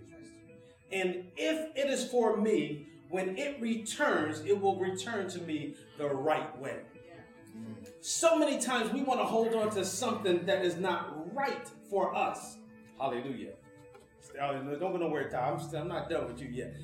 And 0.92 1.32
if 1.36 1.76
it 1.76 1.90
is 1.90 2.06
for 2.12 2.38
me, 2.38 2.86
when 3.10 3.40
it 3.40 3.60
returns, 3.60 4.42
it 4.42 4.62
will 4.62 4.80
return 4.80 5.28
to 5.30 5.42
me 5.42 5.74
the 5.98 6.08
right 6.08 6.56
way. 6.60 6.82
So 8.02 8.38
many 8.38 8.62
times 8.62 8.94
we 8.94 9.02
want 9.02 9.20
to 9.20 9.26
hold 9.26 9.56
on 9.56 9.72
to 9.72 9.84
something 9.84 10.46
that 10.46 10.64
is 10.64 10.78
not 10.78 11.34
right 11.34 11.68
for 11.90 12.16
us. 12.16 12.58
Hallelujah. 13.00 13.54
Don't 14.36 14.80
go 14.80 14.98
nowhere, 14.98 15.28
Tyler. 15.28 15.56
I'm, 15.56 15.60
still, 15.60 15.82
I'm 15.82 15.88
not 15.88 16.08
done 16.08 16.28
with 16.28 16.40
you 16.40 16.50
yet. 16.50 16.76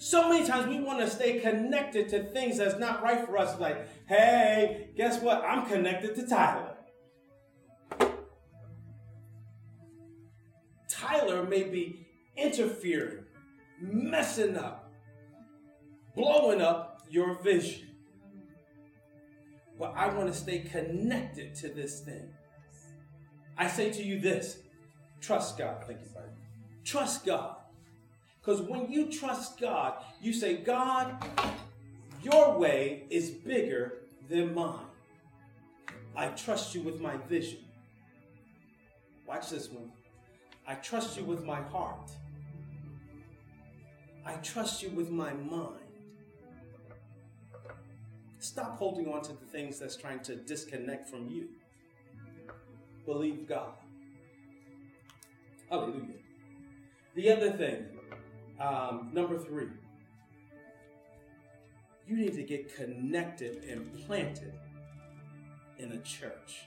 So 0.00 0.30
many 0.30 0.46
times 0.46 0.66
we 0.66 0.80
want 0.80 1.00
to 1.00 1.10
stay 1.10 1.40
connected 1.40 2.08
to 2.08 2.22
things 2.22 2.56
that's 2.56 2.78
not 2.78 3.02
right 3.02 3.26
for 3.26 3.36
us. 3.36 3.60
Like, 3.60 3.86
hey, 4.08 4.88
guess 4.96 5.20
what? 5.20 5.44
I'm 5.44 5.66
connected 5.66 6.14
to 6.14 6.26
Tyler. 6.26 6.74
Tyler 10.88 11.42
may 11.42 11.64
be 11.64 12.06
interfering, 12.34 13.26
messing 13.78 14.56
up, 14.56 14.90
blowing 16.14 16.62
up 16.62 17.02
your 17.10 17.34
vision. 17.42 17.90
But 19.78 19.92
I 19.94 20.14
want 20.14 20.28
to 20.28 20.34
stay 20.34 20.60
connected 20.60 21.54
to 21.56 21.68
this 21.68 22.00
thing. 22.00 22.32
I 23.58 23.68
say 23.68 23.92
to 23.92 24.02
you 24.02 24.18
this 24.18 24.60
trust 25.20 25.58
God. 25.58 25.84
Thank 25.86 26.00
you, 26.00 26.08
buddy. 26.14 26.32
Trust 26.84 27.26
God. 27.26 27.59
Because 28.40 28.62
when 28.62 28.90
you 28.90 29.10
trust 29.12 29.60
God, 29.60 29.94
you 30.20 30.32
say, 30.32 30.56
God, 30.56 31.22
your 32.22 32.58
way 32.58 33.04
is 33.10 33.30
bigger 33.30 34.02
than 34.28 34.54
mine. 34.54 34.86
I 36.16 36.28
trust 36.28 36.74
you 36.74 36.82
with 36.82 37.00
my 37.00 37.16
vision. 37.28 37.60
Watch 39.26 39.50
this 39.50 39.68
one. 39.68 39.90
I 40.66 40.74
trust 40.74 41.16
you 41.16 41.24
with 41.24 41.44
my 41.44 41.60
heart. 41.60 42.10
I 44.24 44.34
trust 44.34 44.82
you 44.82 44.90
with 44.90 45.10
my 45.10 45.32
mind. 45.32 45.76
Stop 48.38 48.78
holding 48.78 49.12
on 49.12 49.22
to 49.22 49.32
the 49.32 49.46
things 49.46 49.78
that's 49.78 49.96
trying 49.96 50.20
to 50.20 50.34
disconnect 50.34 51.08
from 51.08 51.28
you. 51.28 51.48
Believe 53.04 53.46
God. 53.46 53.74
Hallelujah. 55.68 56.14
The 57.14 57.30
other 57.30 57.52
thing 57.52 57.84
um, 58.60 59.10
number 59.12 59.38
three, 59.38 59.68
you 62.06 62.16
need 62.16 62.34
to 62.34 62.42
get 62.42 62.74
connected 62.76 63.64
and 63.64 63.92
planted 64.06 64.52
in 65.78 65.92
a 65.92 65.98
church. 65.98 66.64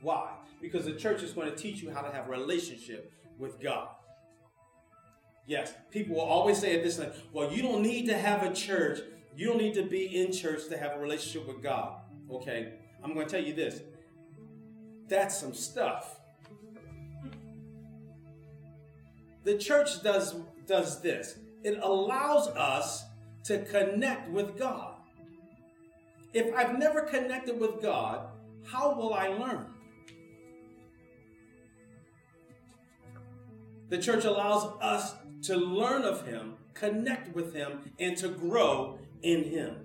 Why? 0.00 0.32
Because 0.60 0.84
the 0.84 0.94
church 0.94 1.22
is 1.22 1.32
going 1.32 1.50
to 1.50 1.56
teach 1.56 1.82
you 1.82 1.90
how 1.90 2.00
to 2.00 2.10
have 2.10 2.26
a 2.26 2.30
relationship 2.30 3.12
with 3.38 3.60
God. 3.60 3.88
Yes, 5.46 5.72
people 5.90 6.16
will 6.16 6.22
always 6.22 6.58
say 6.58 6.76
at 6.76 6.82
this 6.82 6.96
time, 6.96 7.12
well, 7.32 7.52
you 7.52 7.62
don't 7.62 7.82
need 7.82 8.06
to 8.06 8.16
have 8.16 8.42
a 8.42 8.52
church. 8.52 9.00
You 9.36 9.48
don't 9.48 9.58
need 9.58 9.74
to 9.74 9.82
be 9.82 10.20
in 10.20 10.32
church 10.32 10.68
to 10.68 10.78
have 10.78 10.96
a 10.96 10.98
relationship 10.98 11.46
with 11.46 11.62
God. 11.62 12.00
Okay, 12.30 12.74
I'm 13.02 13.14
going 13.14 13.26
to 13.26 13.32
tell 13.32 13.42
you 13.44 13.54
this. 13.54 13.80
That's 15.08 15.38
some 15.38 15.54
stuff. 15.54 16.20
The 19.44 19.58
church 19.58 20.02
does, 20.02 20.36
does 20.66 21.00
this 21.02 21.36
it 21.64 21.78
allows 21.80 22.48
us 22.48 23.04
to 23.44 23.64
connect 23.64 24.30
with 24.30 24.58
God. 24.58 24.94
If 26.32 26.54
I've 26.54 26.78
never 26.78 27.02
connected 27.02 27.58
with 27.60 27.80
God, 27.82 28.28
how 28.66 28.94
will 28.94 29.14
I 29.14 29.28
learn? 29.28 29.66
The 33.90 33.98
church 33.98 34.24
allows 34.24 34.72
us 34.80 35.14
to 35.42 35.56
learn 35.56 36.02
of 36.02 36.26
Him, 36.26 36.54
connect 36.72 37.34
with 37.34 37.52
Him, 37.54 37.92
and 37.98 38.16
to 38.16 38.28
grow 38.28 38.98
in 39.22 39.44
Him. 39.44 39.76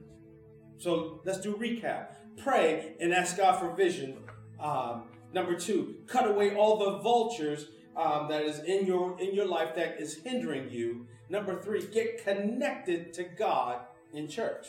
So 0.78 1.22
let's 1.26 1.41
do 1.41 1.55
recap. 1.55 2.14
Pray 2.38 2.95
and 2.99 3.14
ask 3.14 3.36
God 3.36 3.60
for 3.60 3.76
vision. 3.76 4.18
Um, 4.60 5.03
number 5.34 5.55
two, 5.55 5.95
cut 6.08 6.28
away 6.28 6.55
all 6.55 6.78
the 6.78 6.99
vultures 6.99 7.66
um, 7.98 8.28
that 8.30 8.43
is 8.43 8.60
in 8.60 8.86
your 8.86 9.20
in 9.20 9.34
your 9.34 9.48
life 9.48 9.76
that 9.76 10.00
is 10.00 10.18
hindering 10.18 10.70
you. 10.70 11.08
Number 11.30 11.60
three, 11.62 11.86
get 11.88 12.24
connected 12.24 13.12
to 13.14 13.24
God 13.24 13.82
in 14.14 14.28
church. 14.28 14.68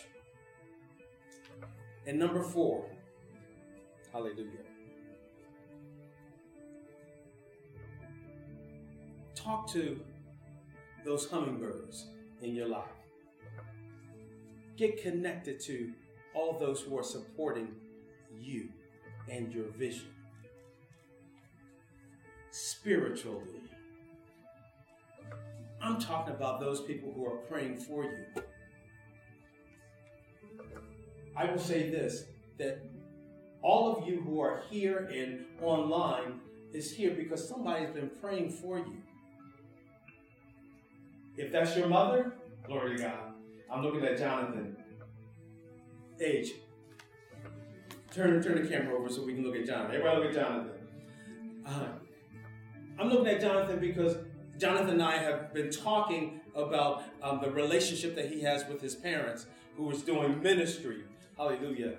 And 2.07 2.19
number 2.19 2.43
four, 2.43 2.87
hallelujah. 4.13 4.65
Talk 9.35 9.71
to 9.73 10.01
those 11.05 11.31
hummingbirds 11.31 12.07
in 12.43 12.55
your 12.55 12.69
life. 12.69 12.85
Get 14.77 15.03
connected 15.03 15.61
to 15.61 15.93
all 16.35 16.59
those 16.59 16.81
who 16.81 16.99
are 16.99 17.05
supporting 17.05 17.69
you 18.41 18.69
and 19.29 19.53
your 19.53 19.67
vision 19.67 20.09
spiritually. 22.59 23.63
I'm 25.81 26.01
talking 26.01 26.35
about 26.35 26.61
those 26.61 26.81
people 26.83 27.13
who 27.13 27.25
are 27.25 27.37
praying 27.37 27.79
for 27.79 28.05
you. 28.05 28.25
I 31.37 31.49
will 31.51 31.59
say 31.59 31.89
this 31.89 32.25
that 32.59 32.85
all 33.63 33.97
of 33.97 34.09
you 34.09 34.21
who 34.21 34.41
are 34.41 34.63
here 34.69 35.09
and 35.13 35.45
online 35.63 36.41
is 36.73 36.91
here 36.91 37.13
because 37.13 37.49
somebody's 37.49 37.91
been 37.91 38.11
praying 38.21 38.51
for 38.51 38.79
you. 38.79 38.97
If 41.37 41.53
that's 41.53 41.77
your 41.77 41.87
mother, 41.87 42.35
glory 42.67 42.97
to 42.97 43.03
God. 43.05 43.35
I'm 43.71 43.83
looking 43.83 44.05
at 44.05 44.19
Jonathan. 44.19 44.77
Age. 46.21 46.55
Turn, 48.11 48.43
turn 48.43 48.61
the 48.61 48.69
camera 48.69 48.99
over 48.99 49.09
so 49.09 49.25
we 49.25 49.35
can 49.35 49.45
look 49.45 49.55
at 49.55 49.65
Jonathan. 49.65 49.95
Everybody 49.95 50.17
look 50.19 50.29
at 50.31 50.35
Jonathan. 50.35 50.73
Uh, 51.65 51.89
I'm 52.99 53.09
looking 53.09 53.29
at 53.29 53.41
Jonathan 53.41 53.79
because 53.79 54.17
Jonathan 54.59 54.91
and 54.91 55.03
I 55.03 55.19
have 55.19 55.55
been 55.55 55.71
talking 55.71 56.41
about 56.55 57.05
um, 57.23 57.41
the 57.41 57.51
relationship 57.51 58.17
that 58.17 58.31
he 58.31 58.41
has 58.41 58.67
with 58.69 58.81
his 58.81 58.97
parents 58.97 59.47
who 59.77 59.89
is 59.91 60.03
doing 60.03 60.43
ministry. 60.43 61.05
Hallelujah. 61.37 61.95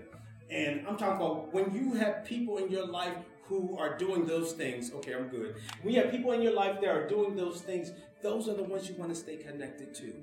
And 0.51 0.85
I'm 0.85 0.97
talking 0.97 1.15
about 1.15 1.53
when 1.53 1.73
you 1.73 1.93
have 1.93 2.25
people 2.25 2.57
in 2.57 2.69
your 2.69 2.85
life 2.85 3.15
who 3.43 3.77
are 3.77 3.97
doing 3.97 4.25
those 4.25 4.51
things. 4.51 4.91
Okay, 4.93 5.13
I'm 5.13 5.29
good. 5.29 5.55
When 5.83 5.93
you 5.93 6.01
have 6.01 6.11
people 6.11 6.33
in 6.33 6.41
your 6.41 6.53
life 6.53 6.81
that 6.81 6.89
are 6.89 7.07
doing 7.07 7.35
those 7.35 7.61
things, 7.61 7.91
those 8.21 8.49
are 8.49 8.53
the 8.53 8.63
ones 8.63 8.89
you 8.89 8.95
want 8.95 9.13
to 9.13 9.19
stay 9.19 9.37
connected 9.37 9.95
to. 9.95 10.13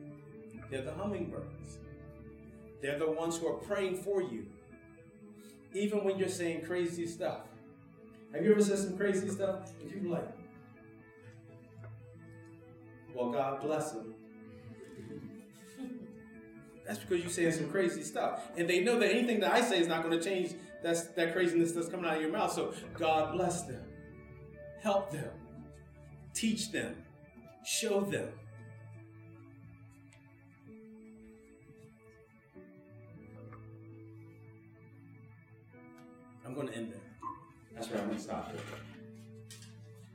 They're 0.70 0.82
the 0.82 0.92
hummingbirds. 0.92 1.78
They're 2.82 2.98
the 2.98 3.10
ones 3.10 3.38
who 3.38 3.48
are 3.48 3.54
praying 3.54 3.96
for 3.96 4.20
you. 4.20 4.46
Even 5.72 6.04
when 6.04 6.18
you're 6.18 6.28
saying 6.28 6.66
crazy 6.66 7.06
stuff. 7.06 7.40
Have 8.34 8.44
you 8.44 8.52
ever 8.52 8.62
said 8.62 8.78
some 8.78 8.96
crazy 8.96 9.28
stuff? 9.28 9.72
And 9.80 9.90
people 9.90 10.10
like, 10.10 10.28
well, 13.16 13.30
God 13.30 13.62
bless 13.62 13.92
them. 13.92 14.14
That's 16.86 16.98
because 16.98 17.20
you're 17.20 17.30
saying 17.30 17.52
some 17.52 17.70
crazy 17.70 18.02
stuff. 18.02 18.50
And 18.56 18.68
they 18.68 18.80
know 18.80 18.98
that 18.98 19.10
anything 19.10 19.40
that 19.40 19.52
I 19.52 19.62
say 19.62 19.80
is 19.80 19.88
not 19.88 20.04
going 20.04 20.16
to 20.16 20.22
change 20.22 20.52
that's, 20.82 21.02
that 21.08 21.32
craziness 21.32 21.72
that's 21.72 21.88
coming 21.88 22.06
out 22.06 22.16
of 22.16 22.22
your 22.22 22.30
mouth. 22.30 22.52
So 22.52 22.74
God 22.94 23.32
bless 23.32 23.62
them. 23.62 23.82
Help 24.82 25.10
them. 25.10 25.30
Teach 26.34 26.70
them. 26.70 26.94
Show 27.64 28.02
them. 28.02 28.28
I'm 36.44 36.54
going 36.54 36.68
to 36.68 36.74
end 36.76 36.92
there. 36.92 37.00
That's 37.74 37.88
where 37.88 37.98
I'm 37.98 38.06
going 38.06 38.18
to 38.18 38.22
stop. 38.22 38.52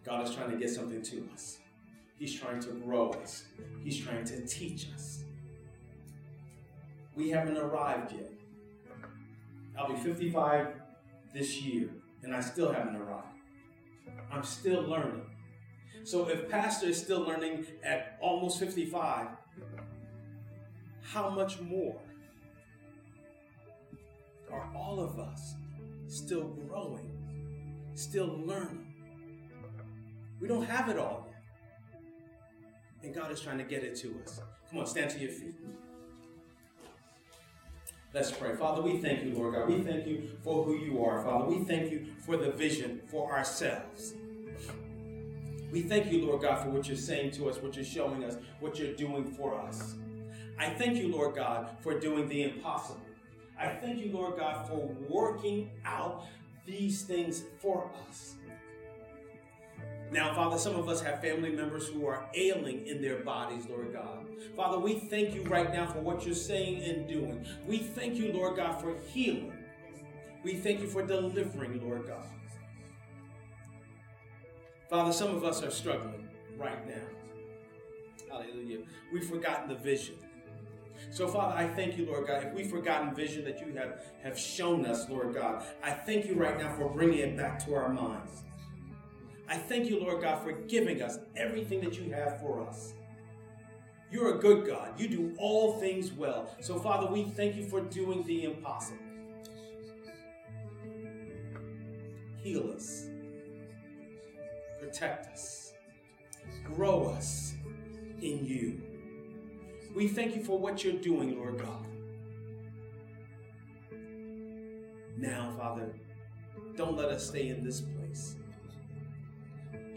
God 0.06 0.28
is 0.28 0.34
trying 0.34 0.52
to 0.52 0.58
get 0.58 0.70
something 0.70 1.02
to 1.02 1.28
us. 1.34 1.61
He's 2.22 2.40
trying 2.40 2.60
to 2.60 2.70
grow 2.74 3.10
us. 3.14 3.46
He's 3.84 3.98
trying 3.98 4.24
to 4.26 4.46
teach 4.46 4.86
us. 4.94 5.24
We 7.16 7.32
haven't 7.32 7.58
arrived 7.58 8.12
yet. 8.12 8.32
I'll 9.76 9.92
be 9.92 9.96
55 9.96 10.68
this 11.34 11.60
year, 11.64 11.90
and 12.22 12.36
I 12.36 12.40
still 12.42 12.72
haven't 12.72 12.96
arrived. 12.96 13.26
I'm 14.32 14.44
still 14.44 14.84
learning. 14.84 15.26
So 16.04 16.30
if 16.30 16.48
Pastor 16.48 16.86
is 16.90 17.02
still 17.02 17.22
learning 17.22 17.66
at 17.84 18.20
almost 18.22 18.60
55, 18.60 19.30
how 21.02 21.28
much 21.32 21.60
more 21.60 22.00
are 24.52 24.72
all 24.76 25.00
of 25.00 25.18
us 25.18 25.56
still 26.06 26.50
growing, 26.68 27.18
still 27.96 28.40
learning? 28.46 28.94
We 30.40 30.48
don't 30.48 30.66
have 30.66 30.88
it 30.88 31.00
all 31.00 31.26
yet. 31.26 31.31
And 33.04 33.14
God 33.14 33.32
is 33.32 33.42
trying 33.42 33.58
to 33.58 33.64
get 33.64 33.84
it 33.84 33.96
to 33.98 34.16
us. 34.24 34.42
Come 34.70 34.80
on, 34.80 34.86
stand 34.86 35.10
to 35.12 35.20
your 35.20 35.32
feet. 35.32 35.56
Let's 38.14 38.30
pray. 38.30 38.56
Father, 38.56 38.82
we 38.82 38.98
thank 38.98 39.24
you, 39.24 39.34
Lord 39.34 39.56
God. 39.56 39.70
We 39.70 39.82
thank 39.82 40.06
you 40.06 40.30
for 40.44 40.64
who 40.64 40.76
you 40.76 41.04
are, 41.04 41.24
Father. 41.24 41.46
We 41.46 41.64
thank 41.64 41.92
you 41.92 42.08
for 42.26 42.36
the 42.36 42.52
vision 42.52 43.02
for 43.08 43.32
ourselves. 43.32 44.14
We 45.72 45.82
thank 45.84 46.12
you, 46.12 46.26
Lord 46.26 46.42
God, 46.42 46.62
for 46.62 46.70
what 46.70 46.88
you're 46.88 46.98
saying 46.98 47.32
to 47.32 47.50
us, 47.50 47.58
what 47.62 47.76
you're 47.76 47.86
showing 47.86 48.26
us, 48.26 48.36
what 48.60 48.78
you're 48.78 48.94
doing 48.94 49.24
for 49.24 49.56
us. 49.58 49.96
I 50.60 50.70
thank 50.72 50.98
you, 50.98 51.08
Lord 51.08 51.36
God, 51.36 51.70
for 51.80 51.98
doing 51.98 52.28
the 52.28 52.44
impossible. 52.44 53.00
I 53.58 53.70
thank 53.70 54.04
you, 54.04 54.12
Lord 54.12 54.38
God, 54.38 54.68
for 54.68 54.94
working 55.08 55.72
out 55.86 56.26
these 56.66 57.04
things 57.04 57.44
for 57.60 57.90
us. 58.10 58.36
Now, 60.12 60.34
Father, 60.34 60.58
some 60.58 60.76
of 60.76 60.90
us 60.90 61.02
have 61.02 61.22
family 61.22 61.52
members 61.52 61.88
who 61.88 62.06
are 62.06 62.30
ailing 62.34 62.86
in 62.86 63.02
their 63.02 63.20
bodies, 63.24 63.66
Lord 63.70 63.94
God. 63.94 64.28
Father, 64.58 64.78
we 64.78 64.96
thank 64.96 65.34
you 65.34 65.44
right 65.44 65.72
now 65.74 65.88
for 65.88 66.02
what 66.02 66.26
you're 66.26 66.36
saying 66.36 66.84
and 66.84 67.08
doing. 67.08 67.46
We 67.66 67.78
thank 67.78 68.16
you, 68.16 68.34
Lord 68.34 68.58
God, 68.58 68.82
for 68.82 69.00
healing. 69.14 69.54
We 70.44 70.56
thank 70.56 70.82
you 70.82 70.88
for 70.88 71.02
delivering, 71.02 71.82
Lord 71.82 72.08
God. 72.08 72.26
Father, 74.90 75.14
some 75.14 75.34
of 75.34 75.46
us 75.46 75.64
are 75.64 75.72
struggling 75.72 76.28
right 76.58 76.86
now. 76.86 77.04
Hallelujah. 78.30 78.80
We've 79.14 79.28
forgotten 79.30 79.70
the 79.70 79.76
vision. 79.76 80.16
So, 81.10 81.30
Father, 81.30 81.56
I 81.56 81.68
thank 81.68 81.98
you, 81.98 82.06
Lord 82.06 82.28
God. 82.28 82.44
If 82.44 82.54
we've 82.54 82.70
forgotten 82.70 83.16
vision 83.16 83.46
that 83.46 83.66
you 83.66 83.74
have, 83.76 84.04
have 84.24 84.38
shown 84.38 84.86
us, 84.86 85.10
Lord 85.10 85.34
God, 85.34 85.64
I 85.82 85.92
thank 85.92 86.26
you 86.26 86.36
right 86.36 86.58
now 86.58 86.76
for 86.76 86.90
bringing 86.90 87.20
it 87.20 87.38
back 87.38 87.64
to 87.66 87.76
our 87.76 87.88
minds. 87.88 88.44
I 89.52 89.58
thank 89.58 89.90
you, 89.90 90.00
Lord 90.00 90.22
God, 90.22 90.42
for 90.42 90.54
giving 90.54 91.02
us 91.02 91.20
everything 91.36 91.82
that 91.82 92.00
you 92.00 92.10
have 92.14 92.40
for 92.40 92.66
us. 92.66 92.94
You're 94.10 94.36
a 94.36 94.38
good 94.40 94.66
God. 94.66 94.98
You 94.98 95.10
do 95.10 95.36
all 95.38 95.74
things 95.74 96.14
well. 96.14 96.56
So, 96.62 96.80
Father, 96.80 97.12
we 97.12 97.26
thank 97.26 97.58
you 97.58 97.66
for 97.68 97.82
doing 97.82 98.24
the 98.24 98.46
impossible. 98.46 99.00
Heal 102.38 102.72
us, 102.74 103.10
protect 104.80 105.28
us, 105.34 105.74
grow 106.64 107.10
us 107.10 107.54
in 108.22 108.46
you. 108.46 108.82
We 109.94 110.08
thank 110.08 110.34
you 110.34 110.46
for 110.46 110.58
what 110.58 110.82
you're 110.86 110.94
doing, 110.94 111.38
Lord 111.38 111.60
God. 111.60 111.86
Now, 115.18 115.54
Father, 115.58 115.94
don't 116.78 116.96
let 116.96 117.10
us 117.10 117.28
stay 117.28 117.50
in 117.50 117.66
this 117.66 117.82
place, 117.82 118.38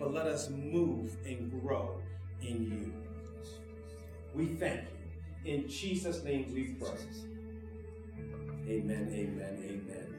but 0.05 0.13
let 0.13 0.27
us 0.27 0.51
move 0.51 1.17
and 1.25 1.51
grow 1.63 1.99
in 2.43 2.63
you. 2.65 2.93
We 4.35 4.49
thank 4.57 4.83
you. 4.83 5.51
In 5.55 5.67
Jesus' 5.67 6.23
name 6.23 6.53
we 6.53 6.75
pray. 6.79 6.91
Amen, 8.69 9.09
amen, 9.11 9.59
amen. 9.65 10.15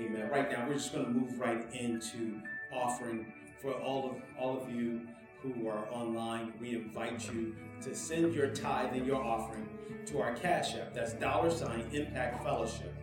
Amen. 0.00 0.30
Right 0.30 0.52
now, 0.52 0.68
we're 0.68 0.74
just 0.74 0.92
going 0.92 1.04
to 1.04 1.10
move 1.10 1.40
right 1.40 1.66
into 1.74 2.40
offering 2.72 3.32
for 3.60 3.72
all 3.72 4.10
of 4.10 4.16
all 4.38 4.62
of 4.62 4.70
you 4.70 5.00
who 5.42 5.66
are 5.66 5.88
online. 5.90 6.52
We 6.60 6.76
invite 6.76 7.28
you 7.32 7.56
to 7.82 7.96
send 7.96 8.34
your 8.34 8.50
tithe 8.50 8.94
and 8.94 9.04
your 9.04 9.20
offering 9.20 9.68
to 10.06 10.20
our 10.20 10.36
Cash 10.36 10.76
App. 10.76 10.94
That's 10.94 11.14
dollar 11.14 11.50
sign 11.50 11.88
Impact 11.92 12.44
Fellowship. 12.44 12.94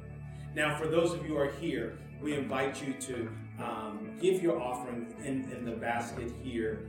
Now, 0.55 0.77
for 0.77 0.87
those 0.87 1.11
of 1.13 1.21
you 1.23 1.33
who 1.33 1.37
are 1.37 1.51
here, 1.51 1.97
we 2.21 2.33
invite 2.33 2.81
you 2.81 2.93
to 2.93 3.29
um, 3.61 4.11
give 4.21 4.41
your 4.41 4.61
offering 4.61 5.13
in, 5.23 5.51
in 5.51 5.65
the 5.65 5.71
basket 5.71 6.31
here. 6.41 6.87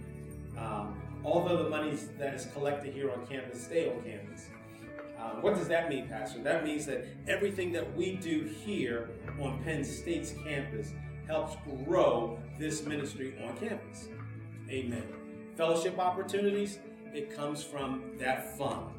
Um, 0.57 1.03
although 1.25 1.65
the 1.65 1.69
money 1.69 1.99
that 2.17 2.33
is 2.33 2.47
collected 2.55 2.95
here 2.95 3.11
on 3.11 3.27
campus 3.27 3.65
stay 3.65 3.91
on 3.91 4.01
campus. 4.05 4.47
Uh, 5.19 5.41
what 5.41 5.57
does 5.57 5.67
that 5.67 5.89
mean, 5.89 6.07
Pastor? 6.07 6.41
That 6.43 6.65
means 6.65 6.87
that 6.87 7.07
everything 7.27 7.73
that 7.73 7.97
we 7.97 8.15
do 8.15 8.45
here 8.65 9.11
on 9.41 9.61
Penn 9.65 9.83
State's 9.83 10.33
campus 10.45 10.93
helps 11.27 11.57
grow 11.85 12.39
this 12.61 12.85
ministry 12.85 13.35
on 13.45 13.57
campus. 13.57 14.09
Amen. 14.71 15.03
Fellowship 15.57 15.99
opportunities, 15.99 16.79
it 17.13 17.35
comes 17.35 17.65
from 17.65 18.13
that 18.19 18.57
fund. 18.57 18.93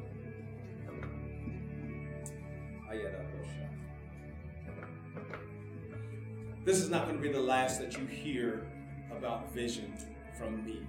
This 6.68 6.80
is 6.80 6.90
not 6.90 7.06
going 7.06 7.16
to 7.16 7.22
be 7.22 7.32
the 7.32 7.40
last 7.40 7.80
that 7.80 7.96
you 7.96 8.04
hear 8.04 8.66
about 9.10 9.50
vision 9.54 9.90
from 10.36 10.62
me. 10.66 10.86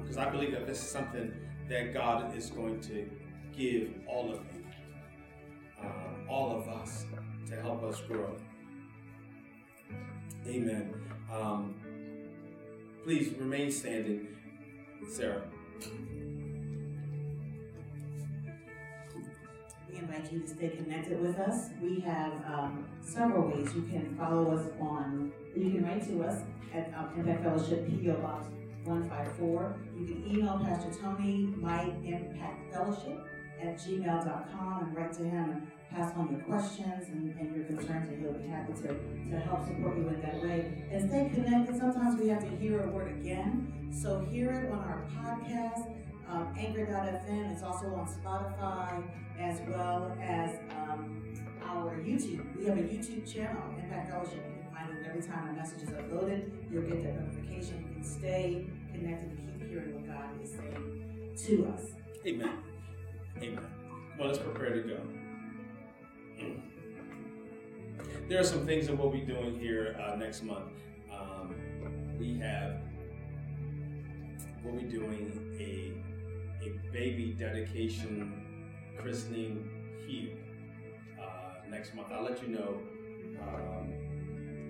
Because 0.00 0.16
um, 0.16 0.26
I 0.26 0.28
believe 0.28 0.50
that 0.50 0.66
this 0.66 0.82
is 0.82 0.90
something 0.90 1.32
that 1.68 1.94
God 1.94 2.36
is 2.36 2.50
going 2.50 2.80
to 2.80 3.08
give 3.56 3.92
all 4.08 4.32
of 4.32 4.40
you, 4.52 4.64
uh, 5.80 6.28
all 6.28 6.50
of 6.50 6.66
us, 6.66 7.06
to 7.46 7.62
help 7.62 7.84
us 7.84 8.00
grow. 8.08 8.34
Amen. 10.48 10.92
Um, 11.32 11.76
please 13.04 13.32
remain 13.38 13.70
standing. 13.70 14.26
Sarah. 15.08 15.44
Invite 20.02 20.32
you 20.32 20.40
to 20.40 20.48
stay 20.48 20.68
connected 20.68 21.20
with 21.20 21.38
us. 21.38 21.70
We 21.80 22.00
have 22.00 22.32
um, 22.46 22.86
several 23.00 23.48
ways 23.48 23.74
you 23.74 23.82
can 23.82 24.16
follow 24.16 24.56
us 24.56 24.66
on. 24.80 25.32
You 25.54 25.70
can 25.70 25.84
write 25.84 26.06
to 26.08 26.24
us 26.24 26.42
at 26.74 26.92
um, 26.96 27.10
Impact 27.16 27.44
Fellowship 27.44 27.88
PO 27.88 28.14
Box 28.20 28.46
154. 28.84 29.76
You 29.96 30.06
can 30.06 30.30
email 30.30 30.60
Pastor 30.64 30.92
Tony, 31.00 31.54
my 31.56 31.84
Impact 32.04 32.72
Fellowship 32.72 33.24
at 33.62 33.76
gmail.com 33.78 34.84
and 34.84 34.96
write 34.96 35.12
to 35.12 35.22
him 35.22 35.50
and 35.50 35.70
pass 35.90 36.12
on 36.16 36.30
your 36.30 36.40
questions 36.40 37.08
and, 37.08 37.38
and 37.38 37.54
your 37.54 37.64
concerns, 37.66 38.08
and 38.08 38.20
he'll 38.20 38.32
be 38.32 38.48
happy 38.48 38.72
to, 38.72 38.88
to 38.88 39.38
help 39.40 39.66
support 39.66 39.96
you 39.96 40.08
in 40.08 40.20
that 40.22 40.42
way. 40.42 40.86
And 40.90 41.08
stay 41.08 41.30
connected. 41.32 41.76
Sometimes 41.78 42.20
we 42.20 42.28
have 42.28 42.40
to 42.40 42.56
hear 42.56 42.84
a 42.84 42.88
word 42.88 43.12
again. 43.12 43.90
So 43.92 44.26
hear 44.32 44.50
it 44.50 44.72
on 44.72 44.78
our 44.78 45.06
podcast, 45.14 45.94
um, 46.32 46.54
Anchor.fm. 46.58 47.52
It's 47.52 47.62
also 47.62 47.94
on 47.94 48.06
Spotify 48.06 49.02
as 49.38 49.60
well 49.68 50.16
as 50.20 50.58
um, 50.70 51.22
our 51.62 51.96
YouTube. 51.96 52.56
We 52.56 52.66
have 52.66 52.78
a 52.78 52.82
YouTube 52.82 53.30
channel, 53.30 53.62
Impact 53.78 54.10
Fellowship. 54.10 54.44
You 54.46 54.62
can 54.62 54.74
find 54.74 54.98
it 54.98 55.06
every 55.06 55.22
time 55.22 55.48
a 55.48 55.52
message 55.52 55.82
is 55.82 55.90
uploaded. 55.90 56.50
You'll 56.70 56.82
get 56.82 57.02
that 57.02 57.20
notification. 57.20 57.84
You 57.88 57.94
can 57.94 58.04
stay 58.04 58.66
connected 58.92 59.38
and 59.38 59.60
keep 59.60 59.68
hearing 59.68 59.94
what 59.94 60.06
God 60.06 60.42
is 60.42 60.50
saying 60.50 61.34
to 61.46 61.72
us. 61.72 61.90
Amen. 62.26 62.58
Amen. 63.38 63.66
Well, 64.18 64.28
let's 64.28 64.38
prepare 64.38 64.74
to 64.74 64.82
go. 64.82 64.98
There 68.28 68.40
are 68.40 68.44
some 68.44 68.64
things 68.64 68.86
that 68.86 68.96
we'll 68.96 69.10
be 69.10 69.20
doing 69.20 69.58
here 69.58 69.96
uh, 70.00 70.16
next 70.16 70.42
month. 70.42 70.70
Um, 71.12 71.54
we 72.18 72.38
have, 72.38 72.76
we'll 74.64 74.80
be 74.80 74.84
doing 74.84 75.56
a, 75.60 75.92
a 76.64 76.92
baby 76.92 77.34
dedication, 77.38 78.92
christening 78.98 79.68
here 80.06 80.36
uh, 81.20 81.68
next 81.68 81.94
month. 81.94 82.08
I'll 82.12 82.24
let 82.24 82.42
you 82.42 82.48
know 82.48 82.78
um, 83.40 83.92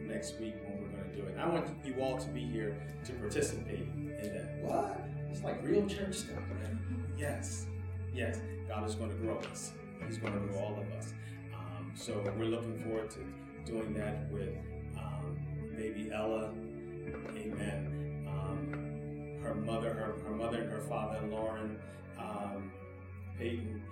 next 0.07 0.38
week 0.40 0.55
when 0.64 0.80
we're 0.80 0.88
going 0.88 1.11
to 1.11 1.16
do 1.16 1.22
it. 1.26 1.36
I 1.38 1.47
want 1.49 1.66
you 1.84 1.95
all 2.01 2.16
to 2.18 2.28
be 2.28 2.45
here 2.45 2.76
to 3.05 3.12
participate 3.14 3.86
in 3.97 4.32
that. 4.34 4.59
What? 4.62 5.01
It's 5.30 5.43
like 5.43 5.62
real 5.62 5.86
church 5.86 6.14
stuff. 6.14 6.38
Man. 6.61 7.07
Yes. 7.18 7.66
Yes. 8.14 8.40
God 8.68 8.88
is 8.88 8.95
going 8.95 9.11
to 9.11 9.16
grow 9.16 9.38
us. 9.51 9.72
He's 10.07 10.18
going 10.18 10.32
to 10.32 10.38
grow 10.40 10.59
all 10.59 10.78
of 10.80 10.90
us. 10.99 11.12
Um, 11.55 11.93
so 11.95 12.22
we're 12.38 12.47
looking 12.47 12.78
forward 12.78 13.11
to 13.11 13.18
doing 13.70 13.95
that 13.95 14.30
with 14.30 14.55
um, 14.97 15.36
baby 15.76 16.11
Ella. 16.12 16.51
Amen. 17.36 18.01
Her 19.43 19.55
mother, 19.55 19.93
her, 19.93 20.14
her 20.24 20.34
mother 20.34 20.62
and 20.62 20.70
her 20.70 20.80
father, 20.80 21.20
Lauren 21.28 21.78
um, 22.18 22.70
Peyton, 23.38 23.82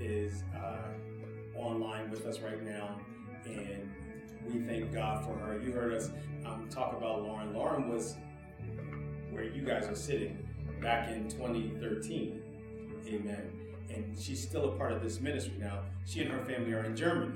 is 0.00 0.42
uh, 0.56 1.58
online 1.58 2.10
with 2.10 2.26
us 2.26 2.40
right 2.40 2.62
now, 2.62 2.98
and 3.44 3.90
we 4.46 4.60
thank 4.60 4.92
God 4.92 5.24
for 5.24 5.34
her. 5.34 5.60
You 5.60 5.72
heard 5.72 5.92
us 5.92 6.10
um, 6.46 6.68
talk 6.70 6.96
about 6.96 7.22
Lauren. 7.22 7.52
Lauren 7.52 7.88
was 7.88 8.16
where 9.30 9.44
you 9.44 9.62
guys 9.62 9.86
are 9.86 9.94
sitting 9.94 10.46
back 10.80 11.10
in 11.10 11.28
2013. 11.28 12.42
Amen. 13.06 13.52
And 13.92 14.18
she's 14.18 14.40
still 14.40 14.72
a 14.72 14.76
part 14.76 14.92
of 14.92 15.02
this 15.02 15.20
ministry 15.20 15.54
now. 15.58 15.80
She 16.06 16.22
and 16.22 16.30
her 16.30 16.44
family 16.44 16.72
are 16.72 16.84
in 16.84 16.96
Germany. 16.96 17.32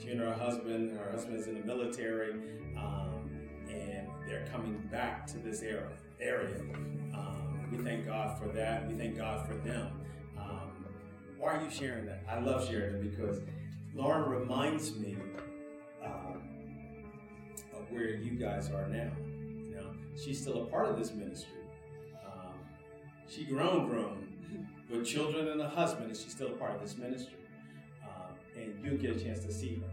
She 0.00 0.10
and 0.10 0.20
her 0.20 0.32
husband, 0.32 0.96
her 0.96 1.10
husband 1.10 1.38
is 1.38 1.46
in 1.46 1.60
the 1.60 1.66
military, 1.66 2.32
um, 2.76 3.28
and 3.68 4.08
they're 4.26 4.46
coming 4.50 4.80
back 4.90 5.26
to 5.26 5.38
this 5.38 5.62
era, 5.62 5.90
area. 6.20 6.60
Um, 7.14 7.68
we 7.70 7.78
thank 7.82 8.06
God 8.06 8.38
for 8.38 8.48
that. 8.48 8.88
We 8.88 8.94
thank 8.94 9.16
God 9.16 9.46
for 9.46 9.54
them. 9.54 9.90
Um, 10.38 10.86
why 11.38 11.56
are 11.56 11.62
you 11.62 11.70
sharing 11.70 12.06
that? 12.06 12.22
I 12.28 12.40
love 12.40 12.68
sharing 12.68 12.96
it 12.96 13.16
because 13.16 13.40
Lauren 13.94 14.30
reminds 14.30 14.96
me 14.96 15.16
um, 16.04 16.42
of 17.74 17.90
where 17.90 18.14
you 18.14 18.32
guys 18.32 18.70
are 18.70 18.86
now. 18.88 19.10
You 19.26 19.74
know, 19.76 19.92
she's 20.16 20.40
still 20.40 20.64
a 20.64 20.66
part 20.66 20.86
of 20.86 20.98
this 20.98 21.12
ministry. 21.12 21.58
Um, 22.24 22.54
she 23.28 23.44
grown, 23.44 23.88
grown, 23.88 24.28
with 24.90 25.06
children 25.06 25.48
and 25.48 25.60
a 25.60 25.68
husband, 25.68 26.06
and 26.06 26.16
she's 26.16 26.32
still 26.32 26.48
a 26.48 26.56
part 26.56 26.74
of 26.74 26.80
this 26.80 26.96
ministry. 26.96 27.38
Um, 28.02 28.34
and 28.56 28.74
you'll 28.84 28.98
get 28.98 29.16
a 29.16 29.20
chance 29.20 29.44
to 29.44 29.52
see 29.52 29.76
her. 29.76 29.86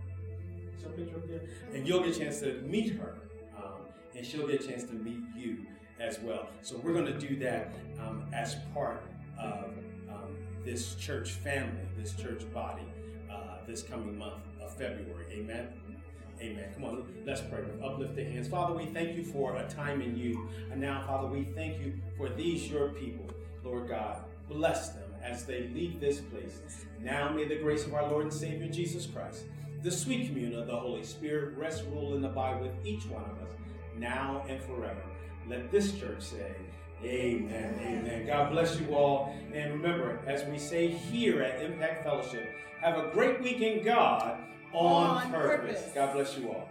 And 1.73 1.88
you'll 1.88 1.99
get 2.01 2.15
a 2.15 2.19
chance 2.19 2.39
to 2.39 2.61
meet 2.61 2.93
her, 2.95 3.15
um, 3.57 3.82
and 4.15 4.25
she'll 4.25 4.47
get 4.47 4.63
a 4.63 4.67
chance 4.67 4.84
to 4.86 4.93
meet 4.93 5.19
you 5.36 5.65
as 5.99 6.19
well. 6.19 6.47
So 6.61 6.77
we're 6.77 6.93
going 6.93 7.05
to 7.05 7.19
do 7.19 7.35
that 7.37 7.71
um, 7.99 8.23
as 8.33 8.55
part 8.73 9.03
of 9.39 9.73
um, 10.09 10.35
this 10.63 10.95
church 10.95 11.31
family, 11.31 11.81
this 11.97 12.13
church 12.13 12.41
body, 12.53 12.83
uh, 13.31 13.57
this 13.67 13.83
coming 13.83 14.17
month 14.17 14.43
of 14.61 14.73
February. 14.75 15.25
Amen. 15.31 15.67
Amen. 16.39 16.65
Come 16.75 16.83
on, 16.83 17.07
let's 17.25 17.41
pray. 17.41 17.63
Uplift 17.83 18.15
the 18.15 18.23
hands. 18.23 18.47
Father, 18.47 18.75
we 18.75 18.85
thank 18.85 19.17
you 19.17 19.23
for 19.23 19.55
a 19.55 19.67
time 19.67 20.01
in 20.01 20.15
you. 20.15 20.47
And 20.71 20.79
now, 20.79 21.03
Father, 21.07 21.27
we 21.27 21.45
thank 21.55 21.79
you 21.79 21.93
for 22.15 22.29
these, 22.29 22.69
your 22.69 22.89
people. 22.89 23.25
Lord 23.63 23.87
God, 23.87 24.23
bless 24.47 24.89
them 24.89 25.09
as 25.23 25.45
they 25.45 25.69
leave 25.69 25.99
this 25.99 26.19
place. 26.19 26.61
Now, 27.01 27.29
may 27.29 27.47
the 27.47 27.55
grace 27.55 27.85
of 27.87 27.95
our 27.95 28.07
Lord 28.07 28.25
and 28.25 28.33
Savior 28.33 28.67
Jesus 28.67 29.07
Christ, 29.07 29.45
the 29.81 29.91
sweet 29.91 30.27
communion 30.27 30.59
of 30.59 30.67
the 30.67 30.75
Holy 30.75 31.03
Spirit, 31.03 31.57
rest, 31.57 31.83
rule, 31.91 32.13
and 32.13 32.23
abide 32.23 32.61
with 32.61 32.73
each 32.85 33.05
one 33.07 33.23
of 33.23 33.37
us, 33.39 33.53
now 33.97 34.45
and 34.47 34.61
forever. 34.61 35.01
Let 35.49 35.71
this 35.71 35.97
church 35.97 36.21
say, 36.21 36.51
Amen. 37.03 37.79
Amen. 37.79 38.25
God 38.25 38.51
bless 38.51 38.79
you 38.79 38.95
all. 38.95 39.35
And 39.53 39.71
remember, 39.73 40.19
as 40.25 40.43
we 40.45 40.57
say 40.57 40.87
here 40.87 41.43
at 41.43 41.61
Impact 41.61 42.03
Fellowship, 42.03 42.49
have 42.81 42.97
a 42.97 43.09
great 43.11 43.41
week 43.41 43.61
in 43.61 43.83
God 43.83 44.39
on, 44.73 45.25
On 45.25 45.31
purpose. 45.31 45.79
purpose. 45.81 45.91
God 45.93 46.13
bless 46.13 46.37
you 46.37 46.49
all. 46.49 46.69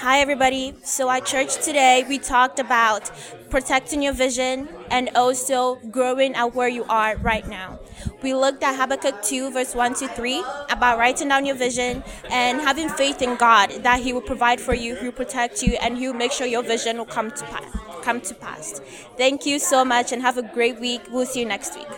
Hi, 0.00 0.20
everybody. 0.20 0.72
So, 0.82 1.10
at 1.10 1.26
church 1.26 1.62
today, 1.62 2.06
we 2.08 2.16
talked 2.16 2.58
about 2.58 3.10
protecting 3.50 4.02
your 4.02 4.14
vision 4.14 4.66
and 4.90 5.10
also 5.14 5.74
growing 5.90 6.34
at 6.34 6.54
where 6.54 6.68
you 6.68 6.84
are 6.84 7.18
right 7.18 7.46
now. 7.46 7.78
We 8.22 8.32
looked 8.32 8.62
at 8.62 8.76
Habakkuk 8.76 9.22
2, 9.22 9.50
verse 9.50 9.74
1 9.74 9.96
to 9.96 10.08
3, 10.08 10.42
about 10.70 10.96
writing 10.96 11.28
down 11.28 11.44
your 11.44 11.54
vision 11.54 12.02
and 12.30 12.62
having 12.62 12.88
faith 12.88 13.20
in 13.20 13.36
God 13.36 13.72
that 13.82 14.00
He 14.00 14.14
will 14.14 14.22
provide 14.22 14.58
for 14.58 14.72
you, 14.72 14.96
He 14.96 15.04
will 15.04 15.12
protect 15.12 15.62
you, 15.62 15.76
and 15.82 15.98
He 15.98 16.06
will 16.06 16.16
make 16.16 16.32
sure 16.32 16.46
your 16.46 16.62
vision 16.62 16.96
will 16.96 17.04
come 17.04 17.30
to 17.32 17.44
pass. 17.44 17.70
Come 18.02 18.22
to 18.22 18.34
pass. 18.34 18.80
Thank 19.18 19.44
you 19.44 19.58
so 19.58 19.84
much 19.84 20.12
and 20.12 20.22
have 20.22 20.38
a 20.38 20.42
great 20.42 20.80
week. 20.80 21.02
We'll 21.10 21.26
see 21.26 21.40
you 21.40 21.46
next 21.46 21.76
week. 21.76 21.90